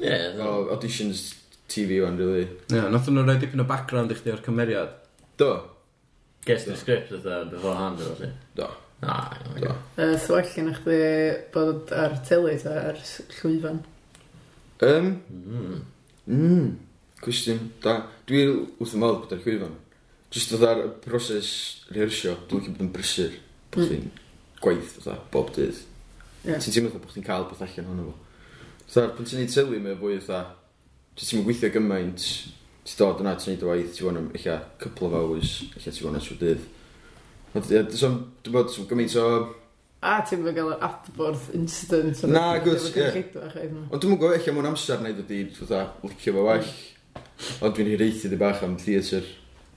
Ie. 0.00 0.16
O 0.40 0.54
auditions 0.72 1.26
TV 1.72 2.00
o'n 2.04 2.16
really. 2.20 2.46
Ie, 2.46 2.78
yeah, 2.78 2.88
nath 2.92 3.08
nhw'n 3.08 3.28
rhoi 3.28 3.38
dipyn 3.42 3.64
o 3.64 3.68
background 3.68 4.12
i 4.12 4.18
chdi 4.18 4.32
o'r 4.32 4.44
cymeriad. 4.44 4.96
Do. 5.40 5.52
Guess 6.48 6.66
the 6.66 6.76
script 6.76 7.12
oedd 7.14 7.28
before 7.52 7.76
hand 7.78 8.00
o 8.00 8.14
felly. 8.14 8.32
Do. 8.56 8.68
Na, 9.02 9.16
iawn. 9.58 9.78
Yy, 9.98 10.16
so 10.22 10.36
well 10.36 10.46
gen 10.54 10.68
i 10.70 10.74
chdi 10.76 10.98
bod 11.54 11.90
ar 11.96 12.14
teli 12.28 12.54
ta 12.62 12.74
ar 12.92 12.98
s- 13.02 13.22
llwyfan. 13.40 13.80
Yym, 14.82 15.08
Mm. 15.30 15.80
mm, 16.28 16.68
cwestiwn, 17.22 17.60
da. 17.82 17.96
Dwi 18.26 18.44
wrth 18.78 18.94
yn 18.94 19.02
meddwl 19.02 19.20
bod 19.24 19.32
ar 19.36 19.42
llwyfan. 19.44 19.74
Just 20.32 20.52
oedd 20.54 20.64
ar 20.68 20.80
y 20.84 20.88
broses 21.04 21.50
rehearsio, 21.90 22.36
dwi'n 22.48 22.62
licio 22.62 22.72
bod 22.76 22.80
yn 22.86 22.92
brysur. 22.94 23.34
Bod 23.72 23.84
Mm. 23.84 23.88
chi'n 23.90 24.10
gwaith, 24.62 24.92
fatha, 24.98 25.18
bob 25.32 25.50
dydd. 25.54 25.82
Ie. 26.46 26.56
Ti'n 26.58 26.72
teimlo 26.72 26.90
fatha 26.90 27.02
bod 27.04 27.12
chdi'n 27.12 27.26
cael 27.26 27.44
beth 27.50 27.62
allan 27.66 27.86
ohono 27.90 28.04
fo. 28.10 28.14
Fatha, 28.86 29.08
pan 29.16 29.24
ti'n 29.26 29.38
neud 29.42 29.52
tylu 29.54 29.80
mae 29.82 29.96
fwy 29.98 30.20
fatha, 30.20 30.54
ti'n 31.16 31.26
teimlo 31.28 31.44
gweithio 31.50 31.70
gymaint, 31.74 32.22
ti'n 32.86 32.98
dod 32.98 33.20
yna, 33.22 33.34
ti'n 33.36 33.52
neud 33.54 33.62
y 33.62 33.70
waith, 33.70 33.92
ti'n 33.98 34.08
wneud 34.08 34.34
eich 34.38 34.48
couple 34.78 35.06
of 35.06 35.14
hours, 35.14 35.62
eich 35.76 35.84
ti'n 35.90 36.06
gwneud 36.06 36.22
trwy 36.26 36.38
dydd. 36.38 36.64
So, 37.52 37.60
dwi'n 37.60 38.54
bod, 38.54 38.70
gymaint 38.88 39.12
o... 39.20 39.26
A 40.02 40.24
ti'n 40.26 40.40
mynd 40.40 40.56
gael 40.56 40.70
yr 40.72 40.80
adborth 40.82 41.50
instant. 41.54 42.22
Na, 42.32 42.58
gwrs, 42.64 42.86
ie. 42.96 43.24
Ond 43.92 44.00
dwi'n 44.00 44.16
gwybod, 44.16 44.32
eich 44.38 44.48
am 44.50 44.58
o'n 44.62 44.68
amser 44.70 44.98
wneud 45.02 45.20
ydi, 45.20 45.40
fatha, 45.58 45.80
licio 46.06 46.32
fo 46.32 46.42
well. 46.46 46.68
Ond 47.60 47.74
dwi'n 47.76 47.90
hireithi 47.92 48.26
di 48.32 48.38
bach 48.40 48.62
am 48.64 48.78
theatr. 48.80 49.24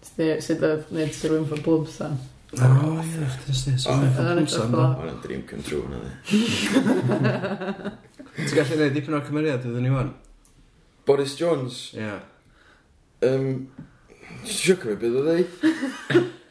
Sut 0.07 0.63
oedd 0.63 0.87
wneud 0.87 1.11
Sir 1.17 1.29
Wynford 1.35 1.63
Blwb 1.65 1.87
sa? 1.91 2.07
O, 2.55 2.57
ie, 3.03 3.27
chdi'n 3.35 3.57
snes. 3.59 3.83
O, 3.91 3.93
yna'n 3.99 5.19
dream 5.25 5.43
come 5.49 5.63
true, 5.67 5.83
yna 5.83 5.97
di. 5.99 6.11
Ti'n 8.37 8.55
gallu 8.55 8.75
gwneud 8.79 8.95
dipyn 8.95 9.17
o'r 9.19 9.27
cymeriad 9.27 9.67
iddyn 9.67 9.83
ni 9.83 9.91
wan? 9.91 10.15
Boris 11.05 11.35
Jones? 11.37 11.91
Ie. 11.99 12.15
Um, 13.27 13.67
Siwr 14.47 14.79
cymryd 14.79 15.03
beth 15.03 15.19
oedd 15.19 15.29
ei? 15.35 15.43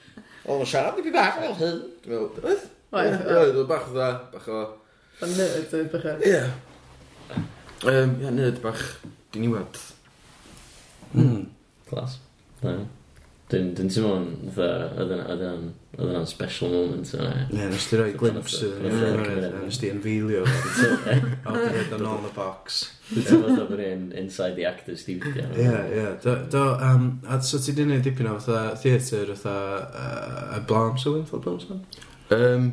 Ond 0.44 0.60
yn 0.60 0.68
siarad 0.68 0.98
i 1.00 1.04
fi 1.06 1.12
bach 1.14 1.38
fel 1.40 1.54
hyn. 1.60 1.78
Dwi'n 2.04 2.18
meddwl, 2.20 2.48
oedd? 2.50 2.64
Oedd, 2.94 3.28
oedd 3.40 3.68
bach 3.70 3.86
o 3.88 3.94
dda, 3.94 4.08
bach 4.34 4.48
o... 4.52 4.62
Fa'n 5.20 5.32
nerd, 5.38 5.72
oedd 5.78 5.92
bach 5.94 6.04
o... 6.10 6.16
Ie. 6.28 6.42
Ie, 7.88 8.32
nerd 8.34 8.60
bach 8.64 8.82
diniwad. 9.32 9.80
Mm, 11.14 11.46
clas. 11.88 12.18
Mm. 12.60 12.84
Dwi'n 13.54 13.68
dwi 13.78 13.86
teimlo'n 13.86 14.24
fatha, 14.50 14.86
oedd 14.98 15.12
yna'n 15.14 15.66
oedd 15.94 16.08
yna'n 16.10 16.24
special 16.26 16.72
moment 16.72 17.10
yna. 17.14 17.44
Ie, 17.52 17.66
nes 17.70 17.84
ti 17.86 17.98
roi 18.00 18.08
glimps 18.18 18.56
iddyn 18.66 18.88
nhw, 18.90 19.50
nes 19.62 19.76
ti 19.78 19.90
enfeilio. 19.92 20.40
A 20.42 21.54
wedi 21.54 21.68
rhaid 21.68 21.92
yn 21.94 22.08
on 22.10 22.24
the 22.26 22.32
box. 22.34 22.80
Dwi'n 23.12 23.28
teimlo 23.28 23.66
bod 23.68 23.82
yn 23.84 24.08
inside 24.18 24.58
the 24.58 24.66
actor's 24.66 25.04
studio. 25.04 25.46
Ie, 25.54 25.68
ie. 26.00 26.06
Do, 26.24 26.64
a 26.74 27.38
so 27.46 27.60
ti 27.62 27.76
di 27.76 27.86
wneud 27.86 28.02
dipyn 28.06 28.32
o 28.32 28.34
fatha 28.42 28.74
theatr, 28.82 29.30
fatha, 29.38 30.02
y 30.56 30.64
blam 30.66 30.98
sylwyn, 30.98 31.22
fatha 31.30 31.44
blam 31.46 31.62
sylwyn? 31.62 31.84
Um, 32.34 32.68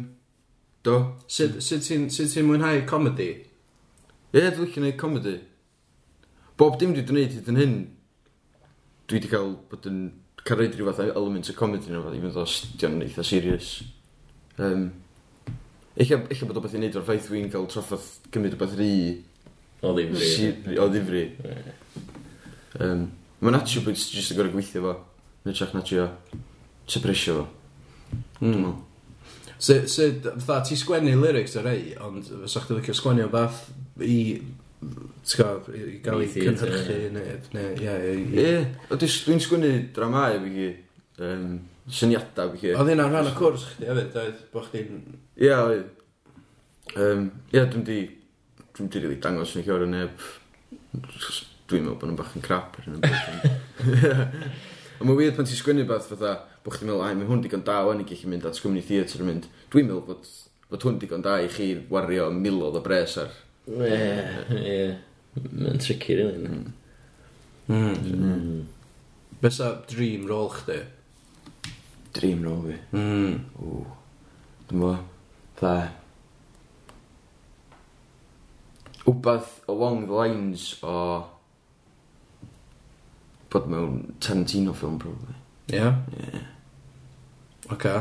do. 0.88 0.98
Sut 1.30 1.62
ti'n 1.86 2.50
mwynhau 2.50 2.82
comedy? 2.90 3.30
Ie, 4.34 4.48
dwi'n 4.48 4.66
licio 4.66 4.80
gwneud 4.80 4.98
comedy. 4.98 5.38
Bob 6.58 6.82
dim 6.82 6.96
dwi 6.96 7.04
wedi 7.04 7.14
gwneud 7.14 7.38
hyd 7.38 7.54
yn 7.54 7.62
hyn, 7.62 7.78
dwi 9.06 9.20
wedi 9.20 9.30
cael 9.30 9.54
bod 9.70 9.86
yn 9.92 10.02
cael 10.48 10.60
rhaid 10.60 10.76
rhyw 10.78 10.92
fath 10.92 11.16
element 11.16 11.50
o 11.52 11.56
comedy 11.58 11.92
nhw, 11.92 12.04
even 12.16 12.34
though 12.34 12.46
o 12.46 12.50
stio'n 12.50 13.02
eitha 13.06 13.26
serious. 13.26 13.80
Um, 14.58 14.90
Eich 16.00 16.14
eich 16.16 16.44
bod 16.48 16.56
o 16.56 16.62
beth 16.64 16.76
i 16.78 16.80
wneud 16.80 16.96
o'r 16.96 17.04
ffaith 17.04 17.26
dwi'n 17.28 17.50
cael 17.52 17.66
traffaeth 17.70 18.06
gymryd 18.32 18.56
o 18.56 18.60
beth 18.62 18.78
rhi. 18.80 18.94
O 19.84 19.92
ddifri. 19.98 20.78
O 20.80 20.86
ddifri. 20.92 21.26
Um, 22.80 23.10
Mae'n 23.42 23.58
atio 23.58 23.82
bod 23.84 23.98
ti'n 23.98 24.16
jyst 24.16 24.32
yn 24.32 24.40
gorau 24.40 24.54
gweithio 24.54 24.86
fo. 24.86 24.94
Mae'n 25.44 25.58
trach 25.58 25.74
na 25.76 25.84
trio 25.86 26.08
sepresio 26.90 27.42
fo. 27.42 27.46
Mm. 28.46 28.72
So, 29.62 29.76
so, 29.86 30.08
fatha, 30.40 30.62
ti 30.70 30.78
sgwennu 30.80 31.18
lyrics 31.22 31.58
ar 31.60 31.68
ei, 31.70 31.92
ond 32.02 32.26
fysa 32.46 32.64
chdi 32.64 32.80
licio 32.80 32.96
sgwennu 32.98 33.28
o 33.28 33.34
fath 33.34 33.68
i 34.02 34.18
i 34.82 36.00
gael 36.02 36.24
ei 36.24 36.30
cynhyrchu 36.34 36.96
neu, 37.14 37.36
neu, 37.54 37.74
ie, 37.78 37.98
ie. 38.34 38.40
Ie, 38.42 38.98
dwi'n 38.98 39.42
sgwynnu 39.44 39.70
dramau 39.94 40.40
fi 40.42 40.54
chi, 40.56 40.70
um, 41.28 41.60
syniadau 42.00 42.56
fi 42.56 42.64
chi. 42.64 42.72
Oedd 42.74 42.90
hynna'n 42.90 43.14
rhan 43.14 43.30
o 43.30 43.34
cwrs 43.38 43.68
chdi 43.76 43.90
hefyd, 43.90 44.18
oedd 44.24 44.40
bod 44.54 44.66
chdi'n... 44.72 45.04
Ie, 45.38 45.52
oedd. 45.54 45.86
Um, 46.98 47.28
ie, 47.54 47.62
dwi'n 47.62 47.86
di, 47.88 48.00
dwi'n 48.74 48.90
di 48.92 49.04
rili 49.04 49.20
dangos 49.22 49.54
yn 49.56 49.68
llior 49.68 49.86
o 49.86 49.92
neb, 49.92 50.26
dwi'n 50.92 51.86
meddwl 51.86 52.00
bod 52.02 52.10
nhw'n 52.10 52.18
bach 52.24 52.34
yn 52.40 52.48
crap 52.48 52.82
ar 52.82 52.90
hyn 52.90 52.98
o 52.98 53.04
A 55.02 55.06
Mae'n 55.06 55.18
weird 55.18 55.38
pan 55.38 55.48
ti'n 55.50 55.58
sgwynnu 55.58 55.86
beth 55.90 56.10
fatha, 56.12 56.34
bod 56.66 56.76
chdi'n 56.76 56.90
meddwl, 56.90 57.06
ai, 57.06 57.16
mae 57.18 57.30
hwn 57.30 57.46
digon 57.46 57.64
da, 57.66 57.80
o'n 57.90 58.02
i 58.02 58.10
gallu 58.10 58.34
mynd 58.34 58.50
at 58.50 58.58
sgwmni 58.58 58.84
theatr 58.86 59.22
yn 59.24 59.30
mynd, 59.30 59.48
dwi'n 59.74 59.88
meddwl 59.88 60.04
bod, 60.10 60.28
bod 60.74 60.86
hwn 60.86 61.00
digon 61.02 61.24
da 61.26 61.38
i 61.42 61.48
chi 61.50 61.72
wario 61.94 62.28
milodd 62.36 62.78
o 62.78 62.84
bres 62.86 63.16
ar 63.22 63.32
Ie, 63.68 63.98
ie. 64.58 64.98
Mae'n 65.38 65.80
tricky 65.80 66.16
rili. 66.18 66.48
Mm. 66.48 66.74
Mm. 67.70 68.66
Mm. 69.42 69.82
Dream 69.88 70.26
role 70.28 70.50
chdi? 70.50 70.80
Dream 72.14 72.44
role 72.44 72.64
fi? 72.68 72.78
Mm. 72.98 73.36
Ww. 73.62 73.84
Dwi'n 74.70 74.82
bo. 74.82 74.94
Tha. 75.62 75.76
Wbath 79.06 79.62
along 79.70 80.08
the 80.08 80.14
lines 80.14 80.76
o... 80.84 81.28
Bod 83.52 83.68
mewn 83.68 84.16
Tarantino 84.20 84.74
film, 84.74 84.98
probably. 85.00 85.36
Ie? 85.70 85.76
Yeah. 85.76 86.02
Ie. 86.18 86.26
Yeah. 86.34 86.50
Oce. 87.72 87.94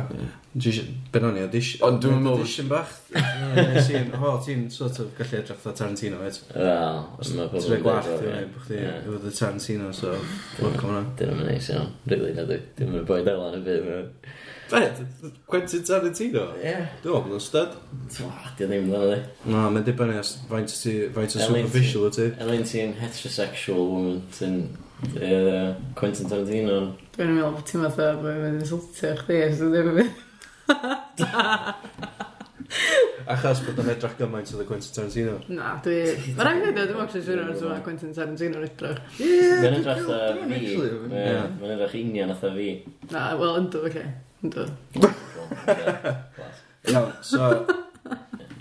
Dwi. 0.53 0.73
Ben 1.13 1.25
o'n 1.29 1.37
i 1.39 1.43
audition... 1.45 1.83
Ond 1.87 2.01
dwi'n 2.03 2.25
meddwl... 2.25 2.41
Audition 2.43 2.71
bach. 2.71 2.91
Ti'n... 3.87 4.11
Ho, 4.19 4.33
ti'n 4.43 4.65
sort 4.75 4.99
of 4.99 5.13
gallu 5.19 5.39
edrych 5.39 5.61
fatha 5.63 5.85
Tarantino, 5.85 6.19
et? 6.27 6.41
Wel, 6.57 7.03
os 7.23 7.31
mae 7.37 7.51
pobl... 7.53 7.67
Ti'n 7.69 7.85
gwallt, 7.85 8.09
ti'n 8.11 8.25
gwneud 8.25 8.51
bod 8.57 8.65
chdi 8.67 8.81
efo 8.89 9.19
the 9.23 9.35
Tarantino, 9.39 9.93
so... 9.95 10.17
Fuck 10.57 10.87
o'na. 10.89 11.05
Dyn 11.21 11.31
nhw'n 11.37 11.53
neis 11.53 11.71
iawn. 11.71 11.93
Really, 12.11 12.35
na 12.35 12.47
dwi. 12.49 12.59
Dwi'n 12.81 12.95
mynd 12.97 13.07
boi 13.11 13.21
dela 13.27 13.53
yn 13.55 13.61
y 13.61 13.79
byd. 13.87 14.29
Fed? 14.71 15.01
Quentin 15.51 15.87
Tarantino? 15.87 16.45
Ie. 16.59 16.77
Dwi'n 17.07 17.25
meddwl 17.29 17.39
yn 17.39 17.47
stud. 17.47 17.79
Dwi'n 18.19 18.59
ddim 18.59 18.91
dda, 18.91 19.07
dwi. 19.07 19.23
Na, 19.55 19.69
mae'n 19.71 19.87
dibynnu 19.87 20.19
as 20.19 20.35
faint 20.51 20.75
o 20.75 21.31
superficial 21.39 22.11
o 22.11 22.15
ti. 22.19 22.33
Elin 22.43 22.67
ti'n 22.67 22.99
heterosexual 22.99 23.87
woman, 23.87 24.23
ti'n 24.35 24.65
Ie. 25.17 25.75
Quentin 25.97 26.29
Tarantino. 26.29 26.81
Dwi'n 27.17 27.33
meddwl 27.35 27.55
bod 27.57 27.67
ti'n 27.69 27.85
fatha 27.87 28.11
bod 28.21 28.33
yn 28.33 28.43
mynd 28.45 28.61
insultio 28.65 29.15
chdi, 29.21 29.39
os 29.47 29.61
dwi'n 29.61 29.73
ddim 29.75 29.89
yn 29.91 29.97
mynd. 30.01 30.17
Achos 33.31 33.63
bod 33.67 33.81
yn 33.83 33.91
edrych 33.95 34.17
gymaint 34.19 34.53
oedd 34.55 34.65
y 34.65 34.67
Quentin 34.69 34.93
Tarantino. 34.97 35.37
Na, 35.57 35.73
dwi... 35.85 35.97
Mae'n 36.37 36.47
rhaid 36.47 36.67
i 36.67 36.73
ddweud, 36.75 36.91
dwi'n 36.91 37.03
actually 37.05 37.25
siŵr 37.27 37.41
o'r 37.45 37.55
dwi'n 37.61 37.85
Quentin 37.87 38.13
Tarantino 38.17 38.61
yn 38.61 38.67
edrych. 38.69 39.01
Mae'n 39.21 39.79
edrych 39.79 40.13
a 40.13 40.19
fi. 40.37 40.61
Mae'n 41.15 41.75
edrych 41.77 41.97
union 42.03 42.35
atha 42.37 42.53
fi. 42.59 42.69
Na, 43.15 43.25
wel, 43.41 43.57
ynddo, 43.63 43.79
oce. 43.89 44.05
Ynddo. 44.45 44.69
Iawn, 46.93 47.11
so... 47.25 47.51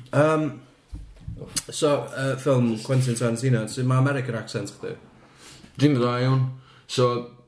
Um, 0.09 0.49
so, 1.69 1.89
uh, 2.09 2.33
ffilm 2.39 2.73
Quentin 2.85 3.19
Tarantino, 3.19 3.67
sy'n 3.69 3.87
ma 3.89 3.99
American 4.01 4.39
accent 4.39 4.73
chdi? 4.79 4.95
Ddim 5.79 5.95
dda 5.95 6.15
iawn. 6.25 6.41
So, 6.91 7.05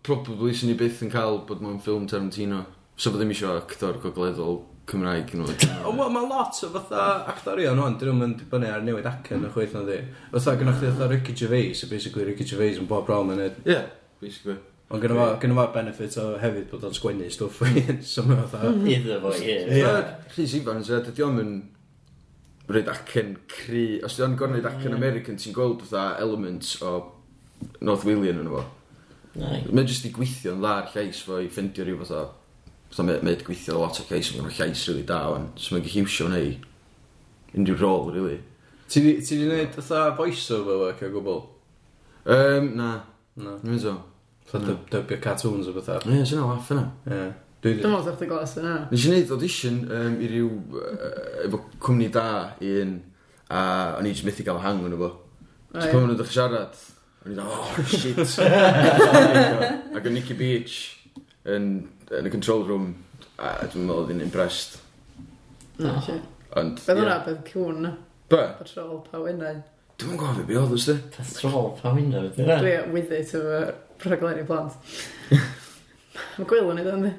probably 0.07 0.53
sy'n 0.55 0.71
ni 0.71 0.75
byth 0.79 1.01
yn 1.03 1.11
cael 1.11 1.41
bod 1.47 1.59
mewn 1.59 1.81
ffilm 1.83 2.05
Tarantino. 2.07 2.61
So, 2.95 3.11
bod 3.11 3.19
ddim 3.19 3.33
eisiau 3.33 3.57
actor 3.59 3.97
gogleddol 3.99 4.61
Cymraeg 4.87 5.33
yn 5.35 5.43
oed. 5.43 5.65
Wel, 5.83 6.13
mae 6.15 6.29
lot 6.29 6.57
o 6.63 6.69
fatha 6.73 7.03
actorion 7.31 7.79
o'n, 7.83 7.97
dyn 7.99 8.15
nhw'n 8.15 8.37
dibynnu 8.39 8.71
ar 8.71 8.85
newid 8.85 9.09
acen 9.11 9.43
y 9.47 9.51
chweith 9.51 9.75
na 9.75 9.83
di. 9.87 9.99
Fatha 10.31 10.55
gynnwch 10.59 10.79
chi 10.79 10.89
fatha 10.93 11.09
Ricky 11.11 11.35
Gervais, 11.41 11.83
a 11.83 11.91
basically 11.91 12.27
Ricky 12.29 12.47
Gervais 12.47 12.79
yn 12.79 12.87
bob 12.89 13.11
rol 13.11 13.35
yn 13.35 13.43
edrych. 13.49 13.67
Ie, 13.67 13.83
basically. 14.23 14.57
Ond 14.91 15.03
gyda 15.03 15.19
fo, 15.19 15.27
gyda 15.43 15.59
fo 15.59 15.67
benefit 15.75 16.17
o 16.23 16.25
hefyd 16.41 16.67
bod 16.71 16.87
o'n 16.87 16.97
sgwennu 16.97 17.29
stwff 17.35 17.61
o'i 17.67 17.85
hyn, 17.87 18.01
so 18.13 18.25
mae 18.27 18.41
fatha... 18.41 18.71
Mhm. 18.71 18.89
Iddo 18.95 19.21
fo, 19.23 19.35
ie. 19.43 19.59
Ie, 19.79 19.93
Rhys 20.33 20.57
Ifan, 20.59 20.83
so 20.87 21.03
dydy 21.03 21.27
o'm 21.27 21.39
mynd 21.39 22.71
rhaid 22.71 22.91
acen 22.91 23.35
cry, 23.51 23.85
os 24.07 24.15
dydy 24.15 24.29
o'n 24.29 24.37
gorneud 24.39 24.67
acen 24.71 24.95
American, 24.97 25.39
ti'n 25.39 25.55
gweld 25.55 25.83
fatha 25.83 26.21
elements 26.23 26.77
o 26.83 26.97
North 27.81 28.05
William 28.07 28.41
yn 28.41 28.51
efo. 28.51 28.63
Mae'n 29.39 29.87
jyst 29.87 30.05
i 30.09 30.11
gweithio 30.15 30.55
yn 30.55 30.63
dda'r 30.63 30.91
llais 30.91 31.21
fo 31.25 31.39
i 31.39 31.49
ffeindio 31.51 31.85
rhyw 31.87 32.01
fatha. 32.03 32.25
Fatha 32.91 33.07
mae 33.07 33.21
wedi 33.23 33.47
gweithio 33.47 33.79
lot 33.79 34.01
o 34.01 34.05
llais, 34.09 34.31
mae'n 34.35 34.51
llais 34.57 34.85
rili 34.89 35.05
da 35.07 35.21
o'n. 35.31 35.51
So 35.55 35.75
mae'n 35.75 35.85
gallu 35.87 36.03
iwsio 36.03 36.29
neu 36.31 36.55
unrhyw 37.55 37.79
rôl, 37.79 38.11
rili. 38.15 38.39
Ti 38.91 39.03
di 39.03 39.37
wneud 39.45 39.71
fatha 39.77 40.09
voice-over 40.17 40.81
work 40.85 41.03
o 41.07 41.11
gwbl? 41.13 41.45
Um, 42.25 42.73
na. 42.75 42.89
Na. 43.39 43.55
Dwi'n 43.61 43.77
meddwl. 43.77 44.01
Fatha 44.51 44.75
dybio 44.91 45.21
cartoons 45.23 45.69
o 45.71 45.75
fatha. 45.77 46.01
Ie, 46.11 46.25
sy'n 46.27 46.43
laff 46.43 46.73
yna. 46.75 46.89
Ie. 47.07 47.23
Dwi'n 47.63 47.79
meddwl 47.79 48.03
ddech 48.09 48.19
chi 48.19 48.27
glas 48.33 48.57
yna. 48.59 48.75
Nes 48.91 49.05
i 49.05 49.13
wneud 49.13 49.31
audition 49.37 49.79
um, 49.87 50.17
i 50.19 50.27
ryw, 50.31 50.49
uh, 50.75 51.45
efo 51.45 51.61
cwmni 51.79 52.09
da 52.11 52.25
i 52.59 52.73
un, 52.81 52.97
a 53.47 53.61
o'n 53.99 54.09
i 54.09 54.11
jyst 54.11 54.27
methu 54.27 54.43
gael 54.47 54.59
hang 54.63 54.83
yn 54.87 54.97
efo. 54.97 55.13
Ti'n 55.71 55.87
pan 55.93 56.03
nhw'n 56.03 56.19
ddech 56.19 56.33
siarad, 56.35 56.81
O'n 57.21 57.33
i 57.33 57.35
dda, 57.37 57.43
oh, 57.45 57.81
shit. 57.85 58.17
Ac 59.95 60.07
o'n 60.09 60.15
Nicky 60.15 60.33
Beach 60.37 60.77
yn, 61.45 61.67
yn 62.09 62.25
y 62.25 62.31
control 62.33 62.63
room, 62.65 62.87
a 63.37 63.51
dwi'n 63.67 63.85
meddwl 63.85 64.01
oedd 64.01 64.13
hi'n 64.15 64.23
impressed. 64.25 64.79
No, 65.77 65.93
shit. 66.01 66.23
Ond... 66.57 66.81
Beth 66.81 66.97
hwnna, 66.97 67.19
beth 67.27 67.43
cwn 67.51 67.85
na? 67.85 67.91
Be? 68.31 68.41
Patrol 68.57 69.03
pa 69.05 69.21
wynau. 69.21 69.61
Dwi'n 70.01 70.17
gofio 70.17 70.47
beth 70.49 70.61
oedd 70.63 70.75
ysdi. 70.79 70.97
E? 70.97 71.13
Patrol 71.19 71.69
pa 71.77 71.93
wynau, 71.93 72.25
beth 72.25 72.41
yna? 72.41 72.57
E? 72.57 72.63
Dwi 72.65 72.95
with 72.95 73.13
it 73.19 73.35
efo 73.37 73.61
rhaglenni 74.07 74.47
plant. 74.49 74.97
Mae 76.39 76.49
gwyl 76.49 76.73
yn 76.73 76.81
ei 76.81 76.89
dda, 76.89 77.13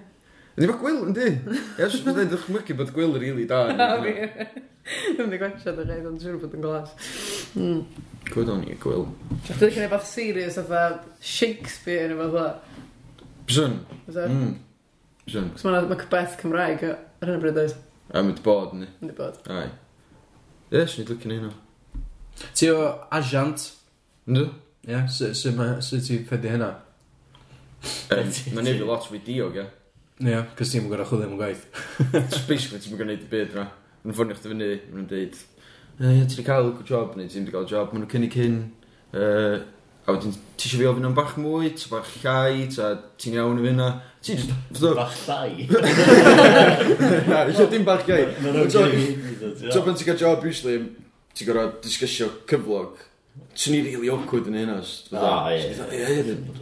Ydy 0.52 0.68
mae 0.68 0.76
gwyl 0.76 0.98
yn 1.06 1.14
di? 1.16 1.28
Ie, 1.80 1.86
sy'n 1.88 2.10
i'n 2.10 2.16
dweud 2.18 2.34
ychmygu 2.36 2.74
bod 2.76 2.90
gwyl 2.92 3.14
yn 3.16 3.22
rili 3.22 3.46
da. 3.48 3.62
Na, 3.78 3.94
fi. 4.02 4.12
Dwi'n 4.82 5.22
mynd 5.22 5.36
i 5.36 5.38
gwachio 5.40 5.72
dy 5.78 5.86
rhaid, 5.86 6.04
ond 6.10 6.20
siwr 6.20 6.36
bod 6.42 6.56
yn 6.58 6.64
glas. 6.64 6.92
Hmm. 7.54 7.78
Gwyd 8.28 8.52
o'n 8.52 8.66
i 8.68 8.76
gwyl. 8.82 9.06
Dwi'n 9.46 9.62
ddechrau 9.62 9.88
beth 9.94 10.04
serious 10.10 10.60
oedd 10.60 11.08
Shakespeare 11.24 12.10
neu 12.10 12.20
fath 12.20 12.36
o. 12.42 13.24
Bysyn. 13.48 13.80
Bysyn. 14.10 15.50
Cos 15.56 15.64
mae'n 15.64 15.88
Macbeth 15.88 16.36
Cymraeg 16.42 16.84
ar 16.90 17.30
hyn 17.30 17.38
o 17.38 17.40
bryd 17.40 17.64
oes. 17.64 17.76
A 18.12 18.20
mynd 18.20 18.44
bod 18.44 18.76
ni. 18.76 18.92
Mynd 19.00 19.16
i 19.16 19.16
bod. 19.16 19.40
Ai. 19.48 19.70
Ie, 20.68 20.84
swn 20.84 21.06
i'n 21.06 21.12
dwi'n 21.14 21.38
hynna. 21.38 21.54
Ti 22.52 22.74
o 22.74 22.80
Asiant? 23.08 23.70
Ynddo? 24.28 24.50
Ie, 24.84 25.04
sut 25.08 26.04
ti 26.04 26.20
ffeddi 26.26 26.52
hynna? 26.52 26.74
Mae'n 28.12 28.66
nefyd 28.66 28.84
lot 28.84 29.08
fwy 29.08 29.24
diog, 29.24 29.56
ie. 29.62 29.70
Ia, 30.22 30.42
cos 30.54 30.70
ti'n 30.70 30.84
gwybod 30.86 31.02
chwilio 31.08 31.26
am 31.26 31.34
y 31.34 31.38
gwaith. 31.40 31.64
Basically, 32.48 32.78
ti'n 32.78 32.98
gwneud 32.98 33.24
y 33.24 33.30
byd 33.30 33.56
yma. 33.56 33.64
Mae'n 34.02 34.16
ffonio 34.16 34.36
chdi 34.38 34.50
fyny, 34.52 34.68
mae'n 34.68 35.00
nhw'n 35.00 35.08
dweud, 35.10 35.38
Ie, 36.02 36.22
ti 36.26 36.38
wedi 36.38 36.44
cael 36.46 36.70
job 36.88 37.16
neu 37.18 37.28
ti 37.28 37.40
wedi 37.40 37.52
cael 37.54 37.66
job, 37.68 37.90
mae'n 37.92 38.08
cynnig 38.10 38.36
hyn, 38.38 38.56
uh, 39.18 39.58
a 40.06 40.14
wedyn 40.14 40.32
ti 40.56 40.68
eisiau 40.68 40.80
fi 40.80 40.88
ofyn 40.90 41.08
am 41.08 41.14
bach 41.14 41.34
mwy, 41.38 41.72
ta 41.78 41.90
bach 41.92 42.08
llai, 42.22 42.64
ta 42.72 42.94
ti'n 43.20 43.36
iawn 43.36 43.60
i 43.60 43.66
fyna. 43.66 43.88
Ti'n 44.24 44.40
just... 44.40 44.86
Bach 44.98 45.18
llai? 45.26 45.68
Na, 47.30 47.44
eisiau 47.44 47.70
dim 47.70 47.86
bach 47.86 48.06
llai. 48.08 48.24
Ti'n 48.40 49.84
pan 49.84 49.98
ti'n 49.98 50.08
cael 50.08 50.20
job, 50.22 50.46
usually, 50.48 50.80
ti'n 51.34 51.50
gorfod 51.50 51.82
disgysio 51.84 52.30
cyflog 52.50 53.08
Swn 53.54 53.76
i 53.76 53.80
really 53.84 54.08
awkward 54.12 54.48
yn 54.48 54.56
hynna. 54.56 54.78
Ah, 55.16 55.50
ie. 55.52 55.72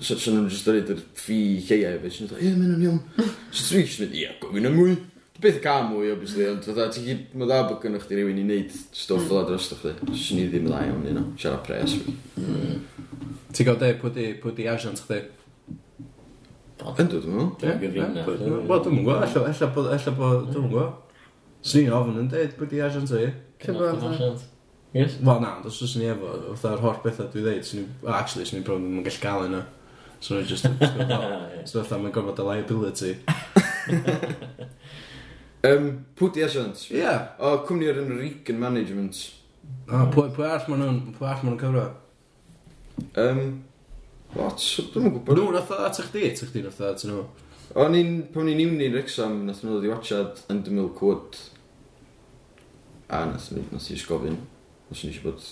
So 0.03 0.17
nhw'n 0.19 0.49
just 0.51 0.67
dweud 0.67 0.91
yr 0.91 1.01
ffi 1.19 1.39
lleiau 1.69 1.97
efo. 1.97 2.11
Swn 2.11 2.27
i'n 2.27 2.31
dweud, 2.33 2.43
ie, 2.47 2.53
mae'n 2.59 2.75
yn 2.77 2.85
iawn. 2.87 3.01
So 3.55 3.65
dwi'n 3.73 3.87
just 3.87 4.03
mynd, 4.03 4.15
ie, 4.19 4.29
gofyn 4.43 4.69
am 4.71 4.77
mwy. 4.79 4.97
Beth 5.41 5.59
ca 5.65 5.79
mwy, 5.87 6.11
obviously, 6.13 6.45
ond 6.51 6.67
dda, 6.67 6.87
ti'n 6.93 7.07
gyd, 7.07 7.23
mae 7.39 7.49
dda 7.49 7.61
bod 7.67 7.81
gynnwch 7.83 8.07
chi 8.07 8.19
rywun 8.19 8.39
i 8.39 8.45
wneud 8.45 8.75
stwff 8.77 9.27
fel 9.31 9.41
adros 9.41 9.71
dych. 9.73 10.03
Swn 10.13 10.43
i 10.43 10.47
ddim 10.51 10.67
yn 10.67 10.75
dda 10.75 10.83
iawn, 10.87 11.07
you 11.09 11.15
know, 11.17 11.31
siarad 11.41 11.63
pres 11.67 11.97
fi. 11.97 12.15
Hmm. 12.37 12.83
Ti'n 13.55 13.71
gael 13.71 13.81
de, 13.81 13.93
pwy 14.03 14.15
di, 14.15 14.27
pwy 14.43 14.55
di 14.59 14.69
asiant 14.71 15.03
chdi? 15.07 15.23
Yn 16.91 17.11
dod, 17.11 17.27
dwi'n 17.27 17.83
meddwl. 17.83 18.63
Wel, 18.69 18.85
dwi'n 18.85 19.01
gwybod, 19.01 19.27
ella, 19.27 19.45
ella 19.51 19.71
bod, 19.75 19.91
ella 19.97 20.17
bod, 20.21 20.47
dwi'n 20.53 20.71
gwybod. 20.71 21.19
Swn 21.67 21.87
i'n 21.87 21.99
ofyn 21.99 22.23
yn 22.23 22.31
dweud, 22.35 22.57
pwy 22.61 22.71
di 22.71 22.85
asiant 22.85 23.15
o 23.17 23.23
i? 23.25 23.33
Cyfan, 23.65 24.39
Yes? 24.93 25.19
Wel 25.23 25.41
na, 25.41 25.53
os 25.65 25.83
oes 25.85 25.93
ni 26.01 26.09
efo, 26.11 26.33
fatha'r 26.59 26.81
holl 26.83 26.97
bethau 27.05 27.29
dwi 27.31 27.45
ddeud, 27.45 27.67
swn 27.67 27.85
i, 27.85 27.89
well, 28.03 28.17
actually, 28.17 28.47
swn 28.49 28.59
i'n 28.59 28.65
probably 28.67 28.91
yn 28.91 29.05
gallu 29.07 29.23
gael 29.23 29.45
yna. 29.47 29.61
So 30.21 30.35
nhw'n 30.35 30.49
just, 30.51 30.67
so 31.71 31.85
fatha, 31.85 31.99
mae'n 32.03 32.15
gorfod 32.17 32.43
y 32.43 32.47
liability. 32.49 33.13
um, 35.71 35.87
pwy 36.19 36.33
di 36.35 36.45
asiant? 36.45 36.83
Ie. 36.91 36.99
Yeah. 37.05 37.31
O, 37.39 37.55
cwmni 37.69 37.93
ar 37.93 38.03
enw 38.03 38.19
Regan 38.19 38.61
Management. 38.61 39.23
O, 39.87 40.03
pwy, 40.11 40.27
pwy 40.35 40.49
arall 40.49 40.69
maen 40.73 40.83
nhw'n, 40.85 41.01
pwy 41.15 41.31
arall 41.31 41.47
maen 41.47 41.55
nhw'n 41.55 41.63
cyfro? 41.63 41.87
Um, 43.23 43.43
what? 44.35 44.69
Dwi'n 44.91 45.07
mwyn 45.07 45.19
gwybod. 45.21 45.39
Nhw'n 45.39 45.63
atho 45.63 45.83
at 45.87 46.03
eich 46.03 46.13
di, 46.19 46.29
ti'n 46.35 46.51
chdi 46.51 46.67
atho 46.67 46.91
at 46.91 47.07
nhw. 47.07 47.25
O'n 47.79 47.95
i'n, 47.95 48.17
pan 48.35 48.51
ni'n 48.51 48.67
iwni 48.67 48.91
exam, 48.99 49.45
nath 49.47 49.63
nhw 49.63 49.79
ddod 49.79 49.87
i 49.87 49.95
wachad 49.95 50.47
Under 50.51 50.75
Milk 50.75 50.99
Wood. 51.07 51.39
A 53.07 53.23
nath 53.31 53.53
nhw, 53.55 53.71
nath 53.71 53.87
nhw'n 53.87 54.09
gofyn. 54.11 54.43
Nes 54.91 55.05
i 55.07 55.21
bod... 55.23 55.45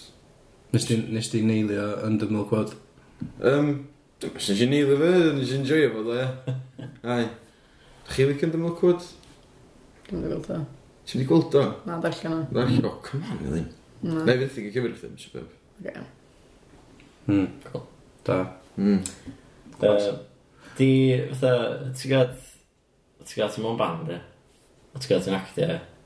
Nes 0.73 0.85
di 0.85 0.97
nes 1.15 1.29
ti 1.31 1.41
neilio 1.47 1.85
yn 2.05 2.19
dy 2.19 2.27
milk 2.33 2.51
wad? 2.53 2.73
Um, 3.41 3.71
nes 4.21 4.49
i 4.51 4.67
neilio 4.67 4.99
fe, 4.99 5.13
nes 5.37 5.53
i'n 5.55 5.67
joio 5.69 5.93
fo, 5.95 6.03
ie. 6.13 6.25
Ai. 7.15 7.29
Chi 8.11 8.27
licio 8.27 8.49
yn 8.49 8.55
dy 8.57 8.61
milk 8.61 8.83
wad? 8.83 9.07
Dwi'n 10.09 10.25
gweld 10.27 10.51
o. 10.57 10.59
Ti'n 11.07 11.21
wedi 11.21 11.29
gweld 11.31 11.55
o? 11.61 11.63
Na, 11.87 12.01
darllen 12.03 12.35
o. 12.35 12.41
Darllen 12.57 12.89
o, 12.91 12.93
come 13.05 13.31
on, 13.31 13.45
Elin. 13.47 13.69
Na. 14.03 14.25
Na 14.27 14.35
i 14.35 14.49
fynd 14.51 14.69
i 14.69 14.73
gyfer 14.75 14.97
ddim, 14.97 15.15
sy'n 15.23 15.37
beb. 15.37 15.55
Oce. 15.85 16.03
Hmm. 17.29 17.47
Cool. 17.69 17.85
Da. 18.27 18.41
Hmm. 18.75 18.99
Uh, 19.79 20.11
di, 20.81 20.91
fatha, 21.31 21.55
ti'n 21.95 22.13
gael, 22.13 22.35
ti'n 23.23 23.39
gael 23.39 23.55
ti'n 23.55 23.69
mewn 23.69 23.79
band, 23.79 24.11
e? 24.17 24.19
Ti'n 24.99 25.13
gael 25.13 25.25
ti'n 25.29 25.39
actio, 25.39 25.71
e? 25.79 25.98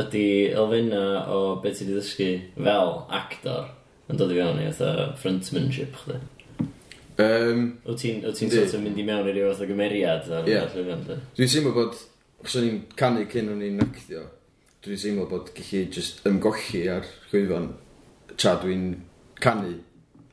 ydy 0.00 0.26
elfenna 0.56 1.02
o 1.28 1.40
beth 1.62 1.78
ti 1.78 1.86
wedi 1.86 1.98
ddysgu 1.98 2.28
fel 2.56 2.94
actor 3.12 3.72
yn 4.08 4.20
dod 4.20 4.32
i 4.32 4.38
fewn 4.38 4.62
i 4.62 4.70
fatha 4.70 5.08
frontmanship 5.20 5.98
chdi? 6.04 6.20
Um, 7.22 7.64
Wyt 7.84 8.00
ti'n 8.00 8.22
ti 8.24 8.46
Yndi. 8.46 8.56
sort 8.56 8.78
of 8.78 8.84
mynd 8.86 9.00
i 9.00 9.04
mewn 9.06 9.28
i 9.28 9.34
ryw 9.36 9.50
fath 9.50 9.66
o 9.66 9.68
gymeriad 9.68 10.30
ar 10.32 10.48
Ie. 10.48 10.54
yeah. 10.54 10.68
llwyfan 10.72 11.04
lle? 11.08 11.18
Dwi'n 11.36 11.52
teimlo 11.52 11.74
bod, 11.76 11.98
os 12.42 12.56
o'n 12.58 12.68
i'n 12.70 12.78
canu 12.98 13.26
cyn 13.32 13.52
o'n 13.52 13.64
i'n 13.68 13.84
actio, 13.84 14.24
dwi'n 14.82 15.02
teimlo 15.04 15.28
bod 15.30 15.52
gallu 15.56 15.82
just 15.92 16.24
ymgolli 16.28 16.86
ar 16.90 17.08
llwyfan 17.30 17.68
tra 18.40 18.56
dwi'n 18.62 18.86
canu 19.44 19.76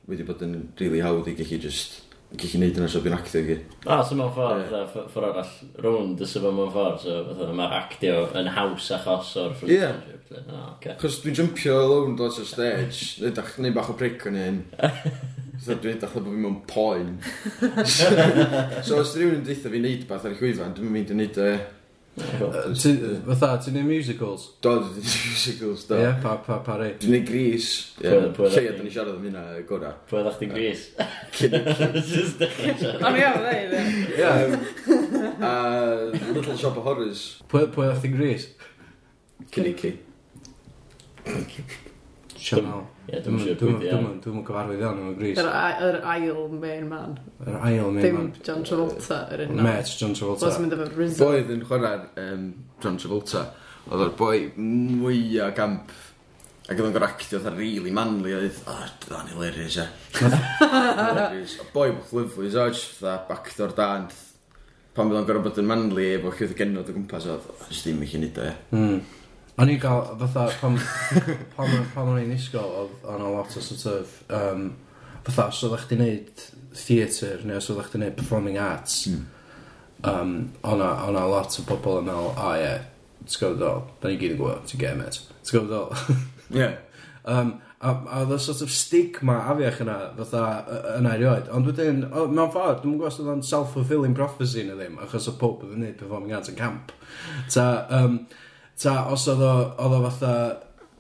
wedi 0.10 0.26
bod 0.26 0.42
yn 0.46 0.56
rili 0.80 0.88
really 0.88 1.04
hawdd 1.04 1.28
i 1.30 1.36
gallu 1.38 1.60
just 1.68 2.00
gallu 2.30 2.50
chi 2.52 2.60
yna 2.62 2.88
so 2.92 3.02
fi'n 3.02 3.16
actio 3.18 3.42
gi. 3.48 3.58
A, 3.90 4.04
so 4.06 4.18
mewn 4.18 4.30
ffordd, 4.36 4.70
yeah. 4.70 4.92
ffordd 5.10 5.32
arall 5.32 5.54
rownd 5.86 6.22
y 6.22 6.28
sefo 6.30 6.52
mewn 6.54 6.70
ffordd, 6.74 7.02
so 7.02 7.50
mae'r 7.58 7.74
actio 7.80 8.20
yn 8.38 8.52
haws 8.54 8.92
achos 9.00 9.34
o'r 9.42 9.56
friendship. 9.58 10.22
Ie. 10.30 10.38
Yeah. 10.38 10.62
Okay. 10.76 10.94
Cos 11.02 11.18
dwi'n 11.24 11.40
jumpio 11.40 11.80
alone 11.82 12.14
dod 12.20 12.38
o'r 12.38 12.46
stage, 12.46 13.18
neud 13.26 13.74
bach 13.76 13.90
o 13.90 13.98
bric 13.98 14.28
o'n 14.30 14.38
un. 14.44 14.62
So 15.60 15.76
dwi'n 15.76 15.98
dachlo 16.00 16.22
bod 16.24 16.36
fi 16.36 16.44
mewn 16.46 16.62
poen. 16.70 17.18
so 18.88 19.02
os 19.02 19.12
rhywun 19.18 19.42
yn 19.42 19.44
deitha 19.44 19.74
fi 19.74 19.82
wneud 19.82 20.06
beth 20.08 20.30
ar 20.30 20.38
y 20.38 20.40
chwyfan, 20.40 20.78
dwi'n 20.78 20.94
mynd 20.94 21.12
i 21.12 21.18
wneud 21.18 21.42
e. 21.44 21.50
Uh, 21.58 21.79
Fatha, 22.20 23.56
ti'n 23.64 23.76
neud 23.78 23.88
musicals? 23.88 24.46
Do, 24.64 24.76
dwi'n 24.84 25.00
neud 25.00 25.26
musicals, 25.32 25.86
do. 25.90 26.00
Ie, 26.00 26.12
pa, 26.24 26.36
pa, 26.46 26.60
pa 26.66 26.78
rei? 26.82 26.94
Dwi'n 27.00 27.16
neud 27.16 27.28
Gris. 27.30 27.70
Lleia, 28.04 28.76
dwi'n 28.76 28.86
ni 28.86 28.94
siarad 28.94 29.16
am 29.16 29.26
hynna 29.28 29.44
gora. 29.70 29.92
Pwy 30.10 30.24
ddech 30.28 30.40
chi'n 30.44 30.54
Gris? 30.54 30.86
Just 31.40 32.40
dechrau 32.44 32.78
siarad. 32.80 33.04
Ond 33.10 33.22
iawn, 33.24 33.42
dda 33.44 33.52
i 33.56 33.66
A 35.50 35.54
Little 36.36 36.58
Shop 36.58 36.78
of 36.80 36.88
Horrors. 36.88 37.28
Pwy 37.52 37.68
ddech 37.74 38.02
chi'n 38.06 38.18
Gris? 38.18 38.50
Cynnici. 39.56 39.96
Cynnici. 41.26 41.88
Sianel. 42.40 42.84
Ie, 43.10 43.22
dwi'n 43.26 43.40
siŵr 43.44 43.58
pwy 43.60 43.78
di 43.82 43.90
iawn. 43.90 44.20
Dwi'n 44.24 44.44
gyfarwydd 44.48 44.84
iawn 44.86 45.02
am 45.04 45.14
y 45.14 45.16
Gris. 45.20 45.40
Yr 45.42 45.50
er, 45.54 46.02
ail 46.14 46.44
main 46.56 46.86
man. 46.90 47.16
Yr 47.46 47.58
ail 47.70 47.90
main 47.96 48.18
man. 48.18 48.30
Dim 48.34 48.44
John 48.46 48.68
Travolta. 48.68 49.22
yr 49.36 49.46
un 49.48 49.64
Met 49.66 49.96
John 49.96 50.14
Travolta. 50.18 50.50
Bos 50.50 50.60
mynd 50.64 50.78
efo 50.78 50.92
Rizzo. 50.96 51.26
Boedd 51.26 51.56
yn 51.56 51.66
chwarae'r 51.70 52.06
um, 52.26 52.46
John 52.84 53.02
Travolta. 53.02 53.48
Oedd 53.90 54.06
o'r 54.06 54.16
boi 54.20 54.38
mwyaf 54.60 55.56
gamp 55.58 55.98
Ac 56.70 56.78
oedd 56.78 56.86
o'n 56.86 56.94
gorau 56.94 57.10
actio 57.10 57.40
oedd 57.40 57.56
really 57.56 57.90
manly 57.90 58.36
oedd, 58.38 58.58
o, 58.70 58.74
oh, 58.76 58.90
da'n 59.08 59.32
hilarious 59.32 59.80
e. 59.82 59.86
hilarious. 60.20 61.56
O 61.64 61.66
boi 61.74 61.88
bwch 61.96 62.12
lyflu, 62.14 62.50
so, 62.54 62.66
just 62.70 63.00
fatha, 63.00 63.16
backdoor 63.26 63.74
dan. 63.78 64.06
Pan 64.94 65.10
bydd 65.10 65.18
o'n 65.18 65.26
gorau 65.26 65.48
bod 65.48 65.58
yn 65.58 65.66
manly, 65.66 66.06
efo 66.20 66.30
chi 66.36 66.46
oedd 66.46 66.54
genod 66.60 66.92
o 66.92 66.94
gwmpas 66.94 67.26
oedd, 67.26 67.48
jyst 67.72 67.88
ddim 67.88 68.04
eich 68.06 68.14
i 68.14 68.22
nid 68.22 68.38
o, 68.38 68.46
e. 68.46 68.54
Mm. 68.78 69.00
O'n 69.60 69.72
i'n 69.74 69.80
cael, 69.82 70.06
fatha, 70.22 70.46
pam, 70.62 70.78
pam, 71.58 71.74
pam 71.92 72.14
o'n 72.14 72.22
i'n 72.22 72.32
isgol, 72.32 72.70
oedd 72.84 73.10
o'n 73.12 73.26
a 73.28 73.32
lot 73.34 73.58
o 73.60 73.64
sort 73.64 73.88
of, 73.92 74.14
um, 74.32 74.70
fatha, 75.26 75.50
os 75.50 75.60
oeddech 75.68 75.84
chdi 75.90 75.98
neud 76.00 76.44
theatr, 76.80 77.44
neu 77.44 77.60
os 77.60 77.68
oeddech 77.74 77.90
chdi 77.92 78.00
neud 78.06 78.16
performing 78.16 78.60
arts, 78.64 79.02
mm. 79.12 79.26
um, 80.08 80.36
o'n 80.64 80.86
a, 80.86 81.26
lot 81.34 81.60
o 81.60 81.66
bobl 81.68 82.00
yn 82.00 82.08
meddwl, 82.08 82.32
o 82.40 82.54
ie, 82.56 82.72
ti'n 83.26 83.42
gwybod 83.42 83.60
ddol, 83.60 83.84
da 84.00 84.14
ni 84.14 84.22
gyd 84.22 84.38
yn 84.38 84.40
gwybod, 84.40 84.66
ti'n 84.70 84.84
gwybod, 84.86 85.02
mate, 85.04 85.42
ti'n 85.44 85.58
gwybod 85.58 85.74
ddol. 85.76 86.20
Ie. 86.62 86.72
Um, 87.30 87.54
a, 87.80 87.92
a 87.92 88.24
oedd 88.24 88.36
y 88.36 88.42
sort 88.48 88.64
of 88.64 88.72
stigma 88.74 89.42
afiach 89.52 89.84
yna, 89.84 90.02
fatha, 90.18 90.44
yna 90.96 91.16
erioed. 91.20 91.52
Ond 91.56 91.68
wedyn, 91.68 92.06
mewn 92.08 92.54
ffordd, 92.56 92.86
dwi'n 92.86 92.96
gwybod 92.96 93.24
oedd 93.26 93.34
o'n 93.36 93.48
self-fulfilling 93.52 94.16
prophecy 94.16 94.64
na 94.68 94.80
ddim, 94.80 94.96
achos 95.04 95.28
o 95.28 95.36
pob 95.40 95.68
oedd 95.68 95.76
yn 95.76 95.84
neud 95.84 96.00
performing 96.00 96.40
arts 96.40 96.52
yn 96.52 96.60
camp. 96.60 96.96
Ta, 97.52 97.66
um, 98.00 98.22
Ta, 98.80 98.96
os 99.12 99.26
oedd 99.28 99.44
o, 99.44 99.54
oedd 99.84 99.98
o 99.98 100.02
fatha, 100.08 100.34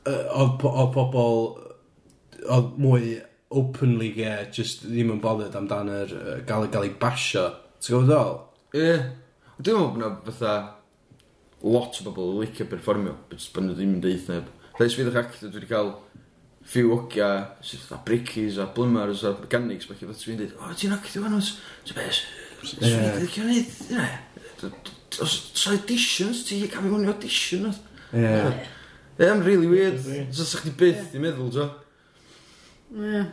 yy, 0.03 0.17
oedd 0.41 0.55
po- 0.59 0.73
oedd 0.82 0.91
pobl, 0.95 1.39
oedd 2.49 2.73
mwy 2.82 3.13
openly 3.55 4.11
gay, 4.17 4.49
just 4.53 4.84
ddim 4.86 5.13
yn 5.15 5.21
bothered 5.23 5.55
amdan 5.57 5.89
yr, 5.93 6.11
uh, 6.17 6.36
gael 6.49 6.67
gael 6.73 6.89
ei 6.89 6.93
basio. 7.01 7.45
Ti'n 7.80 7.95
gwybod 7.95 8.11
ddol? 8.11 8.36
Ie. 8.75 8.91
Dwi'n 9.59 9.80
meddwl 9.80 9.88
bod 9.88 10.01
yna 10.01 10.11
fatha 10.27 10.53
lot 11.63 11.97
o 11.99 12.05
bobl 12.09 12.30
yn 12.36 12.43
licio 12.43 12.67
performio, 12.69 13.15
but 13.30 13.39
just 13.39 13.53
bod 13.55 13.65
nhw 13.65 13.77
ddim 13.80 13.95
yn 13.97 14.03
deith 14.03 14.30
neb. 14.32 14.51
Rhaid 14.77 14.93
sydd 14.93 15.07
ydych 15.07 15.21
actor, 15.23 15.49
dwi 15.49 15.59
wedi 15.61 15.71
cael 15.71 15.89
ffiw 16.69 16.93
ogia, 16.95 17.32
sydd 17.65 17.82
fatha 17.88 18.03
brickies 18.05 18.59
a 18.61 18.67
blymars 18.75 19.23
a 19.27 19.34
mechanics, 19.39 19.88
bach 19.89 20.03
i 20.03 20.07
fath 20.11 20.21
sydd 20.21 20.36
yn 20.36 20.41
dweud, 20.43 20.55
o, 20.59 20.75
ti'n 20.80 20.95
actio 20.99 21.23
fan 21.25 21.36
hwns? 21.39 21.55
Ti'n 21.88 21.99
bes? 21.99 22.21
Swn 22.59 22.88
i'n 22.91 23.19
licio 23.23 23.47
neud, 23.47 23.75
yna 23.95 24.07
os 25.24 25.36
sa 25.57 25.74
auditions 25.76 26.45
ti, 26.47 26.61
gaf 26.72 26.86
i 26.86 26.91
hwn 26.91 27.05
i 27.07 27.11
audition 27.11 27.70
oedd. 27.70 27.84
Ie. 28.13 28.32
Ie, 29.20 29.28
am 29.28 29.43
really 29.45 29.67
weird. 29.70 29.99
Sa 30.36 30.47
sa 30.47 30.63
chdi 30.63 30.74
byth 30.80 31.15
i 31.17 31.22
meddwl, 31.24 31.51
jo. 31.53 31.70
Ie. 32.95 33.24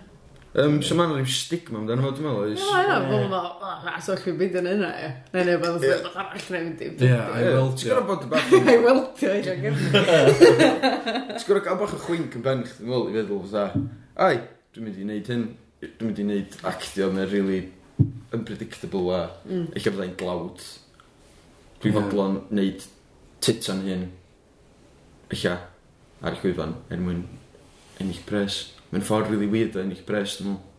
Um, 0.56 0.78
so 0.80 0.96
mae'n 0.96 1.10
rhyw 1.12 1.28
stigma 1.28 1.82
amdano 1.82 2.06
fo, 2.06 2.10
dwi'n 2.16 2.26
meddwl. 2.26 2.52
Ie, 2.54 2.56
ie, 2.56 2.98
fel 3.10 3.26
ma, 3.28 3.40
a 3.92 3.98
so 4.04 4.16
chi'n 4.16 4.38
mynd 4.40 4.56
yn 4.62 4.70
yna, 4.72 4.88
ie. 4.96 5.10
Neu 5.34 5.44
neu, 5.50 5.60
fel 5.60 5.78
sy'n 5.82 6.06
dod 6.06 6.16
arall 6.22 6.46
neu 6.54 6.64
mynd 6.64 6.80
i. 6.80 6.88
Ie, 7.04 7.10
I 7.36 7.50
weltio. 7.50 7.82
Ti'n 7.82 7.92
gwrdd 7.92 8.08
bod 8.08 8.24
y 8.24 8.30
bach... 8.32 8.54
I 8.56 8.78
weltio, 8.86 9.34
ie, 9.36 9.56
gyfer. 9.66 10.08
Ti'n 11.34 11.44
gwrdd 11.50 11.66
gael 11.68 11.78
bach 11.82 11.92
o 11.92 12.00
chwink 12.06 12.38
yn 12.40 12.46
ben 12.46 12.64
chdi, 12.64 12.78
dwi'n 12.80 12.94
meddwl, 12.94 13.12
i 13.12 13.18
feddwl, 13.18 13.44
fatha. 13.52 13.84
Ai, 14.26 14.40
dwi'n 14.72 14.88
mynd 14.88 14.96
i 15.02 15.06
wneud 15.06 15.30
hyn, 15.34 15.44
dwi'n 15.84 16.08
mynd 16.08 16.22
i 16.22 16.26
wneud 16.30 16.58
actio, 16.72 17.10
mae'n 17.12 17.30
really 17.34 17.60
unpredictable 18.32 19.12
a... 19.12 19.22
Mm. 19.44 19.68
Eich 19.76 19.90
byddai'n 19.90 20.16
glawd. 20.24 20.64
Dwi'n 21.82 21.96
fodlon 21.96 22.38
wneud 22.50 22.84
titan 23.44 23.82
hyn 23.84 24.06
eich 25.32 25.44
ar 25.50 26.32
y 26.32 26.38
chwyfan 26.40 26.72
er 26.92 27.02
mwyn 27.02 27.24
ennill 28.00 28.22
pres. 28.28 28.62
Mae'n 28.92 29.04
ffordd 29.04 29.32
really 29.32 29.48
weird 29.50 29.76
o 29.76 29.82
ennill 29.82 30.04
pres, 30.08 30.38
dwi'n 30.38 30.54
meddwl. 30.54 30.72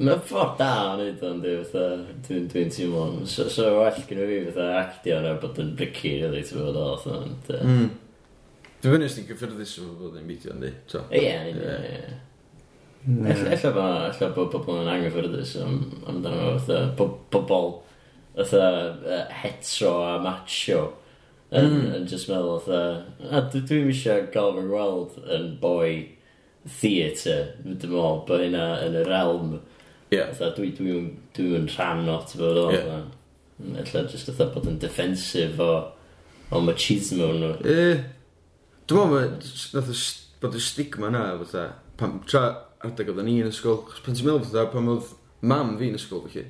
Mae'n 0.00 0.22
ffordd 0.26 0.56
da 0.58 0.70
o 0.88 0.94
wneud 0.96 1.22
o'n 1.26 1.42
dwi, 1.44 1.52
fatha, 1.70 2.14
dwi'n 2.26 2.48
dwi 2.50 2.64
teimlo. 2.74 3.04
So, 3.30 3.46
so 3.52 3.68
well 3.78 4.00
gen 4.08 4.22
i 4.22 4.28
fi, 4.30 4.38
fatha, 4.48 4.70
actio 4.80 5.20
na 5.24 5.36
bod 5.42 5.60
yn 5.62 5.74
brici, 5.78 6.16
really, 6.22 6.42
ti'n 6.46 6.64
bod 6.64 6.80
o, 6.80 6.88
fatha, 7.04 7.20
ond... 7.26 7.52
Mm. 7.60 7.92
Dwi'n 8.80 8.96
fynnus 8.96 9.16
ni'n 9.18 9.28
gyffyrddus 9.28 9.76
o 9.82 9.92
fod 10.00 10.18
yn 10.18 10.26
beidio, 10.26 10.56
so. 10.90 11.04
Ie, 11.12 11.30
ie, 11.52 11.76
ie. 11.92 12.18
Ella 13.30 13.70
bod 13.76 14.50
pobl 14.52 14.82
yn 14.82 14.90
anghyffyrddus 14.96 15.54
amdano, 15.62 16.56
fatha, 16.58 16.82
bobl... 16.98 17.14
Bo, 17.30 17.44
bo, 17.46 17.62
fatha 18.36 18.64
uh, 18.90 19.24
hetero 19.42 19.94
a 20.06 20.18
macho 20.22 20.80
yn, 21.50 21.66
mm. 21.66 21.86
yn 21.98 22.06
just 22.10 22.30
meddwl 22.30 22.60
fatha 22.64 23.30
a 23.30 23.42
dwi 23.50 23.62
ddim 23.66 23.90
eisiau 23.90 24.28
gael 24.34 24.54
fy 24.56 24.66
ngweld 24.66 25.16
yn 25.36 25.48
boi 25.62 25.92
theatre 26.80 27.38
dwi'n 27.56 27.74
meddwl 27.74 28.20
bod 28.28 28.44
hynna 28.44 28.66
yn 28.86 28.98
y 29.00 29.04
realm 29.08 29.56
yeah. 30.12 30.30
fatha 30.30 30.52
dwi, 30.58 30.70
dwi, 30.78 31.00
dwi 31.36 31.64
rhan 31.74 32.06
o 32.10 32.20
ti'n 32.26 32.44
bod 32.44 32.62
o 32.66 32.68
yeah. 32.74 33.00
Ella 33.60 34.06
just 34.08 34.30
fatha 34.30 34.48
bod 34.54 34.70
yn 34.70 34.78
defensif 34.80 35.58
o 35.60 35.72
o 36.50 36.62
machismo 36.66 37.32
nhw 37.34 37.52
e, 37.66 37.82
dwi'n 38.90 39.14
meddwl 39.14 39.76
nath 39.76 40.08
bod 40.40 40.56
y 40.56 40.62
stigma 40.64 41.10
na 41.12 41.26
fatha 41.42 41.66
pan 42.00 42.20
tra 42.30 42.46
adeg 42.86 43.10
oedd 43.12 43.24
ni 43.26 43.40
yn 43.42 43.50
ysgol 43.50 43.82
pan 44.04 44.14
ti'n 44.14 44.26
meddwl 44.26 44.46
fatha 44.46 44.70
pan 44.72 44.94
oedd 44.94 45.12
mam 45.42 45.76
fi 45.80 45.90
yn 45.90 45.98
ysgol 45.98 46.24
felly 46.26 46.46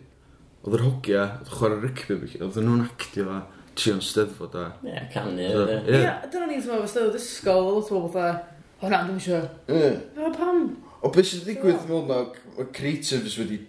oedd 0.64 0.76
yr 0.76 0.84
hogia, 0.84 1.24
oedd 1.40 1.52
chwarae 1.54 1.80
rygbi 1.80 2.18
fi, 2.24 2.40
oedd 2.44 2.58
nhw'n 2.60 2.84
actio 2.84 3.26
a 3.32 3.38
trio'n 3.78 4.02
steddfod 4.04 4.56
a... 4.60 4.66
Ie, 4.84 5.06
canu. 5.14 5.40
Ie, 5.40 6.02
dyna 6.32 6.48
ni'n 6.48 6.60
teimlo 6.60 6.82
fo 6.82 6.90
steddfod 6.90 7.16
ysgol, 7.20 7.70
oedd 7.78 7.92
o 7.96 8.02
fatha, 8.12 8.58
o 8.80 8.90
na, 8.92 9.00
dwi'n 9.06 9.22
siw. 9.24 9.40
Ie. 9.72 9.94
Fel 10.18 10.36
pam? 10.36 10.66
O 11.00 11.12
beth 11.14 11.30
sydd 11.30 11.46
wedi 11.46 11.56
digwydd 11.56 11.86
fel 11.86 12.04
na, 12.10 12.20
mae 12.58 12.68
creatives 12.76 13.38
wedi 13.40 13.62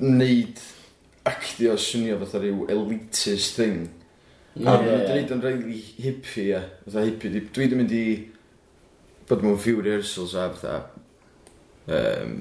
wneud 0.00 0.64
actio 1.28 1.76
swnio 1.80 2.16
fatha 2.22 2.40
rhyw 2.40 2.64
elitist 2.72 3.60
thing. 3.60 3.86
A 4.56 4.78
maen 4.80 5.04
dweud 5.04 5.36
yn 5.36 5.44
rhaid 5.44 5.68
hippie, 6.00 6.48
ie. 6.54 6.64
Fatha 6.86 7.04
hippie, 7.04 7.44
dwi 7.52 7.68
ddim 7.68 7.82
mynd 7.82 7.96
i 7.96 8.04
bod 9.28 9.44
mewn 9.44 9.60
few 9.60 9.82
rehearsals 9.82 10.36
a 10.36 10.48
fatha... 10.56 10.84
Um, 11.86 12.38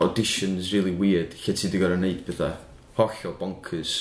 auditions 0.00 0.72
really 0.72 0.92
weird, 0.96 1.34
lle 1.44 1.54
ti 1.54 1.68
wedi 1.68 1.80
gorau 1.82 1.98
wneud 2.00 2.22
bethau 2.26 2.56
hollol 2.96 3.36
bonkers, 3.40 3.96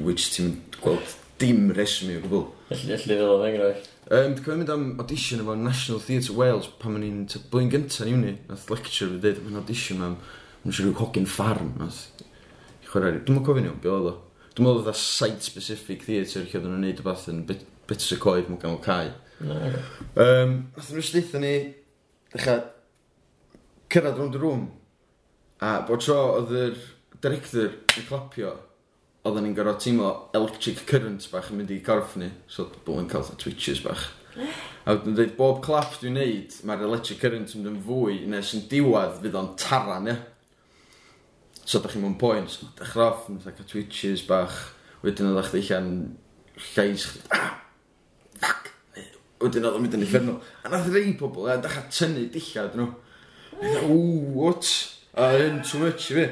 which 0.00 0.30
ti'n 0.34 0.56
gweld 0.80 1.16
dim 1.40 1.68
resmi 1.76 2.16
o 2.18 2.22
gwbl. 2.24 2.46
Felly 2.70 2.98
fel 3.04 3.26
oedd 3.28 3.44
e 3.44 3.50
enghraifft? 3.50 3.90
Um, 4.04 4.34
Dwi'n 4.36 4.60
mynd 4.60 4.72
am 4.72 4.86
audition 5.00 5.40
efo 5.40 5.54
National 5.56 6.00
Theatre 6.04 6.36
Wales 6.36 6.68
pan 6.80 6.92
ma'n 6.92 7.06
i'n 7.06 7.22
blwyddyn 7.52 7.72
gyntaf 7.72 8.04
yn 8.04 8.18
uni. 8.18 8.34
Nath 8.50 8.66
lecture 8.72 9.08
fi 9.12 9.20
dweud, 9.20 9.40
mae'n 9.44 9.60
audition 9.62 10.04
am, 10.04 10.18
mae'n 10.64 10.76
siŵr 10.76 10.96
hogyn 11.00 11.28
ffarm. 11.28 11.72
Nath, 11.80 12.02
i 12.20 12.88
Chwarae, 12.88 13.20
dwi'n 13.20 13.38
mwyn 13.38 13.46
cofyn 13.48 13.68
iawn, 13.70 13.80
beth 13.84 13.96
oedd 13.96 14.10
o. 14.12 14.14
Dwi'n 14.54 14.68
meddwl 14.68 14.84
oedd 14.84 15.00
site-specific 15.00 16.04
theatre 16.08 16.44
lle 16.44 16.60
oedd 16.60 16.68
nhw'n 16.68 16.84
neud 16.84 17.00
rhywbeth 17.00 17.30
yn 17.32 17.40
bit, 17.48 17.64
bits 17.88 18.12
y 18.14 18.20
coed 18.20 18.50
mwyn 18.50 18.60
gael 18.62 18.78
cae. 18.84 19.10
Um, 19.40 20.60
nath 20.76 20.92
nhw'n 20.92 21.00
rhywbeth 21.00 21.40
ni, 21.42 21.56
dechrau 22.34 22.62
cyrraedd 23.94 24.18
rownd 24.18 24.34
y 24.34 24.42
rŵm. 24.42 24.62
A 25.62 25.76
bod 25.86 26.02
tro 26.02 26.18
oedd 26.40 26.52
yr 26.58 26.78
director 27.22 27.70
yn 27.94 28.06
clapio, 28.08 28.50
oedden 29.24 29.46
ni'n 29.46 29.54
gorfod 29.56 29.80
teimlo 29.84 30.10
electric 30.34 30.82
current 30.88 31.28
bach 31.30 31.52
yn 31.52 31.60
mynd 31.60 31.70
i 31.70 31.78
gorff 31.84 32.16
ni. 32.20 32.32
So 32.50 32.66
oedd 32.66 33.04
yn 33.04 33.10
cael 33.12 33.30
twitches 33.40 33.84
bach. 33.84 34.08
A 34.34 34.96
wedyn 34.96 35.14
dweud, 35.14 35.36
bob 35.38 35.60
clap 35.64 35.94
dwi'n 36.00 36.18
neud, 36.18 36.56
mae'r 36.66 36.82
electric 36.88 37.22
current 37.22 37.54
yn 37.54 37.62
mynd 37.62 37.70
yn 37.70 37.84
fwy 37.86 38.18
nes 38.32 38.50
yn 38.58 38.66
diwad 38.72 39.20
fydd 39.22 39.38
o'n 39.38 39.52
taran, 39.60 40.10
ia. 40.10 40.18
So 41.62 41.80
da 41.80 41.88
chi 41.88 42.02
mewn 42.02 42.18
poen, 42.20 42.50
so 42.50 42.66
dechrau 42.80 43.12
off, 43.12 43.30
yn 43.30 43.38
cael 43.44 43.70
twitches 43.70 44.26
bach, 44.28 44.58
wedyn 45.06 45.30
oedd 45.30 45.52
chdi 45.52 45.62
allan 45.68 45.94
llais 46.74 47.06
chdi, 47.12 47.22
ah, 47.38 47.54
fuck, 48.42 48.68
wedyn 49.46 49.70
oedd 49.70 49.78
o'n 49.78 49.86
mynd 49.86 49.96
yn 50.00 50.04
effernol. 50.04 50.42
A 50.66 50.74
nath 50.74 50.90
rei 50.92 51.14
pobl, 51.16 51.46
a 51.48 51.56
dechrau 51.62 51.88
tynnu 51.94 52.26
dillad 52.34 52.74
nhw. 52.74 52.90
No 52.90 53.03
Ww, 53.60 54.34
what? 54.34 54.66
A 55.14 55.30
hyn, 55.38 55.62
too 55.62 55.78
much 55.78 56.10
i 56.10 56.14
fi. 56.14 56.26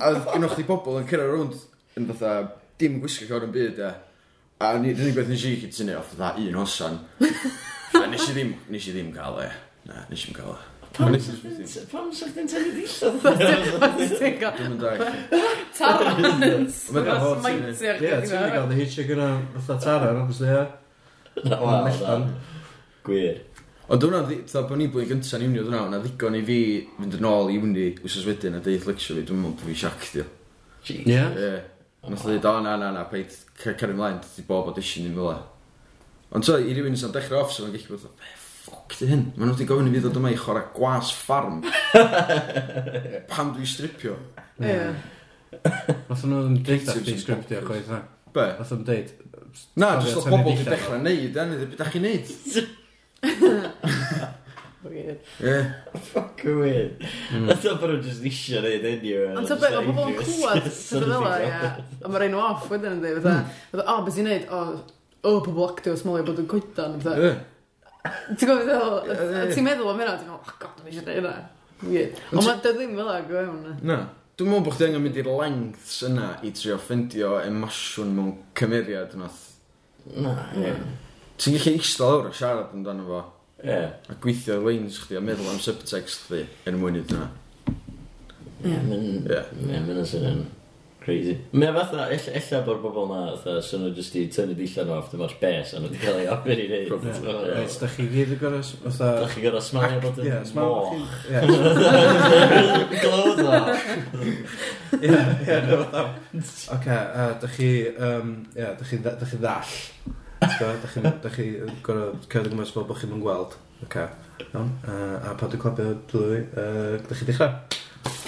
A 0.00 0.14
gynnwch 0.32 0.56
chi 0.56 0.64
bobl 0.68 1.00
yn 1.02 1.08
cyrra 1.10 1.28
rownd 1.28 1.58
yn 1.98 2.08
fatha 2.08 2.32
dim 2.80 3.00
gwisgo 3.02 3.28
llawer 3.28 3.48
yn 3.48 3.54
byd, 3.54 3.82
ia. 3.82 3.92
A 4.64 4.72
ni, 4.80 4.94
beth 4.96 5.28
nes 5.28 5.44
i 5.44 5.54
chi 5.60 5.68
tynnu, 5.70 5.98
off 5.98 6.14
fatha 6.14 6.34
un 6.40 6.58
hosan. 6.58 6.98
A 7.98 8.06
nes 8.08 8.26
i 8.30 8.34
ddim, 8.34 8.56
nes 8.72 8.88
i 8.88 8.96
ddim 8.96 9.12
cael 9.14 9.42
e. 9.44 9.52
Na, 9.90 10.02
nes 10.08 10.18
e. 10.18 10.22
i 10.22 10.26
ddim 10.28 10.38
cael 10.40 10.56
e. 10.56 10.66
Pam 10.98 12.08
sa'ch 12.10 12.32
ti'n 12.34 12.48
tynnu 12.48 12.72
dillad? 12.74 13.20
Dwi'n 13.22 14.72
mynd 14.72 14.82
dag. 14.82 15.04
Tara! 15.76 16.14
Mae'n 16.18 16.64
smite'r 16.74 18.00
gyda. 18.00 18.22
Ie, 18.22 18.24
ti'n 18.24 18.34
mynd 18.34 18.56
gael 18.56 18.70
dy 18.72 18.78
hitio 18.80 19.04
gyda 19.10 19.28
fatha 19.58 19.78
Tara, 19.84 20.14
obviously, 20.16 20.48
ie. 20.56 20.64
O, 21.54 21.68
melldan. 21.84 22.30
Gwir. 23.06 23.44
Ond 23.88 24.04
hwnna, 24.04 24.18
fatha 24.28 24.66
bod 24.68 24.76
ni'n 24.76 24.90
blwyddyn 24.92 25.16
gyntaf 25.16 25.38
yn 25.38 25.46
iwnio 25.46 25.62
hwnna, 25.64 25.78
na 25.88 25.98
ddigon 26.02 26.34
i 26.36 26.42
fi 26.44 26.58
fynd 26.98 27.14
yn 27.16 27.24
ôl 27.24 27.46
i 27.48 27.54
iwnio 27.56 27.86
wsos 28.04 28.26
wedyn 28.28 28.58
a 28.58 28.60
deith 28.64 28.84
leksio 28.84 29.14
fi, 29.16 29.22
dwi'n 29.24 29.38
meddwl 29.40 29.54
bod 29.56 29.70
fi 29.70 29.76
siac 29.80 30.02
diw. 30.12 30.26
Ie? 30.92 30.98
Ie. 31.14 31.52
Nath 32.12 32.26
o 32.26 32.28
ddeud, 32.28 32.48
o 32.50 32.52
na, 32.66 32.74
na, 32.80 32.90
na, 32.92 33.06
paid 33.08 33.32
cer 33.62 33.94
ymlaen, 33.94 34.18
ti 34.20 34.44
bob 34.44 34.68
audition 34.68 35.08
i'n 35.08 35.16
fila. 35.16 35.38
Ond 36.36 36.44
so, 36.44 36.58
i 36.60 36.76
rywun 36.76 37.00
sy'n 37.00 37.14
dechrau 37.14 37.40
off, 37.40 37.54
sy'n 37.54 37.72
gallu 37.72 37.96
bod, 37.96 38.12
be 38.20 38.32
ffoc 38.42 38.98
di 38.98 39.08
hyn? 39.08 39.22
Maen 39.38 39.48
nhw 39.48 39.56
wedi 39.56 39.68
gofyn 39.70 39.88
i 39.88 39.94
fi 39.94 40.02
ddod 40.04 40.20
yma 40.20 40.32
i 40.34 40.40
chwarae 40.42 40.68
gwas 40.76 41.12
ffarm. 41.22 41.62
Pam 43.32 43.54
dwi'n 43.54 43.70
stripio? 43.72 44.18
Ie. 44.60 44.76
Nath 46.10 46.26
nhw'n 46.28 46.60
deud 46.60 46.92
ar 46.92 47.00
ti'n 47.08 47.22
sgriptio, 47.24 47.64
chwaith 47.64 47.88
na. 47.94 48.02
Be? 48.36 48.50
Nath 48.60 48.74
nhw'n 48.76 48.84
deud... 48.90 49.16
Na, 49.80 49.94
jyst 50.02 50.20
oedd 50.20 50.28
pobl 50.28 50.52
wedi 50.52 50.68
dechrau 50.68 51.00
neud, 51.00 51.40
a 51.40 51.48
nid 51.48 51.72
beth 51.72 51.96
chi'n 51.96 52.04
neud. 52.04 52.36
Weird. 54.88 55.18
Ie. 55.42 55.74
Fuck 55.98 56.44
a 56.44 56.54
weird. 56.54 57.06
Mm. 57.32 57.46
That's 57.48 57.64
not 57.64 57.80
bod 57.80 57.90
nhw'n 57.90 58.04
just 58.04 58.22
eisiau 58.22 58.62
neud 58.62 58.84
enw. 58.86 59.24
Ond 59.40 59.48
ta 59.50 59.56
beth, 59.58 59.74
mae 59.74 59.88
pobl 59.88 60.12
yn 60.12 60.18
clywed 60.20 60.68
sydd 60.76 61.06
fel 61.10 61.26
ia. 61.48 61.72
A 61.98 62.12
mae'r 62.12 62.26
enw 62.28 62.42
off 62.44 62.68
wedyn 62.70 62.94
yn 62.94 63.02
dweud, 63.02 63.18
hmm. 63.24 63.48
fatha, 63.72 63.86
o, 63.90 64.04
beth 64.06 64.20
i'n 64.22 64.28
neud, 64.30 64.44
o, 64.54 64.60
o, 65.18 65.32
pobl 65.46 65.66
actio 65.66 65.96
smolio 65.98 66.26
bod 66.28 66.38
yn 66.44 66.46
coedan, 66.52 66.94
fatha. 67.02 67.32
Ti'n 68.30 68.52
gwybod 68.52 69.10
beth 69.10 69.56
ti'n 69.56 69.66
meddwl 69.66 69.90
am 69.90 70.04
hynna, 70.04 70.14
ti'n 70.20 70.30
meddwl, 70.30 70.38
oh 70.38 70.54
god, 70.62 70.78
mi 70.84 70.92
eisiau 70.92 71.08
neud 71.08 71.18
hynna. 71.18 71.34
Weird. 71.82 72.22
Ond 72.30 72.46
mae 72.46 72.62
dy 72.62 72.74
ddim 72.78 72.94
fel 73.00 73.12
ag 73.16 73.34
o 73.34 73.42
ewn. 73.42 73.66
Na. 73.90 73.98
Dwi'n 74.38 74.52
meddwl 74.52 74.68
bod 74.68 74.78
chdi 74.78 74.86
angen 74.86 75.02
mynd 75.02 75.18
i'r 75.18 75.32
lengths 75.34 75.98
yna 76.06 76.30
i 76.46 76.54
trio 76.54 76.78
ffeindio 76.78 77.34
emosiwn 77.42 78.14
mewn 78.14 78.32
cymeriad 78.58 79.18
yna. 79.18 79.34
Na, 80.22 80.38
ie. 80.54 80.72
Ti'n 81.38 81.54
gallu 81.54 81.72
eistedd 81.78 82.02
lawr 82.02 82.24
a 82.26 82.34
siarad 82.34 82.72
amdano 82.74 83.04
fo. 83.06 83.18
Ie. 83.62 83.82
A 84.10 84.14
gweithio 84.22 84.56
ar 84.58 84.64
leins 84.66 84.96
chdi 85.04 85.18
a 85.18 85.22
meddwl 85.22 85.50
am 85.52 85.60
subtext 85.62 86.26
chdi 86.26 86.44
yn 86.66 86.78
mwyn 86.82 86.98
iddyn 86.98 87.20
nhw. 87.22 87.28
Ie. 88.66 88.74
Ie. 88.74 89.42
Ie, 89.68 89.82
mae'n 89.86 90.02
sy'n 90.10 90.40
crazy. 91.04 91.36
Mae 91.54 91.70
fatha, 91.76 92.08
ella 92.10 92.60
bod 92.66 92.82
bobl 92.82 93.06
na, 93.12 93.20
fatha, 93.36 93.62
sy'n 93.68 93.84
nhw 93.86 93.92
jyst 93.94 94.18
i 94.18 94.24
tynnu 94.34 94.58
dillan 94.58 94.90
off 94.96 95.12
dim 95.12 95.22
o'r 95.28 95.36
bes, 95.38 95.72
a 95.72 95.78
nhw 95.78 95.92
wedi 95.92 96.02
cael 96.02 96.18
ei 96.24 96.28
ofyn 96.34 96.64
i 96.64 96.66
wneud. 96.72 97.06
Reit, 97.54 97.78
da 97.84 97.92
chi 97.94 98.10
gyd 98.16 98.34
yn 98.34 98.42
gorau, 98.42 98.66
fatha... 98.82 99.14
Da 99.22 99.30
chi 99.30 99.46
gorau 99.46 99.62
smalio 99.62 100.02
bod 100.02 100.18
yn 100.24 100.54
moch. 100.58 100.90
Glod 102.98 103.44
off. 103.54 103.90
Ie, 104.98 105.14
ie, 105.14 105.58
fatha. 105.70 106.08
Oce, 106.78 107.02
da 107.46 107.56
chi, 107.56 107.74
ie, 107.86 108.72
da 108.82 108.90
chi 108.90 109.04
ddall. 109.38 109.76
Dach 110.38 110.92
chi'n 110.94 111.08
chi 111.34 111.46
gorfod 111.86 112.28
cerdded 112.30 112.52
o 112.52 112.54
gwmpas 112.54 112.72
fel 112.74 112.86
bod 112.88 113.00
chi'n 113.00 113.10
mynd 113.12 113.24
gweld. 113.24 113.56
Oce. 113.86 114.04
Iawn. 114.48 114.70
Yy, 114.86 115.16
a 115.18 115.34
pan 115.38 115.50
dwi'n 115.52 115.62
clapio 115.62 115.94
dwy, 116.12 116.38
yy, 116.44 116.98
dach 117.08 117.20
chi 117.20 117.28
dechrau. 117.28 117.52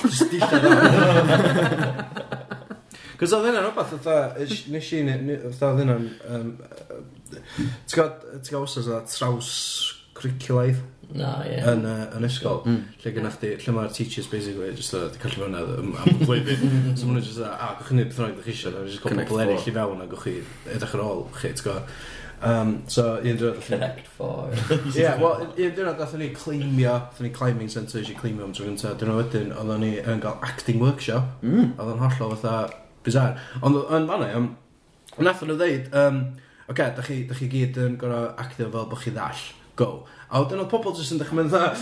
Just 0.02 0.30
dillad 0.32 0.66
o. 0.70 0.74
Cos 3.20 3.34
oedd 3.36 3.50
hynna'n 3.50 3.66
rhywbeth, 3.66 3.90
fatha, 3.98 4.16
nes 4.72 4.90
i, 4.96 5.02
fatha 5.44 5.70
oedd 5.74 5.82
hynna'n, 5.84 6.06
yym, 6.32 6.52
ti'n 7.30 7.98
gwybod, 7.98 8.22
ti'n 8.40 8.54
gwybod, 8.54 9.10
traws 9.12 9.50
cwricwlaidd? 10.16 10.80
no, 11.14 11.30
yeah. 11.46 11.66
yn, 11.72 11.84
uh, 11.88 12.06
yn 12.18 12.28
ysgol, 12.28 12.62
mm. 12.66 12.78
lle 13.02 13.12
gynnach 13.16 13.40
chi, 13.42 13.52
lle 13.64 13.74
mae'r 13.76 13.92
teachers 13.96 14.30
basically 14.30 14.70
just 14.76 14.94
uh, 14.94 15.08
callu 15.22 15.44
fyny 15.44 15.60
am 15.60 15.92
y 15.96 16.14
flwyddyn. 16.22 16.64
so 16.98 17.08
maen 17.08 17.18
nhw'n 17.18 17.26
just, 17.26 17.42
a, 17.42 17.50
a, 17.56 17.74
gwch 17.78 17.90
chi 17.90 17.96
wneud 17.96 18.10
beth 18.10 18.22
rhaid 18.22 18.38
ydych 18.38 18.50
eisiau, 18.54 18.78
a 18.78 18.86
just 18.88 19.04
gofyn 19.04 19.22
pobl 19.24 19.44
eraill 19.44 19.68
i 19.68 19.76
fewn 19.76 20.04
a 20.04 20.08
gwch 20.10 20.26
chi 20.26 20.34
edrych 20.76 20.96
ar 20.98 21.04
ôl, 21.06 21.22
chi, 21.36 21.52
ti'n 21.52 21.68
gwybod. 21.68 21.94
Um, 22.42 22.82
so, 22.86 23.18
un 23.20 23.36
diwrnod... 23.36 23.60
Connect 23.66 24.06
for. 24.08 24.50
yeah, 24.94 25.18
well, 25.22 25.42
un 25.44 25.74
diwrnod 25.76 25.98
ddatho 25.98 26.20
ni 26.20 26.30
cleimio, 26.32 26.94
ddatho 26.96 27.26
ni 27.26 27.32
climbing 27.36 27.68
centre 27.72 28.00
eisiau 28.00 28.16
cleimio 28.16 28.46
am 28.46 28.54
tro 28.56 28.64
gyntaf. 28.64 28.96
Dyna 29.00 29.18
wedyn, 29.18 29.52
oedden 29.52 29.84
ni 29.84 29.90
yn 30.00 30.22
cael 30.24 30.38
acting 30.46 30.80
workshop, 30.80 31.42
mm. 31.44 31.74
oedd 31.76 31.92
yn 31.92 32.00
hollol 32.00 32.32
fatha 32.38 32.54
bizar. 33.04 33.36
Ond 33.60 33.82
yn 33.82 34.08
fanna, 34.08 34.30
um, 34.38 34.48
nath 35.20 35.44
nhw 35.44 35.58
ddeud, 35.60 35.92
um, 36.00 36.22
oce, 36.64 36.72
okay, 36.72 36.94
da 36.96 37.04
chi, 37.04 37.18
da 37.28 37.36
chi 37.36 37.50
gyd 37.52 37.80
yn 37.84 38.00
gorau 38.00 38.30
actio 38.40 38.70
fel 38.72 38.88
bod 38.88 39.04
chi 39.04 39.12
ddall, 39.12 39.44
go. 39.76 39.90
A 40.30 40.38
wedyn 40.38 40.60
oedd 40.62 40.70
pobl 40.70 40.92
jyst 40.94 41.10
yn 41.16 41.18
dechrau 41.18 41.40
mynd 41.40 41.50
dda. 41.50 41.72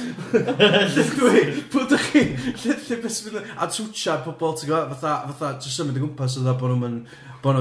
lle 0.95 1.03
dwi, 1.11 1.41
pwy 1.69 1.83
dych 1.91 2.07
chi, 2.15 2.23
lle, 2.63 2.77
lle 2.87 2.97
beth 3.03 3.13
sy'n 3.13 3.35
mynd, 3.35 3.51
a 3.61 3.69
twtsia 3.69 4.15
pobl, 4.25 4.55
ti'n 4.57 4.71
gwybod, 4.71 4.95
fatha, 4.95 5.13
fatha, 5.35 5.51
jyst 5.61 5.77
symud 5.83 5.99
o 5.99 6.05
gwmpas 6.07 6.39
oedd 6.41 6.49
bod 6.63 6.73
nhw'n, 6.73 6.97
bod 7.45 7.59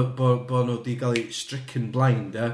nhw 0.54 0.78
wedi 0.78 0.94
cael 1.00 1.18
ei 1.18 1.26
stricken 1.36 1.90
blind, 1.92 2.38
e. 2.40 2.48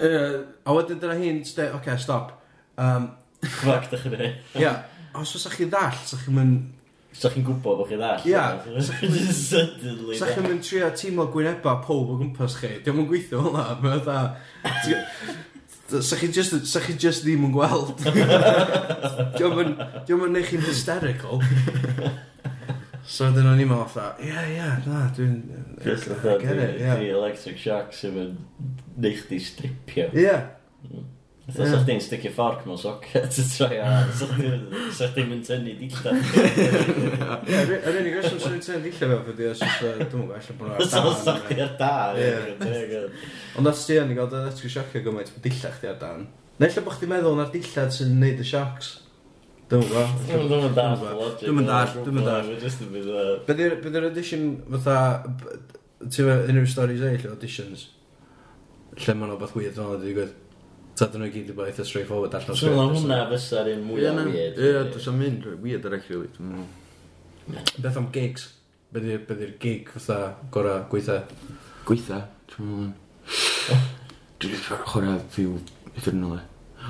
Uh, 0.00 0.38
a 0.64 0.78
wedyn 0.78 1.02
dyna 1.02 1.18
hi'n, 1.20 1.42
oce, 1.44 1.68
okay, 1.76 2.00
stop. 2.00 2.32
Um, 2.80 3.10
Fuck, 3.44 3.90
dych 3.92 4.08
chi. 4.08 4.16
ei. 4.16 4.32
Ia, 4.64 4.72
os 5.20 5.36
oes 5.36 5.48
chi 5.52 5.68
ddall, 5.68 6.00
sa 6.08 6.16
chi'n 6.24 6.38
mynd... 6.40 6.76
Sa'ch 7.10 7.34
chi'n 7.34 7.44
gwybod 7.44 7.80
bod 7.82 7.88
chi 7.90 7.96
ddall? 7.98 8.24
Ia. 8.30 8.44
Sa 10.16 10.28
chi'n 10.30 10.46
mynd 10.46 10.64
trio 10.64 10.88
teimlo 10.96 11.28
gwyneba 11.34 11.76
pob 11.84 12.14
o 12.14 12.18
gwmpas 12.20 12.56
chi. 12.60 12.76
Diolch 12.86 13.04
yn 13.04 13.08
gweithio 13.10 13.44
hwnna, 13.44 13.64
mae 13.82 13.98
o 13.98 14.02
dda... 14.06 14.18
Sa 15.90 16.16
chi 16.16 16.30
just, 16.32 16.54
sa 16.70 16.82
chi 16.84 16.94
just 16.94 17.24
ddim 17.26 17.48
yn 17.48 17.54
gweld. 17.54 17.98
Diolch 19.38 19.62
yn 19.64 20.34
neud 20.34 20.48
chi'n 20.48 20.66
hysterical. 20.66 21.42
So 23.10 23.26
dyn 23.34 23.46
nhw'n 23.48 23.62
i'n 23.64 23.70
fatha, 23.72 24.10
ie, 24.22 24.28
yeah, 24.28 24.44
ie, 24.46 24.54
yeah, 24.54 24.84
na, 24.86 25.06
dwi'n... 25.16 25.40
Just 25.82 26.06
the 26.06 26.14
thought, 26.14 26.44
the 26.44 27.08
electric 27.10 27.58
shock 27.58 27.94
sy'n 27.96 28.14
mynd 28.14 28.92
neud 29.00 29.16
chdi 29.24 29.40
stripio. 29.42 30.10
Ie. 30.14 30.28
Yeah. 30.28 30.44
Mm. 30.86 31.08
Fatha 31.50 31.64
yeah. 31.64 31.72
sa'ch 31.74 31.86
di'n 31.88 32.02
sticio 32.04 32.30
fforc 32.34 32.62
mewn 32.68 32.78
socket 32.78 33.38
y 33.42 33.44
troi 33.50 33.78
a 33.82 33.88
sa 34.96 35.08
chdi'n 35.10 35.26
mynd 35.30 35.44
tynnu 35.48 35.74
dillad. 35.80 36.20
Ie, 37.50 37.60
yr 37.74 37.98
unig 38.00 38.16
reswm 38.16 38.38
sy'n 38.38 38.54
mynd 38.54 38.66
tynnu 38.66 38.82
dillad 38.86 39.00
fel 39.02 39.24
fyddi 39.26 39.48
os 39.50 39.64
oes, 39.66 39.76
dwi'n 39.82 40.08
gwybod, 40.14 40.36
allan 40.38 40.60
bod 40.60 40.70
nhw'n 40.70 40.76
ar 40.76 40.86
dan. 40.86 41.20
Sa'ch 41.26 41.50
di 41.50 41.60
ar 41.66 41.74
dan. 41.82 43.20
Ond 43.58 43.72
os 43.72 43.84
ti 43.88 43.98
yn 43.98 44.14
i 44.14 44.18
gael 44.18 44.30
dy 44.30 44.42
electric 44.44 44.74
siocio 44.76 45.04
gymaint, 45.06 45.34
mae 45.34 45.44
dillad 45.48 45.78
chdi 45.78 45.90
ar 45.90 46.00
dan. 46.02 46.26
Neu 46.60 46.74
lle 46.74 46.84
bod 46.86 46.98
chdi'n 46.98 47.14
meddwl 47.14 47.38
na'r 47.40 47.54
dillad 47.54 47.96
sy'n 47.96 48.18
neud 48.22 48.42
y 48.44 48.46
siocs. 48.46 48.92
Dwi'n 49.70 49.86
gwybod. 49.86 50.22
Dwi'n 50.26 50.48
mynd 50.50 50.78
all 50.82 51.02
logic. 51.06 51.42
Dwi'n 51.44 51.56
mynd 51.58 51.72
all, 51.74 51.96
dwi'n 52.04 52.16
mynd 52.94 53.10
all. 53.14 53.34
Bydd 53.46 53.98
yr 54.00 54.06
audition 54.08 54.46
fatha, 54.76 54.96
ti'n 56.08 56.30
unrhyw 56.34 56.68
stories 56.68 57.02
eill 57.06 57.26
o 57.28 57.34
auditions, 57.34 57.88
lle 58.98 59.14
mae'n 59.16 59.34
o'r 59.34 59.40
beth 59.40 59.54
wir 59.56 59.74
fel 59.76 59.84
yna 59.84 59.98
wedi 59.98 60.10
digwydd. 60.10 60.38
Ta 61.00 61.06
dyn 61.08 61.22
nhw 61.24 61.30
gyd 61.32 61.48
i 61.48 61.54
bod 61.56 61.70
eitha 61.70 61.84
straightforward 61.88 62.34
allan 62.36 62.52
o'r 62.52 62.58
So 62.60 62.66
sgript, 62.68 62.76
na 62.76 62.86
hwnna 62.92 63.18
fysa'r 63.30 63.70
un 63.72 63.78
Ie, 63.80 63.84
mwyaf 63.88 64.16
na. 64.18 64.24
weird. 64.28 64.58
Ie, 64.60 64.72
dwi'n 64.90 65.04
sy'n 65.06 65.16
mynd 65.16 65.46
weird 65.64 65.86
ar 65.88 65.94
eich 65.96 66.08
rili. 66.12 66.28
Dwi'n 66.36 66.66
Beth 67.86 67.96
am 67.96 68.10
gigs? 68.14 68.48
Be 68.92 69.00
'di- 69.00 69.20
be 69.26 69.34
'di'r 69.38 69.54
gig 69.62 69.88
fatha 69.94 70.18
gora 70.52 70.74
gweitha? 70.90 71.22
gweitha. 71.88 72.18
Dwi'n 72.52 72.68
meddwl. 72.68 73.80
Dwi'n 74.42 74.52
meddwl 74.58 74.84
chwarae 74.90 75.16
fyw 75.34 75.56
eternally. 75.96 76.42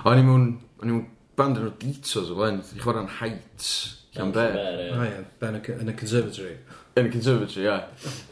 O'n 0.05 0.19
i 0.21 0.25
mewn... 0.27 0.47
O'n 0.81 0.89
i 0.91 0.95
mewn 0.97 1.07
band 1.39 1.61
yn 1.61 1.69
o'r 1.69 1.77
Detours 1.81 2.31
o 2.33 2.37
flaen. 2.39 2.59
Dwi'n 2.67 2.83
chwarae'n 2.85 3.11
Heights. 3.21 3.69
Llan 4.17 4.33
Be. 4.35 4.47
Llanber, 4.57 5.07
ie. 5.07 5.23
Ben 5.41 5.59
y 5.61 5.63
c- 5.67 5.77
yn 5.85 5.93
y 5.93 5.95
conservatory. 6.01 6.57
Yn 6.99 7.07
y 7.09 7.13
conservatory, 7.15 7.69
ia. 7.69 7.79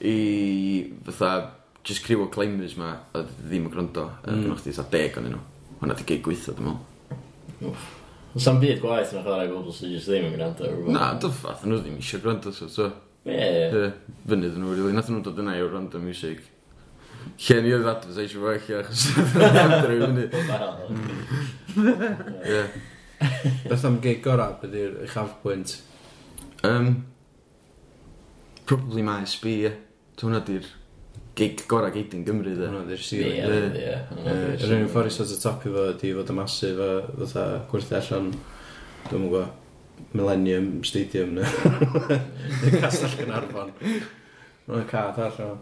I 0.03 0.16
fatha... 1.07 1.33
Just 1.89 2.03
criw 2.05 2.24
o 2.26 2.26
climbers 2.29 2.74
ma. 2.76 2.91
A 3.16 3.22
ddim 3.22 3.68
yn 3.68 3.72
gwrando. 3.72 4.09
Mm. 4.24 4.33
Mm. 4.35 4.43
Gwnnwch 4.49 4.64
chi 4.66 4.74
fatha 4.76 4.91
deg 4.97 5.14
o'n 5.22 5.29
nhw. 5.31 5.45
Hwna 5.79 5.95
di 5.95 6.05
gig 6.09 6.22
gweithio, 6.26 6.55
dwi'n 6.59 6.74
meddwl. 6.74 7.74
Sa'n 8.39 8.59
byd 8.62 8.81
gwaith 8.83 9.12
na 9.14 9.22
chwarae 9.24 9.49
bobl 9.51 9.74
sydd 9.74 9.95
jyst 9.95 10.11
ddim 10.11 10.29
yn 10.29 10.35
gwrando. 10.37 10.70
Na, 10.95 11.12
dyffath, 11.22 11.64
nhw 11.66 11.79
ddim 11.81 11.99
eisiau 12.01 12.22
gwrando, 12.24 12.53
so, 12.55 12.68
so. 12.70 12.89
Ie. 13.29 13.39
ie. 13.39 13.91
Fynydd 14.29 14.59
nhw, 14.59 14.74
rili. 14.74 14.95
Nath 14.97 15.11
nhw 15.12 15.22
dod 15.26 15.39
yna 15.43 15.57
i 15.59 15.64
random 15.64 16.07
music. 16.07 16.43
Lle 17.39 17.59
ni 17.62 17.74
oedd 17.74 17.87
advertisio 17.87 18.43
fo 18.43 18.53
eich 18.53 18.68
achos 18.79 19.05
Andrew 19.64 20.03
fyny. 20.05 20.24
Ie. 22.55 22.62
Beth 23.68 23.87
am 23.87 24.01
gig 24.03 24.22
gorau, 24.24 24.59
beth 24.61 24.76
yw'r 24.79 24.99
uchafbwynt? 25.07 25.76
Um, 26.66 26.93
probably 28.66 29.07
my 29.07 29.22
SB, 29.26 29.55
ie. 29.62 29.74
Dwi'n 30.18 30.33
hwnna 30.33 30.43
di'r 30.47 30.66
gig 31.39 31.62
gorau 31.70 31.93
gig 31.95 32.12
yn 32.16 32.24
Gymru 32.26 32.55
dde. 32.57 32.66
Hwna 32.66 32.84
di'r 32.89 33.05
ceiling 33.05 33.39
Ie, 33.39 33.61
ie. 33.78 33.95
Yr 34.59 34.74
un 34.74 34.91
ffordd 34.91 35.11
i 35.11 35.14
sort 35.14 35.34
of 35.34 35.41
topi 35.43 35.72
fo, 35.74 35.86
ydi 35.95 36.12
fod 36.16 36.32
y 36.32 36.36
masif 36.36 36.82
a 36.82 36.91
fatha 37.22 37.47
gwerthu 37.70 37.99
allan, 37.99 38.30
dwi'n 39.09 39.24
mwyn 39.24 39.32
gwybod, 39.32 39.64
Millennium 40.14 40.68
Stadium 40.86 41.34
na. 41.39 41.47
Castell 42.82 43.16
Gynarfon. 43.18 43.72
Mae'n 44.68 44.86
cad 44.91 45.18
allan. 45.28 45.59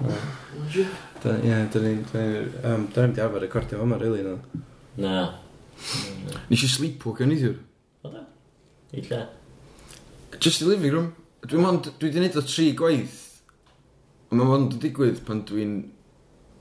Ie, 0.00 1.62
dyn 1.72 1.86
ni'n... 1.86 2.04
Dyn 2.12 2.90
ni'n 2.96 3.16
di 3.16 3.24
arfer 3.24 3.44
recordio 3.44 3.80
fo 3.80 3.88
yma, 3.88 4.00
rili, 4.00 4.24
no. 4.26 4.36
Na. 5.00 5.16
Nes 6.50 6.64
i 6.64 6.68
sleepwalk 6.68 7.24
yn 7.24 7.34
eithiwr. 7.36 7.58
O 8.04 8.12
da? 8.12 9.24
Just 10.40 10.62
i 10.62 10.68
living 10.68 10.94
room. 10.96 11.10
Dwi'n 11.44 11.80
dwi 11.84 11.92
wedi 11.96 12.16
gwneud 12.18 12.36
o 12.36 12.44
tri 12.44 12.72
gwaith 12.76 13.29
Mae 14.30 14.46
hwn 14.46 14.68
yn 14.68 14.82
digwydd 14.82 15.22
pan 15.26 15.44
dwi'n... 15.48 15.78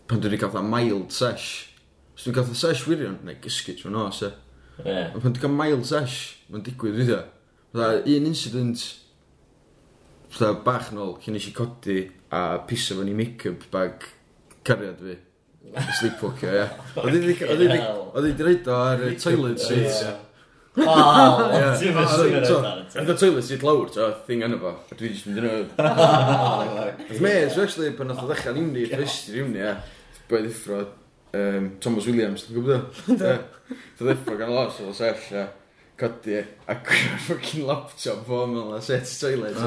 pan 0.10 0.22
dwi'n 0.24 0.42
cael 0.42 0.66
mild 0.66 1.14
sesh. 1.14 1.50
Os 2.16 2.26
dwi'n 2.26 2.38
cael 2.38 2.56
sesh 2.58 2.86
wirion, 2.90 3.20
neu 3.26 3.38
gysgu 3.44 3.76
trwy'n 3.78 3.94
nos, 3.98 4.24
e. 4.26 4.32
Yeah. 4.82 5.12
Ond 5.14 5.22
pan 5.22 5.36
dwi'n 5.36 5.44
cael 5.44 5.58
mild 5.58 5.86
sesh, 5.90 6.18
mae'n 6.50 6.66
digwydd 6.66 6.98
fydda. 7.04 7.20
Fydda 7.70 7.90
un 8.16 8.30
incident, 8.32 8.86
fydda 10.34 10.54
bach 10.66 10.90
nôl, 10.96 11.18
cyn 11.22 11.38
eisiau 11.38 11.58
codi 11.60 12.00
a 12.34 12.46
piso 12.70 12.98
fo'n 12.98 13.12
i 13.12 13.18
make-up 13.18 13.68
bag 13.74 14.08
cariad 14.66 15.04
fi. 15.06 15.20
Sleepwalker, 16.00 16.56
ie. 16.56 16.66
Oedd 17.04 17.20
i 17.20 17.22
wedi 18.24 18.48
reid 18.48 18.70
o 18.74 18.80
ar 18.82 19.06
toilet 19.22 19.62
seat. 19.62 20.26
Oedd 23.00 23.12
y 23.12 23.18
toilet 23.20 23.46
sydd 23.48 23.66
lawr, 23.68 23.92
so, 23.94 24.10
thing 24.28 24.46
yna 24.46 24.60
fo. 24.62 24.74
Dwi 24.94 25.12
ddim 25.14 25.34
yn 25.34 25.40
dynnu. 25.40 25.54
Oedd 25.84 27.24
mes, 27.26 27.58
actually, 27.58 27.92
pan 27.98 28.12
nath 28.12 28.24
o 28.24 28.30
ddechrau 28.30 28.56
niwni, 28.58 28.88
ffrist 28.94 29.32
i 29.32 29.38
niwni, 29.38 29.62
e. 29.66 30.18
Bwyd 30.30 30.48
ddeffro, 30.48 30.84
Thomas 31.84 32.10
Williams, 32.10 32.46
ti'n 32.46 32.58
gwybod 32.58 32.76
o? 32.76 32.82
Dwi'n 33.10 34.06
ddeffro 34.06 34.38
gan 34.40 34.54
los, 34.56 34.80
oedd 34.82 34.94
o 34.94 34.98
sell, 34.98 35.26
e. 35.36 35.48
Codi, 36.00 36.38
a 36.40 36.78
gwneud 36.80 37.20
ffocin 37.26 37.66
laptop 37.68 38.22
fo 38.24 38.46
mewn 38.48 38.70
oh. 38.72 38.76
a 38.78 38.82
set 38.82 39.10
toilet. 39.20 39.58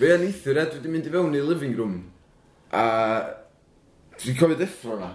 Fe 0.00 0.10
yn 0.16 0.24
eithio, 0.26 0.50
e? 0.50 0.64
dwi 0.72 0.80
wedi 0.80 0.90
mynd 0.90 1.06
i 1.06 1.12
fewn 1.14 1.36
i 1.38 1.42
living 1.46 1.78
room. 1.78 2.00
A 2.74 2.82
dwi'n 4.18 4.38
cofio 4.40 4.58
ddeffro 4.58 4.98
na. 4.98 5.12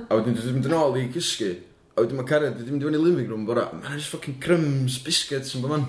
A 0.00 0.16
wedyn 0.16 0.38
dwi'n 0.38 0.56
mynd 0.56 0.70
yn 0.70 0.76
ôl 0.78 0.96
i 0.96 1.04
gysgu, 1.12 1.50
A 1.94 2.02
wedyn 2.02 2.18
mae'n 2.18 2.26
cario, 2.26 2.50
dwi'n 2.50 2.74
mynd 2.74 2.82
i 2.82 2.88
fyny 2.88 2.98
living 2.98 3.28
room 3.30 3.44
bora, 3.46 3.68
mae'n 3.70 4.00
just 4.00 4.10
fucking 4.10 4.40
crumbs, 4.42 4.96
biscuits 5.06 5.54
yn 5.54 5.62
bod 5.62 5.70
man. 5.76 5.84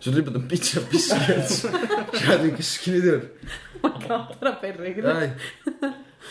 So 0.00 0.08
dwi'n 0.14 0.24
bod 0.24 0.38
yn 0.38 0.46
bita 0.48 0.80
biscuits. 0.88 1.58
Siad 2.16 2.40
dwi'n 2.40 2.54
gysgu 2.56 2.94
ni 2.94 3.02
ddiwr. 3.04 3.26
Oh 3.82 3.90
my 3.90 3.92
god, 4.06 4.32
dyna 4.40 4.54
berig. 4.62 5.02
Ai. 5.12 5.28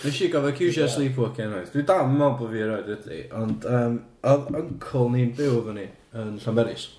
Nes 0.02 0.18
i 0.26 0.32
gofio 0.34 0.56
cwsio 0.58 0.90
sleepwalking 0.90 1.54
oed. 1.54 1.70
Dwi 1.76 1.86
dal 1.86 2.08
yn 2.08 2.18
meddwl 2.18 2.40
bod 2.40 2.52
fi 2.56 2.66
roed 2.66 2.92
ydy, 2.98 3.22
ond 3.38 3.70
um, 3.70 4.02
oedd 4.32 4.50
uncle 4.64 5.06
ni'n 5.14 5.36
byw 5.38 5.62
fyny 5.70 5.86
yn 6.24 6.36
Llanberis. 6.42 6.90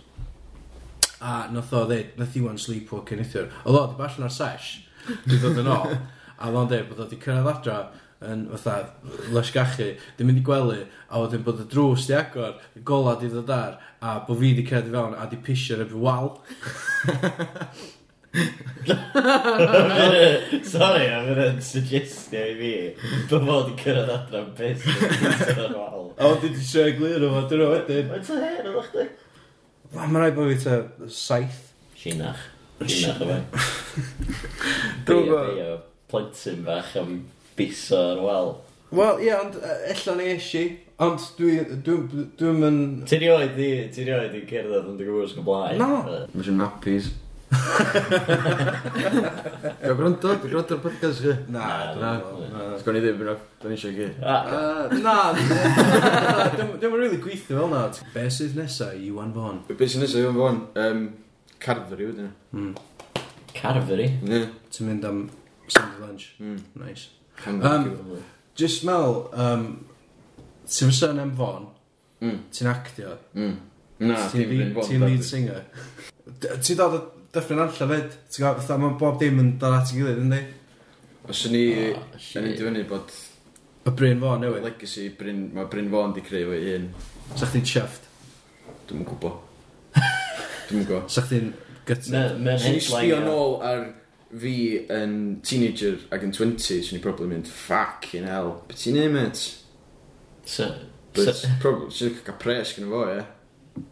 A 1.27 1.37
nath 1.51 1.75
o 1.75 1.85
ddeud, 1.91 2.15
nath 2.21 2.39
i 2.39 2.47
wan 2.47 2.63
sleepwalking 2.63 3.27
eithiwr. 3.27 3.51
Oedd 3.65 3.81
o, 3.83 3.85
di 3.91 4.07
allan 4.07 4.31
ar 4.31 4.37
sesh, 4.39 4.73
di 5.27 5.43
ddod 5.43 5.59
yn 5.65 5.75
ôl. 5.75 5.99
A 6.37 6.49
oedd 6.53 6.63
o'n 6.63 6.71
dweud 6.71 6.91
bod 6.93 7.03
o 7.03 7.11
di 7.11 7.19
cyrraedd 7.19 7.51
adra, 7.57 7.81
yn 8.25 8.47
fatha 8.55 8.77
lysgachu, 9.35 9.91
di 10.17 10.25
mynd 10.25 10.41
i 10.41 10.45
gwely, 10.47 10.87
a 11.13 11.21
wedyn 11.21 11.45
bod 11.45 11.61
y 11.61 11.67
drws 11.69 12.07
di 12.09 12.15
agor, 12.17 12.57
gola 12.87 13.17
di 13.21 13.29
ddod 13.33 13.53
ar, 13.53 13.77
a 14.01 14.17
bod 14.27 14.41
fi 14.41 14.55
di 14.57 14.65
cedd 14.69 14.89
i 14.89 14.95
fewn 14.95 15.15
a 15.19 15.27
di 15.29 15.37
pisio 15.37 15.77
ar 15.77 15.85
y 15.85 16.01
wal. 16.01 16.33
Sorry, 20.67 21.07
a 21.09 21.21
fydd 21.27 21.43
yn 21.45 21.61
suggestio 21.65 22.43
i 22.53 22.57
fi 22.59 22.73
bod 23.31 23.47
fod 23.49 23.71
i 23.73 23.77
cyrraedd 23.83 24.13
adran 24.17 24.51
pus 24.57 24.89
ar 24.89 25.63
y 25.67 25.71
wal. 25.77 26.11
A 26.17 26.33
wedyn 26.33 26.57
di 26.57 26.65
sio 26.65 26.89
glir 26.97 27.25
o 27.27 27.33
fo, 27.37 27.45
dyn 27.53 27.63
nhw 27.63 27.71
wedyn. 27.75 28.11
Mae'n 28.13 28.27
ta 28.27 28.41
hen 28.43 28.73
oedd 28.73 28.91
chdi? 28.91 29.07
Mae'n 29.95 30.21
rhaid 30.21 30.37
bod 30.37 30.53
fi 30.53 30.59
ta 30.65 30.81
saith. 31.13 31.63
Sinach. 32.01 32.43
Sinach 32.81 33.21
o 33.25 33.31
fe. 33.31 33.39
Dwi'n 35.09 35.31
gwybod. 35.31 35.85
Plentyn 36.07 36.61
bach 36.63 36.93
am 37.01 37.17
biso 37.59 38.01
ar 38.15 38.23
wal. 38.25 38.55
Wel, 38.97 39.23
ie, 39.27 39.33
ond 39.35 39.57
uh, 39.59 39.77
ella 39.93 40.17
ni 40.17 40.33
eisi. 40.37 40.65
Ond 41.03 41.21
dwi'n 41.37 41.83
dwi, 41.85 41.95
dwi, 42.09 42.25
dwi 42.41 42.51
yn... 42.71 42.81
Ti 43.09 43.19
rioed 43.21 43.59
i, 43.61 43.71
ti 43.93 44.07
rioed 44.07 44.35
i 44.39 44.43
cerdded 44.49 44.87
yn 44.89 44.97
dy 44.97 45.05
gwrs 45.09 45.35
go 45.37 45.43
blaen. 45.45 45.81
No. 45.83 46.03
Mae 46.33 46.47
sy'n 46.47 46.57
nappies. 46.63 47.11
Dwi'n 49.83 49.99
gwrando, 49.99 50.17
dwi'n 50.23 50.41
gwrando 50.47 50.79
ar 50.79 50.81
podcast 50.83 51.21
chi. 51.23 51.35
Na, 51.53 51.67
na. 52.01 52.15
Sgwn 52.81 52.99
i 52.99 53.03
ddim, 53.05 53.21
e, 53.21 53.37
dwi'n 53.63 53.77
eisiau 53.77 53.93
gyd. 53.99 54.15
Na, 55.05 55.17
dwi'n 55.37 56.97
rili 56.97 57.21
gweithio 57.21 57.61
fel 57.61 57.71
na. 57.75 57.83
Be 58.15 58.25
sydd 58.33 58.57
nesa 58.59 58.93
i 58.97 59.11
Iwan 59.11 59.35
Fon? 59.37 59.61
Be 59.69 59.85
sydd 59.85 60.07
nesaf 60.07 60.23
i 60.23 60.25
Iwan 60.25 60.41
Fon? 60.41 60.63
Um, 60.87 61.05
Carferi 61.63 62.09
wedyn. 62.09 62.33
Mm. 62.57 62.73
Carferi? 63.57 64.09
Ie. 64.25 64.43
Ti'n 64.73 64.91
mynd 64.91 65.05
am 65.09 65.23
Sunday 65.69 66.01
lunch. 66.01 66.33
Mm. 66.41 66.59
Nice. 66.81 67.16
Um, 67.47 68.21
just 68.57 68.85
mel, 68.89 69.29
um, 69.33 69.67
ti'n 70.67 70.91
fysa 70.91 71.13
am 71.13 71.35
fon, 71.37 71.69
mm. 72.25 72.39
ti'n 72.55 72.71
actio, 72.71 73.17
mm. 73.37 73.57
Na, 74.07 74.23
ti'n 74.33 74.51
lead, 74.51 74.81
ti 74.87 74.99
lead 75.01 75.25
singer. 75.25 75.65
Ti'n 76.41 76.81
dod 76.81 76.97
o 76.97 77.03
dyffryn 77.35 77.63
allan 77.63 77.93
fyd, 77.93 78.17
ti'n 78.33 78.43
gwybod, 78.43 78.63
fatha 78.63 78.79
mae 78.83 78.97
bob 79.01 79.21
dim 79.21 79.43
yn 79.43 79.53
dod 79.61 79.77
at 79.77 79.93
ei 79.93 80.01
gilydd, 80.01 80.23
yndi? 80.25 80.41
Os 81.27 81.45
ni, 81.53 81.65
oh, 81.93 82.03
yn 82.39 82.49
ei 82.51 82.57
dyfynu 82.59 82.87
bod... 82.91 83.15
Y 83.87 83.93
Bryn 83.95 84.23
Fawn, 84.23 84.43
newydd? 84.43 84.65
Legacy, 84.67 85.11
Bryn, 85.15 85.45
mae 85.55 85.69
Bryn 85.71 85.93
Fawn 85.93 86.17
di 86.17 86.25
creu 86.27 86.51
o'i 86.57 86.73
un. 86.75 86.89
Sa 87.39 87.47
chdi'n 87.47 87.67
chuffed? 87.67 88.09
Dwi'n 88.89 89.05
gwybod. 89.07 89.37
Dwi'n 90.71 90.89
gwybod. 90.89 91.07
Sa 91.13 91.23
chdi'n 91.27 91.53
gytid? 91.87 92.11
Mae'n 92.17 92.49
headliner. 92.65 92.83
Sbio 92.83 93.21
nôl 93.23 93.57
ar 93.67 93.85
fi 94.43 94.57
yn 94.93 95.15
teenager 95.47 96.01
ac 96.15 96.27
yn 96.27 96.35
20, 96.37 96.83
swn 96.87 96.99
i'n 96.99 97.05
probably 97.05 97.31
mynd, 97.31 97.49
fucking 97.51 98.27
hell, 98.29 98.57
beth 98.69 98.83
ti'n 98.83 99.01
ei, 99.01 99.09
mate? 99.13 99.57
So, 100.47 100.71
But, 101.17 101.35
so... 101.35 101.49
probably, 101.63 101.91
swn 101.95 102.13
i'n 102.13 102.21
cael 102.27 102.39
pres 102.43 102.75
gyda 102.77 102.91
fo, 102.93 103.07
ie. 103.15 103.25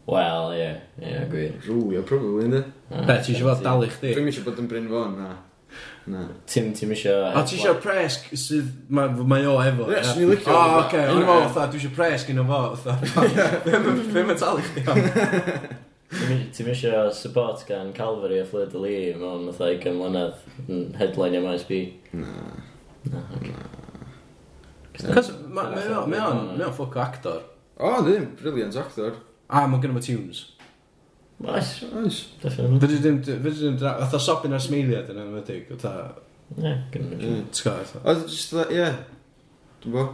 Wel, 0.09 0.53
ie, 0.57 0.69
ie, 1.01 1.15
mm. 1.15 1.33
gwir. 1.33 1.57
Rwio, 1.65 2.05
probably, 2.09 2.47
ynddi? 2.49 2.63
Ah, 2.91 3.03
be, 3.09 3.19
ti 3.25 3.35
eisiau 3.35 3.51
fod 3.51 3.65
dalu 3.65 3.89
chdi? 3.93 4.13
Dwi'n 4.17 4.31
eisiau 4.31 4.47
bod 4.47 4.61
yn 4.63 4.69
Bryn 4.71 4.91
Fon, 4.93 5.17
na. 5.21 5.33
Na. 6.11 6.27
Tim, 6.51 6.71
tim 6.77 6.93
eisiau... 6.95 7.31
O, 7.33 7.45
ti 7.49 7.59
eisiau 7.59 7.81
pres 7.83 8.21
sydd 8.37 8.69
mae 8.93 9.49
o 9.49 9.57
efo? 9.65 9.89
Ie, 9.93 10.05
swn 10.05 10.23
i'n 10.27 10.35
licio. 10.35 10.53
O, 10.53 10.83
oce, 10.83 11.01
o'n 11.09 11.23
i'n 11.23 11.27
meddwl, 11.29 11.73
dwi 11.73 11.81
eisiau 11.81 11.97
pres 11.97 12.29
gyda 12.29 12.47
fo, 12.51 12.63
fatha. 12.85 13.49
Fe 13.65 13.81
mae'n 14.21 14.41
talu 14.41 14.65
chdi, 14.69 14.85
Ti'n 16.13 16.69
misio 16.69 17.09
support 17.17 17.65
gan 17.69 17.93
Calvary 17.97 18.39
a 18.43 18.45
Fleur 18.47 18.69
de 18.71 18.79
Lee 18.79 19.15
mewn 19.19 19.49
fatha 19.53 19.73
i 19.73 19.81
gymlynedd 19.83 20.69
yn 20.69 20.85
headline 21.01 21.41
am 21.41 21.49
ISB? 21.55 21.73
Na. 22.13 22.35
Na, 23.11 23.25
Cos 24.95 25.31
mae 25.51 26.21
o'n 26.23 26.61
o 26.63 26.89
actor. 27.03 27.41
O, 27.77 27.97
ddim, 28.07 28.29
brilliant 28.39 28.77
actor. 28.79 29.17
A, 29.49 29.65
mae 29.67 29.83
gynnu 29.83 29.99
i 29.99 30.05
tunes. 30.05 30.45
Oes. 31.43 31.73
Oes. 31.99 32.21
Fyddi 32.45 33.01
ddim, 33.01 33.19
fyddi 33.27 33.57
ddim, 33.59 33.81
fatha 33.83 34.21
sobyn 34.23 34.55
ar 34.55 34.63
smeiliad 34.63 35.11
yn 35.13 35.25
ymwydig, 35.25 35.67
fatha... 35.73 36.13
Ne, 36.61 36.77
gen 36.93 37.09
i 37.09 37.19
ddim. 37.19 37.41
T'god? 37.51 37.97
Oedd 38.05 38.23
just 38.29 38.55
that, 38.55 38.71
ie. 38.71 38.87
Dwi'n 39.83 39.97
bo. 39.97 40.07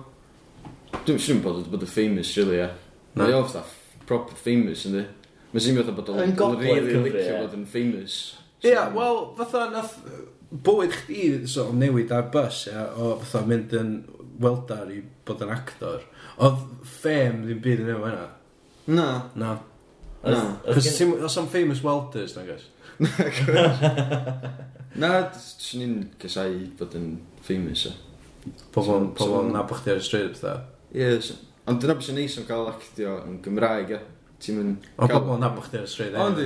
Dwi'n 1.05 1.20
siŵr 1.20 1.43
bod 1.45 1.68
bod 1.70 1.84
y 1.84 1.91
famous, 1.91 2.32
really, 2.41 2.62
ie. 2.62 2.70
Na. 3.12 3.26
Mae 3.26 3.36
o 3.36 3.45
fatha 3.45 3.66
proper 4.09 4.38
famous, 4.41 4.86
ynddi. 4.88 5.05
Mae'n 5.51 5.64
swnio 5.64 5.82
fatha 5.82 5.94
bod 5.96 6.11
o'n 6.12 6.20
Yn 6.24 6.34
gogledd 6.38 6.84
rili 6.84 6.92
Cymru, 6.94 7.11
licio 7.11 7.34
ie. 7.34 7.40
bod 7.44 7.55
yn 7.59 7.64
famous. 7.72 8.16
Ie, 8.62 8.70
Ia, 8.74 8.82
wel, 8.94 9.16
fatha 9.38 9.64
nath 9.72 9.94
bywyd 10.66 10.92
chdi 10.94 11.22
so, 11.51 11.62
newid 11.74 12.11
ar 12.14 12.26
bus, 12.34 12.64
ia, 12.70 12.82
o 12.98 13.01
fatha 13.22 13.40
mynd 13.48 13.74
yn 13.80 13.90
weldar 14.42 14.90
i 14.94 15.01
bod 15.26 15.42
yn 15.46 15.53
actor. 15.55 16.01
Oedd 16.40 16.59
ffem 16.98 17.42
ddim 17.46 17.61
byd 17.64 17.82
yn 17.84 17.92
efo 17.96 18.05
hynna. 18.09 18.28
Na. 18.90 19.09
Na. 19.38 19.51
Na. 20.24 20.40
Cos 20.66 20.88
Cos... 20.98 21.24
os 21.30 21.38
am 21.40 21.48
famous 21.48 21.80
welders, 21.84 22.34
na 22.36 22.42
gos? 22.48 22.64
Na, 25.01 25.11
swn 25.40 25.82
i'n 25.86 25.98
casau 26.20 26.53
bod 26.78 26.94
yn 26.98 27.07
famous. 27.46 27.86
e. 27.88 27.92
Pobl 28.74 28.86
So- 28.86 28.98
so- 28.98 29.12
pobl 29.20 29.51
na 29.55 29.62
chdi 29.68 29.90
ar 29.94 30.01
y 30.01 30.05
stryd, 30.05 30.34
fatha. 30.36 30.55
Ie, 30.94 31.07
s- 31.20 31.36
ond 31.68 31.80
dyna 31.80 31.94
beth 31.96 32.07
sy'n 32.09 32.18
neis 32.18 32.36
am 32.40 32.46
gael 32.48 32.68
actio 32.72 33.11
yn 33.26 33.38
Gymraeg, 33.44 33.88
ie 33.96 34.01
ti'n 34.45 34.59
mynd... 34.59 34.88
O 34.99 35.09
bobl 35.09 35.36
yn 35.36 35.47
abych 35.47 35.68
chi'n 35.72 35.86
straight 35.88 36.12
there. 36.12 36.24
Ond 36.26 36.38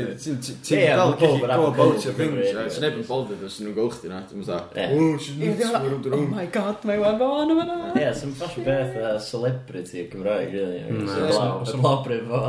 ti'n 0.65 0.83
dal 0.99 1.15
gallu 1.19 1.49
go 1.49 1.67
about 1.71 2.05
your 2.07 2.15
things. 2.19 2.53
Ti'n 2.53 2.85
neb 2.85 2.99
yn 3.01 3.07
bothered 3.09 3.43
os 3.49 3.57
nhw'n 3.63 3.75
gwelch 3.77 3.99
di 4.05 4.13
na. 4.13 4.21
Ti'n 4.29 4.43
mynd 4.43 5.59
dda, 5.59 5.81
oh 6.13 6.27
my 6.31 6.47
god, 6.55 6.85
mae 6.87 7.01
wan 7.03 7.19
fo 7.19 7.31
fan 7.39 7.55
yma 7.55 7.67
na. 7.71 7.79
Ie, 7.97 8.07
sy'n 8.21 8.37
ffasio 8.37 8.67
beth 8.69 9.01
a 9.01 9.15
celebrity 9.25 10.07
Cymraeg, 10.13 10.55
really. 10.55 10.85
Os 11.09 11.75
yn 11.75 11.83
lobryf 11.85 12.29
fo. 12.31 12.43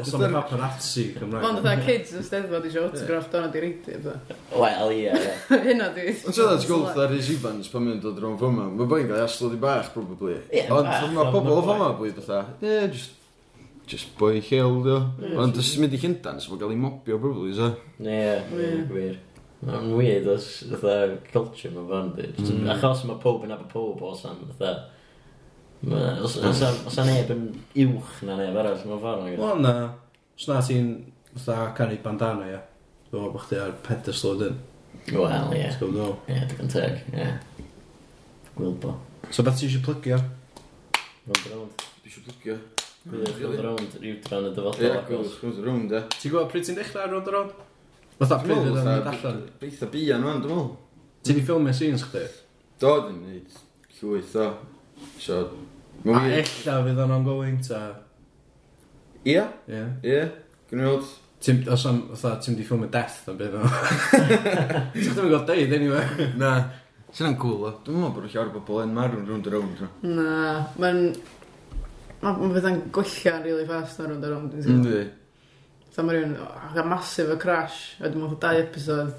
Os 0.00 0.14
yn 0.16 0.38
paparazzi 0.38 1.06
Cymraeg. 1.18 1.48
Ond 1.50 1.62
dda, 1.64 1.76
kids 1.84 2.14
yn 2.14 2.24
steddfod 2.26 2.70
eisiau 2.70 2.88
autograff 2.88 3.28
dan 3.34 3.50
di 3.52 3.64
reidi. 3.66 4.00
Wel, 4.54 4.96
ie. 4.96 5.10
ie. 5.10 5.36
Hynna 5.68 5.90
di. 5.96 6.08
Ond 6.14 6.30
ti'n 6.30 6.40
dda, 6.40 6.60
ti'n 6.62 6.88
ar 6.94 7.12
Rhys 7.12 7.34
resibans 7.34 7.68
pan 7.72 7.84
mynd 7.84 8.02
dod 8.04 8.20
rhwng 8.20 8.38
fyma. 8.40 8.68
Mae 8.70 8.88
boi'n 8.88 9.08
gael 9.10 9.24
aslo 9.24 9.50
di 9.52 9.58
bach, 9.60 9.90
probably. 9.94 10.38
Ond 10.68 10.90
mae 11.16 11.30
pobl 11.32 11.56
o 11.56 11.60
fyma 11.64 11.92
bwyd 11.98 12.18
fatha, 12.20 12.42
ie, 12.62 12.80
just 12.92 13.23
just 13.90 14.14
boi 14.18 14.40
lleol, 14.40 14.80
dio. 14.84 14.98
Ond 15.40 15.60
os 15.60 15.74
mynd 15.80 15.94
i 15.96 16.00
Llundan, 16.00 16.40
so 16.40 16.52
mae'n 16.52 16.64
gael 16.64 16.74
ei 16.74 16.80
mobio, 16.80 17.20
probably, 17.20 17.54
so. 17.56 17.70
Ie, 18.00 18.82
gwir. 18.90 19.20
Mae'n 19.64 19.94
weird 19.96 20.26
os, 20.32 20.48
fatha, 20.72 20.96
culture 21.30 21.72
mae'n 21.72 21.88
fan, 21.92 22.10
di. 22.18 22.28
Mm. 22.44 22.68
Achos 22.74 23.06
mae 23.08 23.20
pob 23.22 23.46
yn 23.46 23.54
efo 23.56 23.70
pob 23.72 24.04
os 24.10 24.26
am, 24.28 24.42
fatha, 24.52 24.74
Os 25.84 26.36
yna 26.40 27.04
neb 27.04 27.32
yn 27.34 27.42
uwch 27.84 28.22
na 28.24 28.38
neb 28.38 28.56
arall, 28.56 28.78
mae'n 28.88 29.02
fan 29.02 29.24
o'n 29.24 29.34
Wel, 29.40 29.58
na. 29.64 29.74
Os 30.38 30.46
na 30.48 30.60
ti'n, 30.64 30.92
fatha, 31.34 31.72
canu 31.76 31.98
bandana, 32.04 32.46
ia. 32.48 32.60
Dwi'n 33.10 33.20
meddwl 33.20 33.34
bod 33.34 33.44
chdi 33.44 33.60
ar 33.60 33.74
pedestal 33.84 34.32
o 34.32 34.38
dyn. 34.40 34.56
Wel, 35.10 35.52
ie. 35.58 35.66
Ti'n 35.66 35.82
gwybod 35.82 35.98
nhw? 35.98 36.14
Ie, 36.32 36.40
digon 36.52 36.72
teg, 36.72 37.02
ie. 37.12 37.28
Gwylbo. 38.54 38.94
So 39.30 39.44
beth 39.44 39.60
ti 39.60 39.68
eisiau 39.68 39.84
plygio? 39.84 40.22
Rond 41.26 41.52
round. 41.52 41.86
Dwi 42.00 42.12
eisiau 42.12 42.26
plygio? 42.30 42.58
Gwyliwch 43.04 43.40
yn 43.44 43.58
rownd, 43.66 43.96
rhywdran 44.00 44.46
y 44.48 44.50
dyfodol 44.56 44.84
Ie, 44.86 44.90
agos. 44.96 45.34
gwrs, 45.42 45.58
rwnd 45.66 45.92
e. 45.92 46.00
Ti'n 46.14 46.32
gwybod 46.32 46.48
pryd 46.54 46.64
ti'n 46.68 46.78
dechrau 46.78 47.10
rownd 47.10 47.26
roed 47.28 47.34
rownd? 47.34 47.50
ôl? 47.52 47.66
Fatha 48.20 48.38
Dwi'n 48.38 48.46
pryd 48.46 48.62
meddwl, 48.62 48.78
ydyn 48.78 48.88
ni'n 48.88 49.02
fatha, 49.04 49.18
allan. 49.28 49.42
Beitha 49.60 49.88
bian 49.92 50.22
nhw'n, 50.24 50.38
dwi'n 50.44 50.54
meddwl. 50.54 50.70
Ti 51.24 51.36
di 51.36 51.42
ffilmio 51.44 51.74
scenes 51.76 52.04
chdi? 52.08 52.22
Do, 52.80 52.92
dwi'n 53.04 53.18
neud 53.26 53.58
llwyth 53.98 54.38
o. 54.40 54.46
So, 55.20 55.40
A 56.04 56.06
mae'n 56.08 56.30
wir. 56.30 56.38
ella 56.46 56.78
fydd 56.86 57.02
o'n 57.04 57.12
ongoing 57.18 57.60
ta. 57.68 57.82
Ie, 59.24 59.44
Ie. 59.72 59.82
ie, 60.04 60.22
gwneud. 60.72 61.04
Ti'n, 61.44 61.60
os 61.72 61.84
am, 61.90 62.00
fatha, 62.14 62.38
ti'n 62.44 62.56
di 62.56 62.64
ffilmio 62.64 62.88
death 62.92 63.20
yn 63.32 63.36
bydd 63.40 63.58
o. 63.60 63.68
Ti'n 64.96 65.12
ddim 65.12 65.26
yn 65.28 65.34
gael 65.34 65.46
deud, 65.52 65.76
anyway. 65.76 66.28
Na, 66.40 66.54
sy'n 67.14 67.36
cool 67.40 67.68
o. 67.68 67.74
Dwi'n 67.84 68.00
meddwl 68.00 68.16
bod 68.16 68.32
llawer 68.32 68.48
o 68.52 68.54
bobl 68.58 68.82
yn 68.86 68.94
marw'n 68.96 69.26
rwnd 69.28 69.48
y 69.48 69.54
rownd. 69.54 69.82
Na, 70.08 70.36
mae'n 70.80 71.02
Mae'n 72.24 72.40
Mae 72.40 72.54
fydda'n 72.56 72.80
gwyllio'n 72.94 73.42
really 73.44 73.66
fast 73.68 74.00
ar 74.00 74.08
hwnnw, 74.08 74.24
ar 74.24 74.48
teimlo. 74.48 74.74
Ynddi. 74.78 75.00
Ta 75.94 76.02
mae 76.02 76.16
rhywun, 76.16 76.34
a 76.40 76.84
masif 76.88 77.28
y 77.30 77.36
crash, 77.42 77.80
a 78.00 78.08
dwi'n 78.08 78.22
meddwl 78.24 78.40
dau 78.40 78.60
episod, 78.62 79.12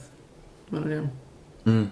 mae'n 0.72 0.88
rhywun. 0.90 1.12
Mm. 1.70 1.86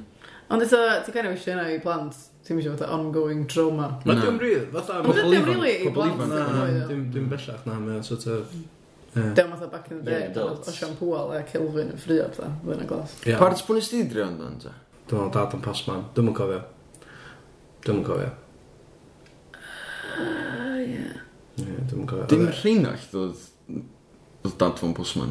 Ond 0.53 0.65
eto, 0.65 0.79
ti'n 1.05 1.15
kind 1.15 1.29
of 1.29 1.35
eisiau 1.37 1.53
yna 1.55 1.67
i 1.69 1.77
plant, 1.83 2.17
ti'n 2.47 2.57
eisiau 2.57 2.73
fatha 2.73 2.89
ongoing 2.97 3.45
trauma. 3.51 3.91
Na, 4.09 4.17
dim 4.17 4.41
rili, 4.41 4.65
fatha... 4.73 4.99
Ond 5.05 5.21
dim 5.29 5.47
rili 5.51 5.75
i 5.85 5.93
blant. 5.93 6.25
Na, 6.33 6.41
dim 6.89 7.29
bellach 7.31 7.63
na, 7.69 7.77
mae'n 7.85 8.03
sort 8.09 8.25
of... 8.33 8.57
Dim 9.13 9.53
fatha 9.53 9.69
back 9.69 9.91
in 9.93 10.01
the 10.01 10.09
day, 10.09 10.33
o 10.41 10.57
siampwal 10.65 11.35
a 11.37 11.43
Kelvin 11.47 11.93
yn 11.93 12.01
ffrio, 12.01 12.25
fatha, 12.33 12.49
fy'n 12.65 12.85
y 12.87 12.89
glas. 12.89 13.17
Parts 13.37 13.61
pwn 13.67 13.77
i 13.77 13.85
sti 13.85 14.01
ond, 14.25 14.41
dan, 14.41 14.57
ta? 14.65 14.73
Dwi'n 15.03 15.27
meddwl 15.27 15.35
dad 15.37 15.59
yn 15.59 15.61
pas 15.61 15.87
man, 15.87 16.07
dwi'n 16.17 16.31
meddwl 16.31 16.39
cofio. 16.41 16.61
Dwi'n 17.85 18.01
meddwl 18.01 18.15
cofio. 18.15 18.31
Dim 21.57 22.47
e- 22.47 22.53
rheinald 22.59 23.03
ddod 23.11 23.49
Oedd 24.43 24.55
dad 24.59 24.79
fo'n 24.81 24.91
postman. 24.97 25.29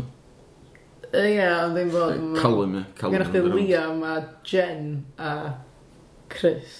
Yy, 1.12 1.34
Ie, 1.34 1.48
ond 1.66 1.74
ddim 1.76 1.90
bod... 1.92 2.20
Calum, 2.38 2.78
ie. 2.78 2.84
Calum. 2.96 3.18
Gennych 3.18 3.32
chi 3.34 3.66
Liam 3.66 4.00
a 4.08 4.14
Jen 4.48 4.86
a 5.20 5.32
Chris. 6.32 6.78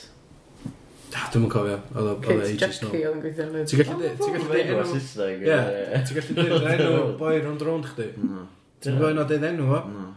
Da, 1.13 1.27
dwi'n 1.29 1.43
mwyn 1.45 1.53
cofio. 1.53 1.75
Oedd 1.93 1.99
o- 1.99 2.15
oedd 2.15 2.15
o 2.15 2.23
Kids 2.25 2.47
ages 2.47 2.63
Jackie 2.63 2.87
nôl. 2.87 2.95
oedd 3.03 3.19
yn 3.19 3.21
gweithio 3.27 3.45
yn 3.51 3.59
y... 3.61 3.67
Ti'n 3.69 3.83
gallu 3.83 3.99
dweud... 3.99 4.17
Ti'n 4.23 4.33
gallu 4.39 4.49
dweud 4.49 4.73
enw... 4.73 4.87
Saesneg. 4.95 5.45
Ie, 5.45 6.01
ti'n 6.09 6.19
gallu 6.23 6.39
dweud 6.39 6.73
enw 6.79 7.05
boi 7.21 7.35
rond 7.45 7.67
rond 7.69 7.91
chdi. 7.93 8.09
Na. 8.25 8.47
Ti'n 8.81 8.97
gallu 9.03 9.27
dweud 9.29 9.37
enw 9.37 9.53
enw 9.53 9.69
fo? 9.75 9.83
Na. 9.93 10.09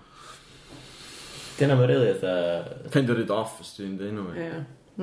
Dyna 1.59 1.75
mae'n 1.81 1.91
rili 1.91 2.09
oedd 2.13 2.23
a... 2.31 2.37
Kind 2.95 3.11
of 3.11 3.19
rid 3.19 3.35
off, 3.35 3.59
os 3.65 3.75
dwi'n 3.75 3.99
dweud 3.99 4.15
nhw. 4.15 4.31
Ie. 4.39 4.49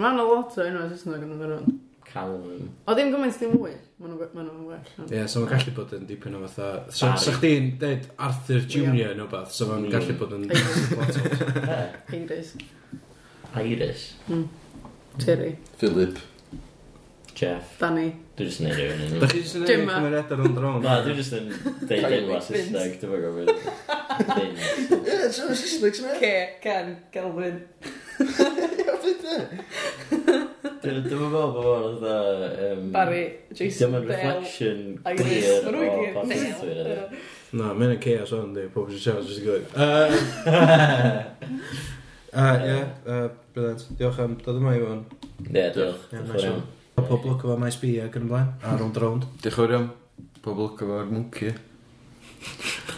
Mae'n 0.00 0.22
a 0.24 0.28
lot 0.32 0.56
o 0.56 0.64
enw 0.70 0.88
Saesneg 0.94 1.20
yn 1.28 1.34
ymwneud. 1.36 1.52
rhan. 1.52 1.80
Calum. 2.12 2.66
O 2.86 2.94
ddim 2.96 3.12
gymaint 3.14 3.36
ddim 3.40 3.54
mwy, 3.56 3.72
maen 4.02 4.16
nhw'n 4.18 4.64
well. 4.68 4.82
Ie, 5.06 5.14
yeah, 5.16 5.28
so 5.30 5.40
mae'n 5.40 5.54
gallu 5.54 5.72
bod 5.76 5.94
yn 5.96 6.02
dipyn 6.08 6.36
o 6.36 6.42
fatha... 6.44 6.66
So, 6.92 7.08
sa 7.20 7.32
chdi'n 7.38 7.70
dweud 7.80 8.10
Arthur 8.26 8.66
Jr 8.66 9.14
yn 9.14 9.22
beth, 9.32 9.54
so 9.56 9.70
mae'n 9.70 9.86
hmm. 9.86 9.94
gallu 9.94 10.18
bod 10.20 10.34
yn... 10.36 10.44
Iris. 12.18 12.52
Iris. 13.62 14.04
Hmm. 14.26 14.44
Terry. 15.22 15.56
Philip. 15.80 16.20
Jeff. 17.34 17.78
Danny. 17.80 18.12
Dwi'n 18.36 18.48
just 18.48 18.60
neud 18.62 18.76
rhywun 18.76 19.00
yn... 19.06 19.16
Da 19.22 19.28
chi 19.32 19.40
just 19.40 19.56
yn 19.56 19.64
neud 19.64 19.72
cymeriadau 19.72 20.38
rond 20.42 20.60
ar 20.60 20.66
ond? 20.68 20.84
Na, 20.86 20.98
dwi'n 21.06 21.16
just 21.18 21.36
yn 21.36 21.48
deud 21.88 22.18
enwa 22.18 22.40
Saesneg, 22.44 22.98
dwi'n 23.00 23.14
meddwl. 23.16 23.48
gofyn. 23.48 23.72
Vince. 24.36 25.00
Ie, 25.00 25.30
Saesneg 25.38 25.96
sy'n 25.98 26.12
Ke, 26.20 26.34
Ken, 26.62 26.92
Calvin. 27.14 27.62
Ie, 28.22 28.98
beth 29.06 29.26
e? 29.32 29.38
Dwi'n 30.82 31.04
meddwl 31.04 31.28
bod 31.30 31.58
o'n 31.62 31.98
fatha... 32.00 32.14
Um, 32.66 32.86
Barry, 32.94 33.22
Jason 33.54 33.92
Bell. 33.92 34.02
Dwi'n 34.02 34.10
reflection 34.10 34.78
clear 35.04 35.62
o 35.70 35.74
positive. 36.16 37.20
Na, 37.54 37.68
mae'n 37.76 37.94
y 37.94 37.98
chaos 38.02 38.32
o'n 38.34 38.54
di, 38.56 38.64
pob 38.72 38.90
sy'n 38.90 39.02
siarad 39.04 39.28
jyst 39.28 39.42
i 39.42 39.46
gwybod. 39.46 39.66
Ie, 42.42 42.78
brilliant. 43.54 43.84
Diolch 43.98 44.22
am 44.24 44.34
dod 44.42 44.58
yma 44.58 44.72
i 44.74 44.82
fo'n. 44.82 45.02
Ie, 45.50 45.66
diolch. 45.76 46.08
Mae 46.12 47.06
pob 47.08 47.28
lwc 47.28 47.44
efo 47.46 47.58
maes 47.60 47.78
bi 47.82 47.92
ac 48.02 48.18
yn 48.18 48.26
blaen, 48.32 48.50
a 48.64 48.74
rownd 48.80 48.98
rownd. 49.04 49.28
Diolch 49.44 49.60
o'r 49.62 49.76
iawn. 49.76 49.88
Pob 50.42 50.64
lwc 50.64 50.82
efo'r 50.88 51.12
mwnciau. 51.12 51.54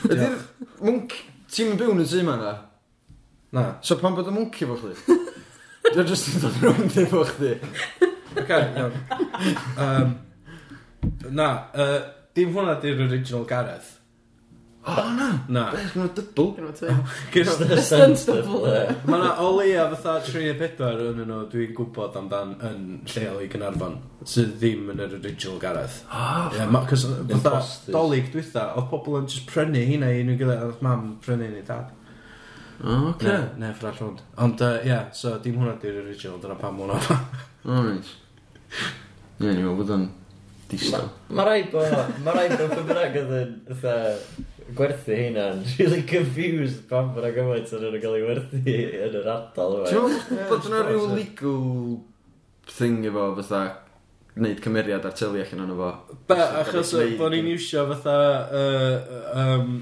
Ydy'r 0.09 0.41
mwnciau... 0.80 1.30
Ti'n 1.55 1.76
byw 1.78 1.93
yn 1.93 2.03
y 2.03 2.09
tŷ 2.11 2.24
ma 2.26 2.35
na? 2.41 2.53
Na. 3.55 3.62
So 3.85 3.95
pan 4.01 4.16
bod 4.16 4.26
y 4.26 4.32
mwnci 4.35 4.66
fo 4.66 4.74
chdi? 4.80 5.18
Dwi'n 5.95 6.09
just 6.11 6.31
yn 6.35 6.43
dod 6.45 6.61
rownd 6.65 6.97
efo 7.05 7.25
chdi. 7.33 7.55
Ok, 8.35 8.55
iawn. 8.55 9.01
Um, 9.79 10.15
Na, 11.37 11.49
uh, 11.77 11.99
dim 12.35 12.55
hwnna 12.57 12.79
di'r 12.83 13.03
original 13.05 13.45
Gareth. 13.49 13.91
O, 14.85 14.93
na. 15.17 15.27
Na. 15.49 15.63
Beth 15.73 15.95
yw'n 15.97 16.11
dybl. 16.17 16.49
Gyda 16.59 16.73
ti. 16.77 16.95
Gyrst 17.33 17.63
y 17.65 17.77
stunt 17.85 18.25
double. 18.29 18.73
Mae 19.09 19.17
yna 19.21 19.31
o 19.41 19.47
leia 19.57 19.85
fatha 19.95 20.17
3 20.27 20.43
neu 20.45 20.57
4 20.61 21.05
yn 21.13 21.21
nhw 21.29 21.39
dwi'n 21.53 21.71
gwybod 21.79 22.19
amdan 22.21 22.53
yn 22.69 22.83
lleol 23.09 23.41
i 23.45 23.49
Gynarfon 23.53 23.97
sydd 24.29 24.57
ddim 24.61 24.91
yn 24.93 25.01
yr 25.07 25.15
original 25.23 25.57
Gareth. 25.63 26.03
Ah, 26.13 26.51
Ie, 26.53 26.67
ma- 26.69 26.83
'cos 26.89 27.07
fatha 27.09 27.39
Imposters. 27.39 27.95
dolyg 27.97 28.29
dwytha, 28.35 28.67
oedd 28.77 28.91
pobl 28.93 29.17
yn 29.23 29.29
just 29.33 29.47
prynu 29.49 29.85
hynna 29.89 30.11
i 30.13 30.21
unrhyw 30.25 30.41
gilydd, 30.43 30.67
oedd 30.69 30.85
mam 30.85 31.15
prynu 31.25 31.49
ni 31.55 31.65
dad. 31.69 31.93
O, 32.83 32.97
oce. 33.11 33.29
Ne, 33.29 33.39
ne, 33.61 33.70
ffrall 33.77 33.97
hwnd. 34.01 34.22
Ond, 34.43 34.61
ie, 34.61 34.66
uh, 34.66 34.87
yeah, 34.89 35.07
so 35.14 35.37
dim 35.45 35.61
hwnna 35.61 35.77
di'r 35.83 36.01
original, 36.03 36.41
dyna 36.43 36.57
pam 36.59 36.81
hwnna 36.83 36.99
fa. 37.05 37.18
O, 37.64 37.79
reit. 37.87 38.11
Ie, 38.75 39.47
ni'n 39.47 39.61
meddwl 39.61 39.79
bod 39.79 39.93
o'n 39.95 40.09
distaw. 40.70 41.07
Mae 41.31 41.47
rhaid 41.49 41.70
bod, 41.75 42.18
mae 42.25 42.35
rhaid 42.37 42.57
bod 42.59 42.75
pwy 42.75 42.89
bynnag 42.89 43.20
oedd 43.20 43.37
yn, 43.39 43.55
fatha, 43.70 43.95
gwerthu 44.75 45.16
hynna'n 45.18 45.62
really 45.77 46.03
confused 46.09 46.83
pam 46.91 47.12
bod 47.14 47.29
o'n 47.29 47.37
gymaint 47.37 47.72
yn 47.77 47.87
yn 47.91 48.03
cael 48.03 48.18
ei 48.18 48.27
werthu 48.27 48.61
yn 48.64 49.16
yr 49.20 49.31
ardal 49.37 49.79
yma. 49.79 49.93
Ti'n 49.93 50.11
meddwl 50.11 50.51
bod 50.51 50.68
yna 50.70 50.83
rhyw 50.89 51.07
legal 51.14 51.62
thing 52.75 53.07
efo, 53.11 53.29
fatha, 53.39 53.62
wneud 54.35 54.64
cymeriad 54.64 55.07
ar 55.07 55.14
tylu 55.14 55.45
allan 55.45 55.64
o'n 55.66 55.72
efo? 55.77 55.93
Be, 56.31 56.41
achos 56.64 56.95
bod 57.20 57.37
ni'n 57.37 57.53
iwsio 57.55 57.87
fatha, 57.93 58.18
uh, 58.51 59.41
um, 59.45 59.81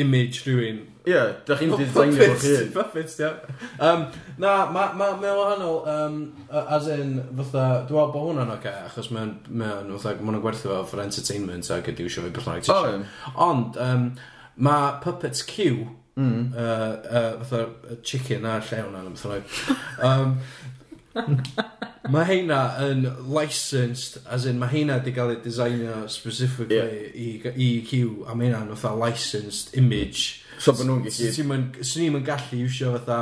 image 0.00 0.46
rhywun 0.46 0.82
Ie, 1.04 1.20
da 1.44 1.56
chi'n 1.60 1.74
designio 1.76 2.26
fo 2.30 2.36
chi. 2.40 2.52
Puppets, 2.72 3.18
ia. 3.20 3.34
Um, 3.76 4.06
na, 4.40 4.52
mae 4.72 4.94
ma, 4.96 5.10
ma 5.20 5.32
wahanol, 5.36 5.82
um, 5.92 6.14
as 6.48 6.86
in, 6.94 7.18
fatha, 7.36 7.64
dwi'n 7.84 7.98
meddwl 7.98 8.12
bod 8.14 8.28
hwnna'n 8.30 8.52
oce, 8.54 8.60
okay, 8.62 8.86
achos 8.88 9.10
mae'n, 9.12 9.34
mae'n, 9.50 9.90
fatha, 10.00 10.24
mae'n 10.24 10.40
gwerthu 10.40 10.70
fo 10.70 10.78
for 10.88 11.02
entertainment 11.04 11.68
ac 11.76 11.90
ydi 11.92 12.06
wsio 12.08 12.24
fi 12.24 12.32
bythna'n 12.38 12.62
eisiau. 12.62 13.02
Oh, 13.04 13.34
Ond, 13.50 13.76
um, 13.84 14.06
mae 14.64 14.94
Puppets 15.04 15.44
Q, 15.50 15.66
mm. 16.16 16.54
uh, 16.56 16.86
uh, 17.04 17.44
fatha, 17.50 17.98
chicken 18.00 18.48
a 18.48 18.56
llewn 18.64 18.96
a'n 18.96 19.12
bythna'n 19.12 20.08
um, 20.08 20.38
mae 22.14 22.24
heina 22.30 22.62
yn 22.86 23.04
licensed, 23.28 24.22
as 24.24 24.48
in 24.48 24.56
mae 24.62 24.72
heina 24.72 24.96
wedi 25.02 25.12
cael 25.16 25.34
ei 25.34 25.42
designio 25.44 26.00
specifically 26.08 26.80
yeah. 26.80 27.52
i, 27.52 27.52
i 27.52 27.68
Q, 27.84 28.24
a 28.24 28.32
mae 28.32 28.48
heina'n 28.48 28.72
fatha 28.72 28.96
licensed 29.04 29.76
image 29.76 30.40
So 30.58 30.72
bod 30.72 30.86
nhw'n 30.88 31.02
gallu... 31.06 31.30
Swn 31.84 32.06
i'm 32.06 32.20
gallu 32.24 32.60
iwsio 32.64 32.92
fatha, 32.94 33.18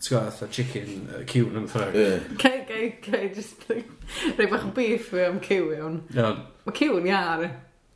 ti'n 0.00 0.14
gwybod, 0.14 0.32
fatha 0.32 0.48
chicken, 0.52 1.04
uh, 1.10 1.20
ciwn 1.28 1.60
yn 1.60 1.68
ffrag. 1.70 1.98
Gai, 2.40 2.56
gai, 2.68 2.86
gai, 3.04 3.28
just 3.34 3.68
rei 3.68 4.48
bach 4.48 4.64
o 4.64 4.72
beef 4.74 5.10
fi 5.12 5.26
am 5.28 5.38
ciw 5.44 5.70
iawn. 5.76 6.00
Iawn. 6.16 6.42
Mae 6.64 6.76
ciw'n 6.80 7.08
iar. 7.10 7.46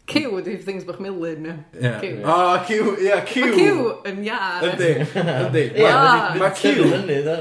Ciw 0.09 0.39
ydy 0.41 0.55
things 0.65 0.87
bach 0.89 1.01
milyn. 1.05 1.49
Ie. 1.77 2.13
O, 2.25 2.37
ciw, 2.65 2.95
ie, 3.05 3.17
ciw. 3.29 3.45
Mae 3.45 3.57
ciw 3.59 3.89
yn 4.09 4.21
iar. 4.25 4.69
Yndi, 4.71 4.93
yndi. 5.05 5.65
Mae 6.41 6.53
ciw, 6.57 6.85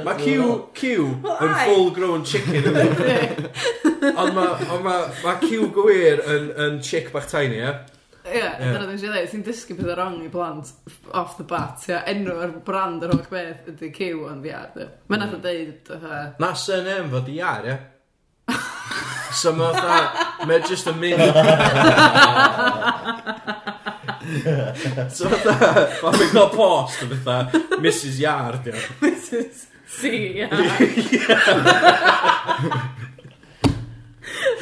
mae 0.03 0.17
ciw, 0.23 0.47
ciw 0.75 1.05
yn 1.38 1.53
full 1.61 1.93
grown 1.95 2.25
chicken. 2.28 2.67
Ond 4.17 4.34
mae 4.36 4.82
ma, 4.84 4.97
ma 5.23 5.38
ciw 5.43 5.69
gwir 5.75 6.19
yn, 6.23 6.49
yn 6.65 6.82
chick 6.84 7.13
bach 7.15 7.30
tiny, 7.32 7.61
ie. 7.63 7.71
Ie, 8.28 8.43
dyna 8.59 8.80
ddim 8.82 8.93
eisiau 8.95 9.11
dweud, 9.13 9.30
ti'n 9.32 9.43
dysgu 9.45 9.75
pethau 9.78 9.95
wrong 9.95 10.17
i 10.25 10.30
blant 10.32 10.67
off 11.15 11.38
the 11.38 11.45
bat, 11.47 11.84
ia, 11.88 11.99
enw 12.11 12.34
ar 12.43 12.51
brand 12.65 13.03
yr 13.05 13.13
holl 13.13 13.30
beth 13.32 13.69
ydy 13.71 13.89
cyw 13.95 14.25
yn 14.32 14.41
iar, 14.47 14.69
ia. 14.75 14.88
Mae'n 15.07 15.21
nath 15.23 15.38
o 15.38 15.39
deud, 15.43 15.78
fatha... 15.88 16.17
Na 16.43 16.49
surname 16.57 17.09
fod 17.13 17.28
iar, 17.34 17.63
ia. 17.71 17.78
So 19.38 19.51
mae 19.53 19.73
fatha, 19.75 19.97
mae'n 20.49 20.63
just 20.67 20.88
yn 20.89 20.97
mynd... 21.01 21.21
So 25.17 25.30
fatha, 25.32 25.71
mae'n 26.01 26.19
mynd 26.23 26.39
o 26.41 26.45
post 26.55 27.03
o 27.05 27.07
fatha, 27.13 27.38
Mrs 27.80 28.17
Yard, 28.23 28.63
ia. 28.71 28.78
Mrs 29.03 29.57
C, 29.97 30.01
ia. 30.43 30.47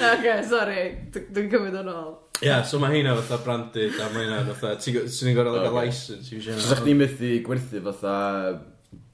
Ok, 0.06 0.26
sorry, 0.46 0.82
dwi'n 1.16 1.50
cymryd 1.50 1.76
o'n 1.80 1.90
ôl. 1.90 2.12
Yeah, 2.44 2.64
so 2.68 2.80
mae 2.84 2.98
hynna 2.98 3.16
fatha 3.22 3.40
branded 3.46 3.96
a 4.02 4.10
mae 4.12 4.26
hynna 4.26 4.44
fatha, 4.50 4.76
ti'n 4.82 5.08
ni'n 5.08 5.38
gorau 5.38 5.56
gael 5.62 5.78
license 5.78 6.28
i 6.32 6.36
fysio'n... 6.36 6.60
So 6.60 6.74
sa'ch 6.74 6.84
ni'n 6.88 7.00
methu 7.00 7.32
gwerthu 7.46 7.82
fatha, 7.86 8.16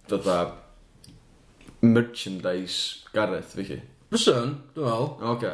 fatha, 0.09 0.37
merchandise 1.85 3.07
Gareth, 3.13 3.53
fi 3.57 3.67
chi? 3.67 3.79
Fyswn, 4.11 4.55
dwi'n 4.75 4.87
meddwl. 4.87 5.05
Oce. 5.31 5.51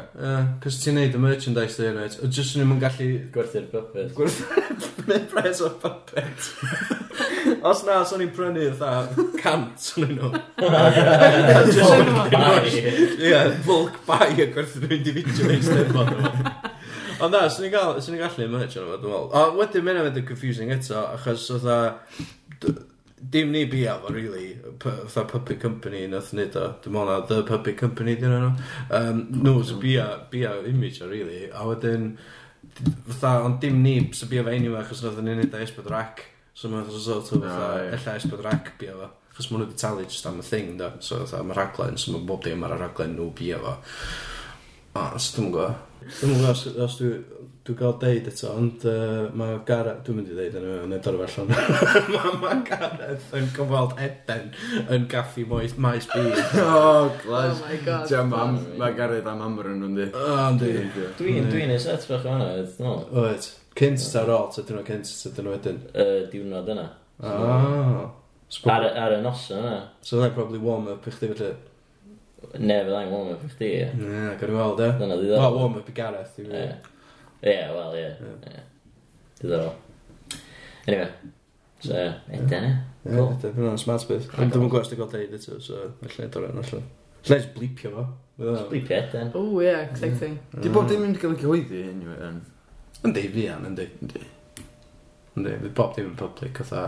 Cos 0.64 0.78
ti'n 0.82 0.96
neud 0.98 1.14
y 1.14 1.20
merchandise 1.22 1.78
dy 1.78 1.90
hynny, 1.90 2.08
o 2.24 2.30
jyst 2.32 2.56
ni'n 2.58 2.66
mynd 2.70 2.82
gallu... 2.82 3.10
Gwerthu'r 3.34 3.68
puppet. 3.74 4.14
Gwerthu'r 4.16 5.28
pres 5.34 5.60
o 5.62 5.70
puppet. 5.82 6.48
Os 7.68 7.84
na, 7.86 8.00
so'n 8.08 8.24
i'n 8.24 8.32
prynu 8.34 8.64
fatha 8.80 9.28
cant 9.38 9.92
o'n 10.00 10.16
nhw. 10.16 10.32
Bulk 11.78 12.32
buy. 12.32 12.72
Ie, 12.72 13.44
bulk 13.68 14.00
buy 14.08 14.32
a 14.32 14.48
gwerthu'r 14.56 14.96
individual 14.98 15.54
eistedd. 15.54 15.94
Ond 17.18 17.34
na, 17.34 17.46
swn 17.50 17.66
i'n 17.66 17.72
gael, 17.74 17.96
swn 18.02 18.14
i'n 18.14 18.22
gallu 18.22 18.46
merch 18.52 18.76
o'n 18.78 18.84
efo, 18.86 19.00
dwi'n 19.02 19.10
meddwl. 19.10 19.32
O, 19.34 19.56
wedyn 19.58 19.86
mynd 19.86 20.20
yn 20.20 20.26
confusing 20.28 20.70
eto, 20.74 21.00
achos 21.16 21.48
oedd 21.56 22.78
dim 23.18 23.50
ni 23.52 23.64
bia 23.66 23.96
fo, 23.98 24.12
really, 24.14 24.56
fatha 24.78 25.24
Puppet 25.24 25.60
Company 25.60 26.06
nath 26.06 26.32
nid 26.36 26.56
o, 26.56 26.68
dim 26.84 26.96
ond 27.00 27.26
The 27.28 27.42
Puppet 27.48 27.78
Company 27.80 28.14
dyn 28.20 28.34
nhw. 28.34 28.50
Um, 28.94 29.24
nhw 29.34 29.56
sy'n 29.66 29.82
bia, 29.82 30.06
bia 30.30 30.54
image 30.70 31.02
o, 31.02 31.10
really, 31.10 31.48
a 31.50 31.66
wedyn, 31.66 32.12
fatha, 33.08 33.34
ond 33.48 33.58
dim 33.64 33.82
ni 33.82 33.98
sy'n 34.14 34.30
bia 34.30 34.46
fo 34.46 34.54
anyway, 34.54 34.80
achos 34.84 35.02
nath 35.04 35.18
o'n 35.18 35.32
unig 35.34 35.50
o 35.50 35.62
Esbyd 35.66 35.90
Rac, 35.92 36.24
so 36.54 36.70
mae'n 36.70 36.88
sort 36.94 37.32
o, 37.34 37.42
fatha, 37.42 37.60
ah, 37.74 37.92
ella 37.98 38.18
Esbyd 38.22 38.46
Rac 38.46 38.74
bia 38.80 38.94
fo. 38.94 39.10
Achos 39.34 39.50
maen 39.50 39.64
nhw 39.64 39.68
wedi 39.72 39.82
talu 39.82 40.06
just 40.06 40.30
am 40.30 40.38
y 40.38 40.46
thing, 40.46 40.76
da, 40.78 40.94
so 41.02 41.24
fatha, 41.24 41.42
mae 41.46 41.58
raglen, 41.58 41.98
so 41.98 42.14
mae 42.14 42.26
bob 42.30 42.46
dim 42.46 42.62
ar 42.66 42.78
y 42.78 42.82
raglen 42.86 43.18
nhw 43.18 43.32
bia 43.38 43.58
fo. 43.62 43.78
O, 44.98 45.02
os 45.14 45.32
dwi'n 45.34 45.52
gwybod. 45.54 45.82
Dwi'n 46.08 46.32
gwybod 46.32 46.54
os, 46.54 46.64
os 46.86 46.96
dwi... 47.00 47.18
Dwi'n 47.68 47.76
gael 47.76 47.96
deud 48.00 48.28
eto, 48.30 48.50
ond 48.56 48.84
uh, 48.88 49.26
mae 49.36 49.58
Gareth, 49.68 49.98
dwi'n 50.06 50.16
mynd 50.16 50.30
i 50.32 50.36
ddeud 50.38 50.54
yn 50.56 50.62
y 50.64 50.76
nid 50.88 51.08
o'r 51.10 51.18
mae 51.20 52.30
ma 52.40 52.54
Gareth 52.64 53.34
yn 53.36 53.50
gyfweld 53.52 53.92
Eden 54.00 54.46
yn 54.96 55.04
gaffi 55.12 55.44
maes, 55.50 55.74
maes 55.76 56.08
bu. 56.14 56.22
oh, 56.62 57.10
glas. 57.20 57.60
Oh 57.60 57.66
my 57.66 57.76
god. 57.84 58.08
Tia, 58.08 58.22
mam, 58.24 58.56
mae 58.80 58.96
Gareth 58.96 59.28
am 59.28 59.44
amr 59.44 59.68
yn 59.74 59.84
hwnnw. 59.84 60.08
O, 60.16 60.30
ynddi. 60.46 60.72
Dwi'n 61.20 61.52
dwi'n 61.52 61.74
ei 61.74 61.82
set 61.84 62.08
bach 62.08 62.24
o'na, 62.24 62.48
oedd. 62.56 62.80
Oed. 63.12 63.50
Cynt 63.82 64.08
ta'r 64.14 64.32
ot, 64.38 64.56
ydyn 64.64 64.80
nhw 64.80 64.88
cynt, 64.88 65.12
ydyn 65.28 65.50
nhw 65.50 65.56
wedyn. 65.58 65.84
Diwrnod 66.32 66.72
yna. 66.72 66.88
Ah. 67.20 68.06
Ar 68.72 69.18
y 69.18 69.20
noson 69.20 69.60
yna. 69.60 69.78
So, 70.00 70.22
that's 70.22 70.32
probably 70.32 70.64
warm-up 70.64 71.04
i 71.04 71.12
chdi 71.12 71.34
felly. 71.34 71.52
Ne, 72.56 72.76
fydd 72.86 72.94
angen 72.96 73.12
warm-up 73.12 73.42
i 73.44 73.50
chdi, 73.52 73.66
ie. 73.76 73.88
Ie, 74.00 74.20
gan 74.40 74.52
i 74.52 74.54
weld, 74.56 74.80
e. 74.80 74.86
Dyna 75.00 75.16
ddiddorol. 75.18 75.42
Wel, 75.42 75.56
warm-up 75.58 75.88
i 75.90 75.94
Gareth, 75.96 76.38
i 76.40 76.46
fi. 76.46 76.62
Ie, 77.44 77.56
wel, 77.74 77.96
ie. 77.98 78.54
Diddorol. 79.40 79.74
Anyway, 80.86 81.10
so, 81.84 82.06
eden, 82.38 82.64
e. 82.64 82.70
Ie, 83.04 83.12
eden, 83.12 83.36
fydd 83.42 83.58
hwnna'n 83.58 83.82
smart 83.82 84.08
beth. 84.08 84.30
Ond 84.38 84.54
dwi'n 84.54 84.64
gwybod 84.64 84.80
os 84.80 84.92
dwi'n 84.92 85.02
gael 85.02 85.12
deud 85.12 85.36
eto, 85.36 85.58
so, 85.64 85.82
felly, 86.06 86.30
dorau 86.32 86.54
yn 86.54 86.62
allan. 86.62 86.88
Allai 87.18 87.38
just 87.42 87.52
blipio 87.58 87.92
fo. 87.92 88.06
Blipio 88.70 88.96
eden. 88.96 89.34
O, 89.36 89.44
ie, 89.60 89.74
exciting. 89.82 90.40
Di 90.56 90.72
bod 90.72 90.88
dim 90.88 91.04
yn 91.04 91.14
cael 91.20 91.36
ei 91.36 91.42
gyhoeddi, 91.42 91.84
anyway, 91.92 92.18
yn... 92.30 92.40
Yndi, 93.04 93.28
fi 93.36 93.46
am, 93.52 93.68
yndi. 93.68 93.86
Yndi. 94.00 94.24
Yndi, 95.36 95.54
fydd 95.66 95.76
bob 95.76 95.92
dim 95.98 96.08
yn 96.14 96.18
public, 96.18 96.64
fatha, 96.64 96.86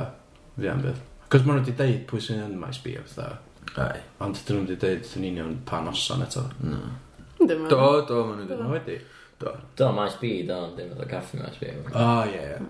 fi 0.57 0.73
am 0.73 0.83
beth. 0.89 1.05
Cos 1.31 1.45
maen 1.45 1.61
nhw 1.61 1.69
wedi 1.69 1.77
deud 1.79 2.03
pwy 2.11 2.25
sy'n 2.25 2.43
yn 2.49 2.59
maes 2.59 2.81
bi, 2.83 2.97
fatha. 3.05 3.37
Ai. 3.81 4.01
Ond 4.25 4.41
dyn 4.47 4.61
nhw 4.61 4.67
wedi 4.67 4.79
dweud 4.83 5.15
yn 5.21 5.27
union 5.31 5.55
pa 5.69 5.81
noson 5.85 6.25
eto. 6.27 6.45
No. 6.67 6.81
Dim 7.39 7.65
ond. 7.65 7.71
Do, 7.73 7.87
do, 8.09 8.21
maen 8.27 8.43
nhw'n 8.43 8.51
dweud 8.51 8.63
nhw 8.65 8.75
wedi. 8.75 8.99
Do. 9.41 9.55
Do, 9.79 9.89
maes 9.97 10.19
bi, 10.21 10.35
do, 10.49 10.61
dim 10.77 10.93
oedd 10.95 11.05
o 11.07 11.09
caffi 11.11 11.41
maes 11.41 11.57
bi. 11.61 11.73
O, 11.95 12.11
ie, 12.29 12.43
ie. 12.43 12.61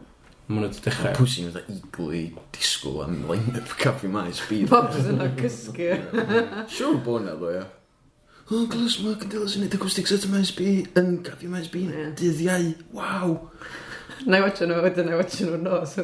Maen 0.51 0.67
wedi 0.67 0.85
dechrau. 0.85 1.17
Pwysi 1.19 1.47
nhw'n 1.47 1.57
dweud 1.57 1.75
igl 1.79 2.15
i 2.19 2.23
disgwyl 2.57 3.03
am 3.07 3.19
line-up 3.31 3.75
caffi 3.81 4.11
maes 4.13 4.43
bi. 4.51 4.63
Bob 4.71 4.91
jyst 4.95 5.13
yn 5.15 5.21
cysgu. 5.41 5.93
Siwr 6.77 7.01
bod 7.07 7.27
na, 7.27 7.37
ddo, 7.41 7.53
ie. 7.59 7.67
O, 8.51 8.65
glas, 8.67 8.97
mae 8.99 9.15
Candelas 9.19 9.55
yn 9.55 9.63
neud 9.63 9.77
acoustics 9.79 10.11
at 10.17 10.25
maes 10.31 10.51
bi, 10.57 10.81
yn 10.99 11.21
caffi 11.27 11.51
maes 11.51 11.69
bi, 11.71 11.85
dydd 12.19 12.41
iau, 12.47 12.73
waw. 12.99 13.37
Na 14.27 14.39
i 14.39 14.43
watcha 14.45 14.67
nhw, 14.69 14.83
wedyn 14.85 15.07
na 15.09 15.15
i 15.15 15.19
watcha 15.21 15.47
nhw'n 15.47 15.63
nos. 15.65 15.97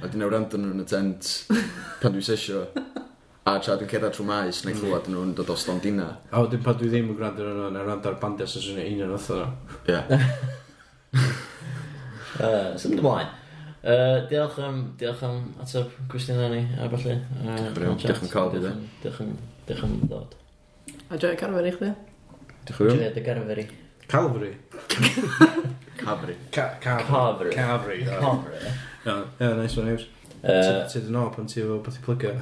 Wedyn 0.00 0.20
na'i 0.20 0.28
wrando 0.28 0.60
nhw 0.60 0.74
yn 0.74 0.82
y 0.82 0.86
tent 0.88 1.30
pan 2.02 2.12
dwi'n 2.12 2.26
sesio. 2.26 2.66
A 3.48 3.56
tra 3.64 3.76
dwi'n 3.80 3.88
cerdded 3.88 4.12
trwy 4.16 4.26
maes, 4.28 4.60
neu 4.66 4.74
mm. 4.74 4.80
clywed 4.82 5.08
nhw'n 5.12 5.34
dod 5.38 5.52
o 5.52 5.56
stondina. 5.58 6.08
A 6.28 6.44
wedyn 6.44 6.62
pan 6.66 6.76
dwi 6.80 6.90
ddim 6.92 7.12
yn 7.14 7.18
gwrando 7.18 7.48
nhw, 7.48 7.70
na'i 7.72 7.86
rand 7.86 8.08
ar 8.10 8.18
bandiau 8.20 8.48
sy'n 8.50 8.66
swnio 8.66 8.84
un 8.84 8.92
union 8.92 9.16
otho 9.16 9.40
nhw. 9.40 9.50
Ie. 9.90 10.00
Symud 12.80 13.00
ymlaen. 13.00 13.36
Uh, 13.80 14.18
diolch 14.28 14.58
am, 14.60 14.80
diolch 15.00 15.22
am 15.24 15.36
ateb 15.64 15.88
cwestiynau 16.12 16.50
ni 16.52 16.66
a 16.76 16.88
falle. 16.92 17.16
Uh, 17.40 17.70
diolch 17.80 18.10
am 18.12 18.32
cael 18.34 18.52
fi. 18.52 18.72
Diolch 19.00 19.22
am 19.24 19.36
diolch 19.68 19.84
am 19.88 20.00
ddod. 20.04 20.40
A 21.08 21.16
joio 21.16 21.36
carfer 21.40 21.68
i 21.68 21.72
chdi? 21.78 21.94
Diolch 22.68 22.68
yn 22.68 22.76
fawr. 22.76 22.98
Joio 22.98 23.14
dy 23.16 23.24
garfer. 23.24 23.64
Calvary. 24.10 24.56
Cafri. 26.00 26.34
Ca- 26.50 26.76
Cafri. 26.80 27.04
Cafri. 27.06 27.50
Cafri. 27.54 27.98
Ie, 28.02 28.06
Cofre. 28.20 29.56
nice 29.56 29.76
one, 29.76 29.88
Iws. 29.92 30.06
Yy, 30.42 30.62
Ti- 30.64 30.86
Ti 30.92 31.00
dyn 31.06 31.16
o 31.20 31.26
pan 31.30 31.46
ti 31.46 31.62
o 31.62 31.78
beth 31.84 31.98
i 32.00 32.02
plygio. 32.04 32.32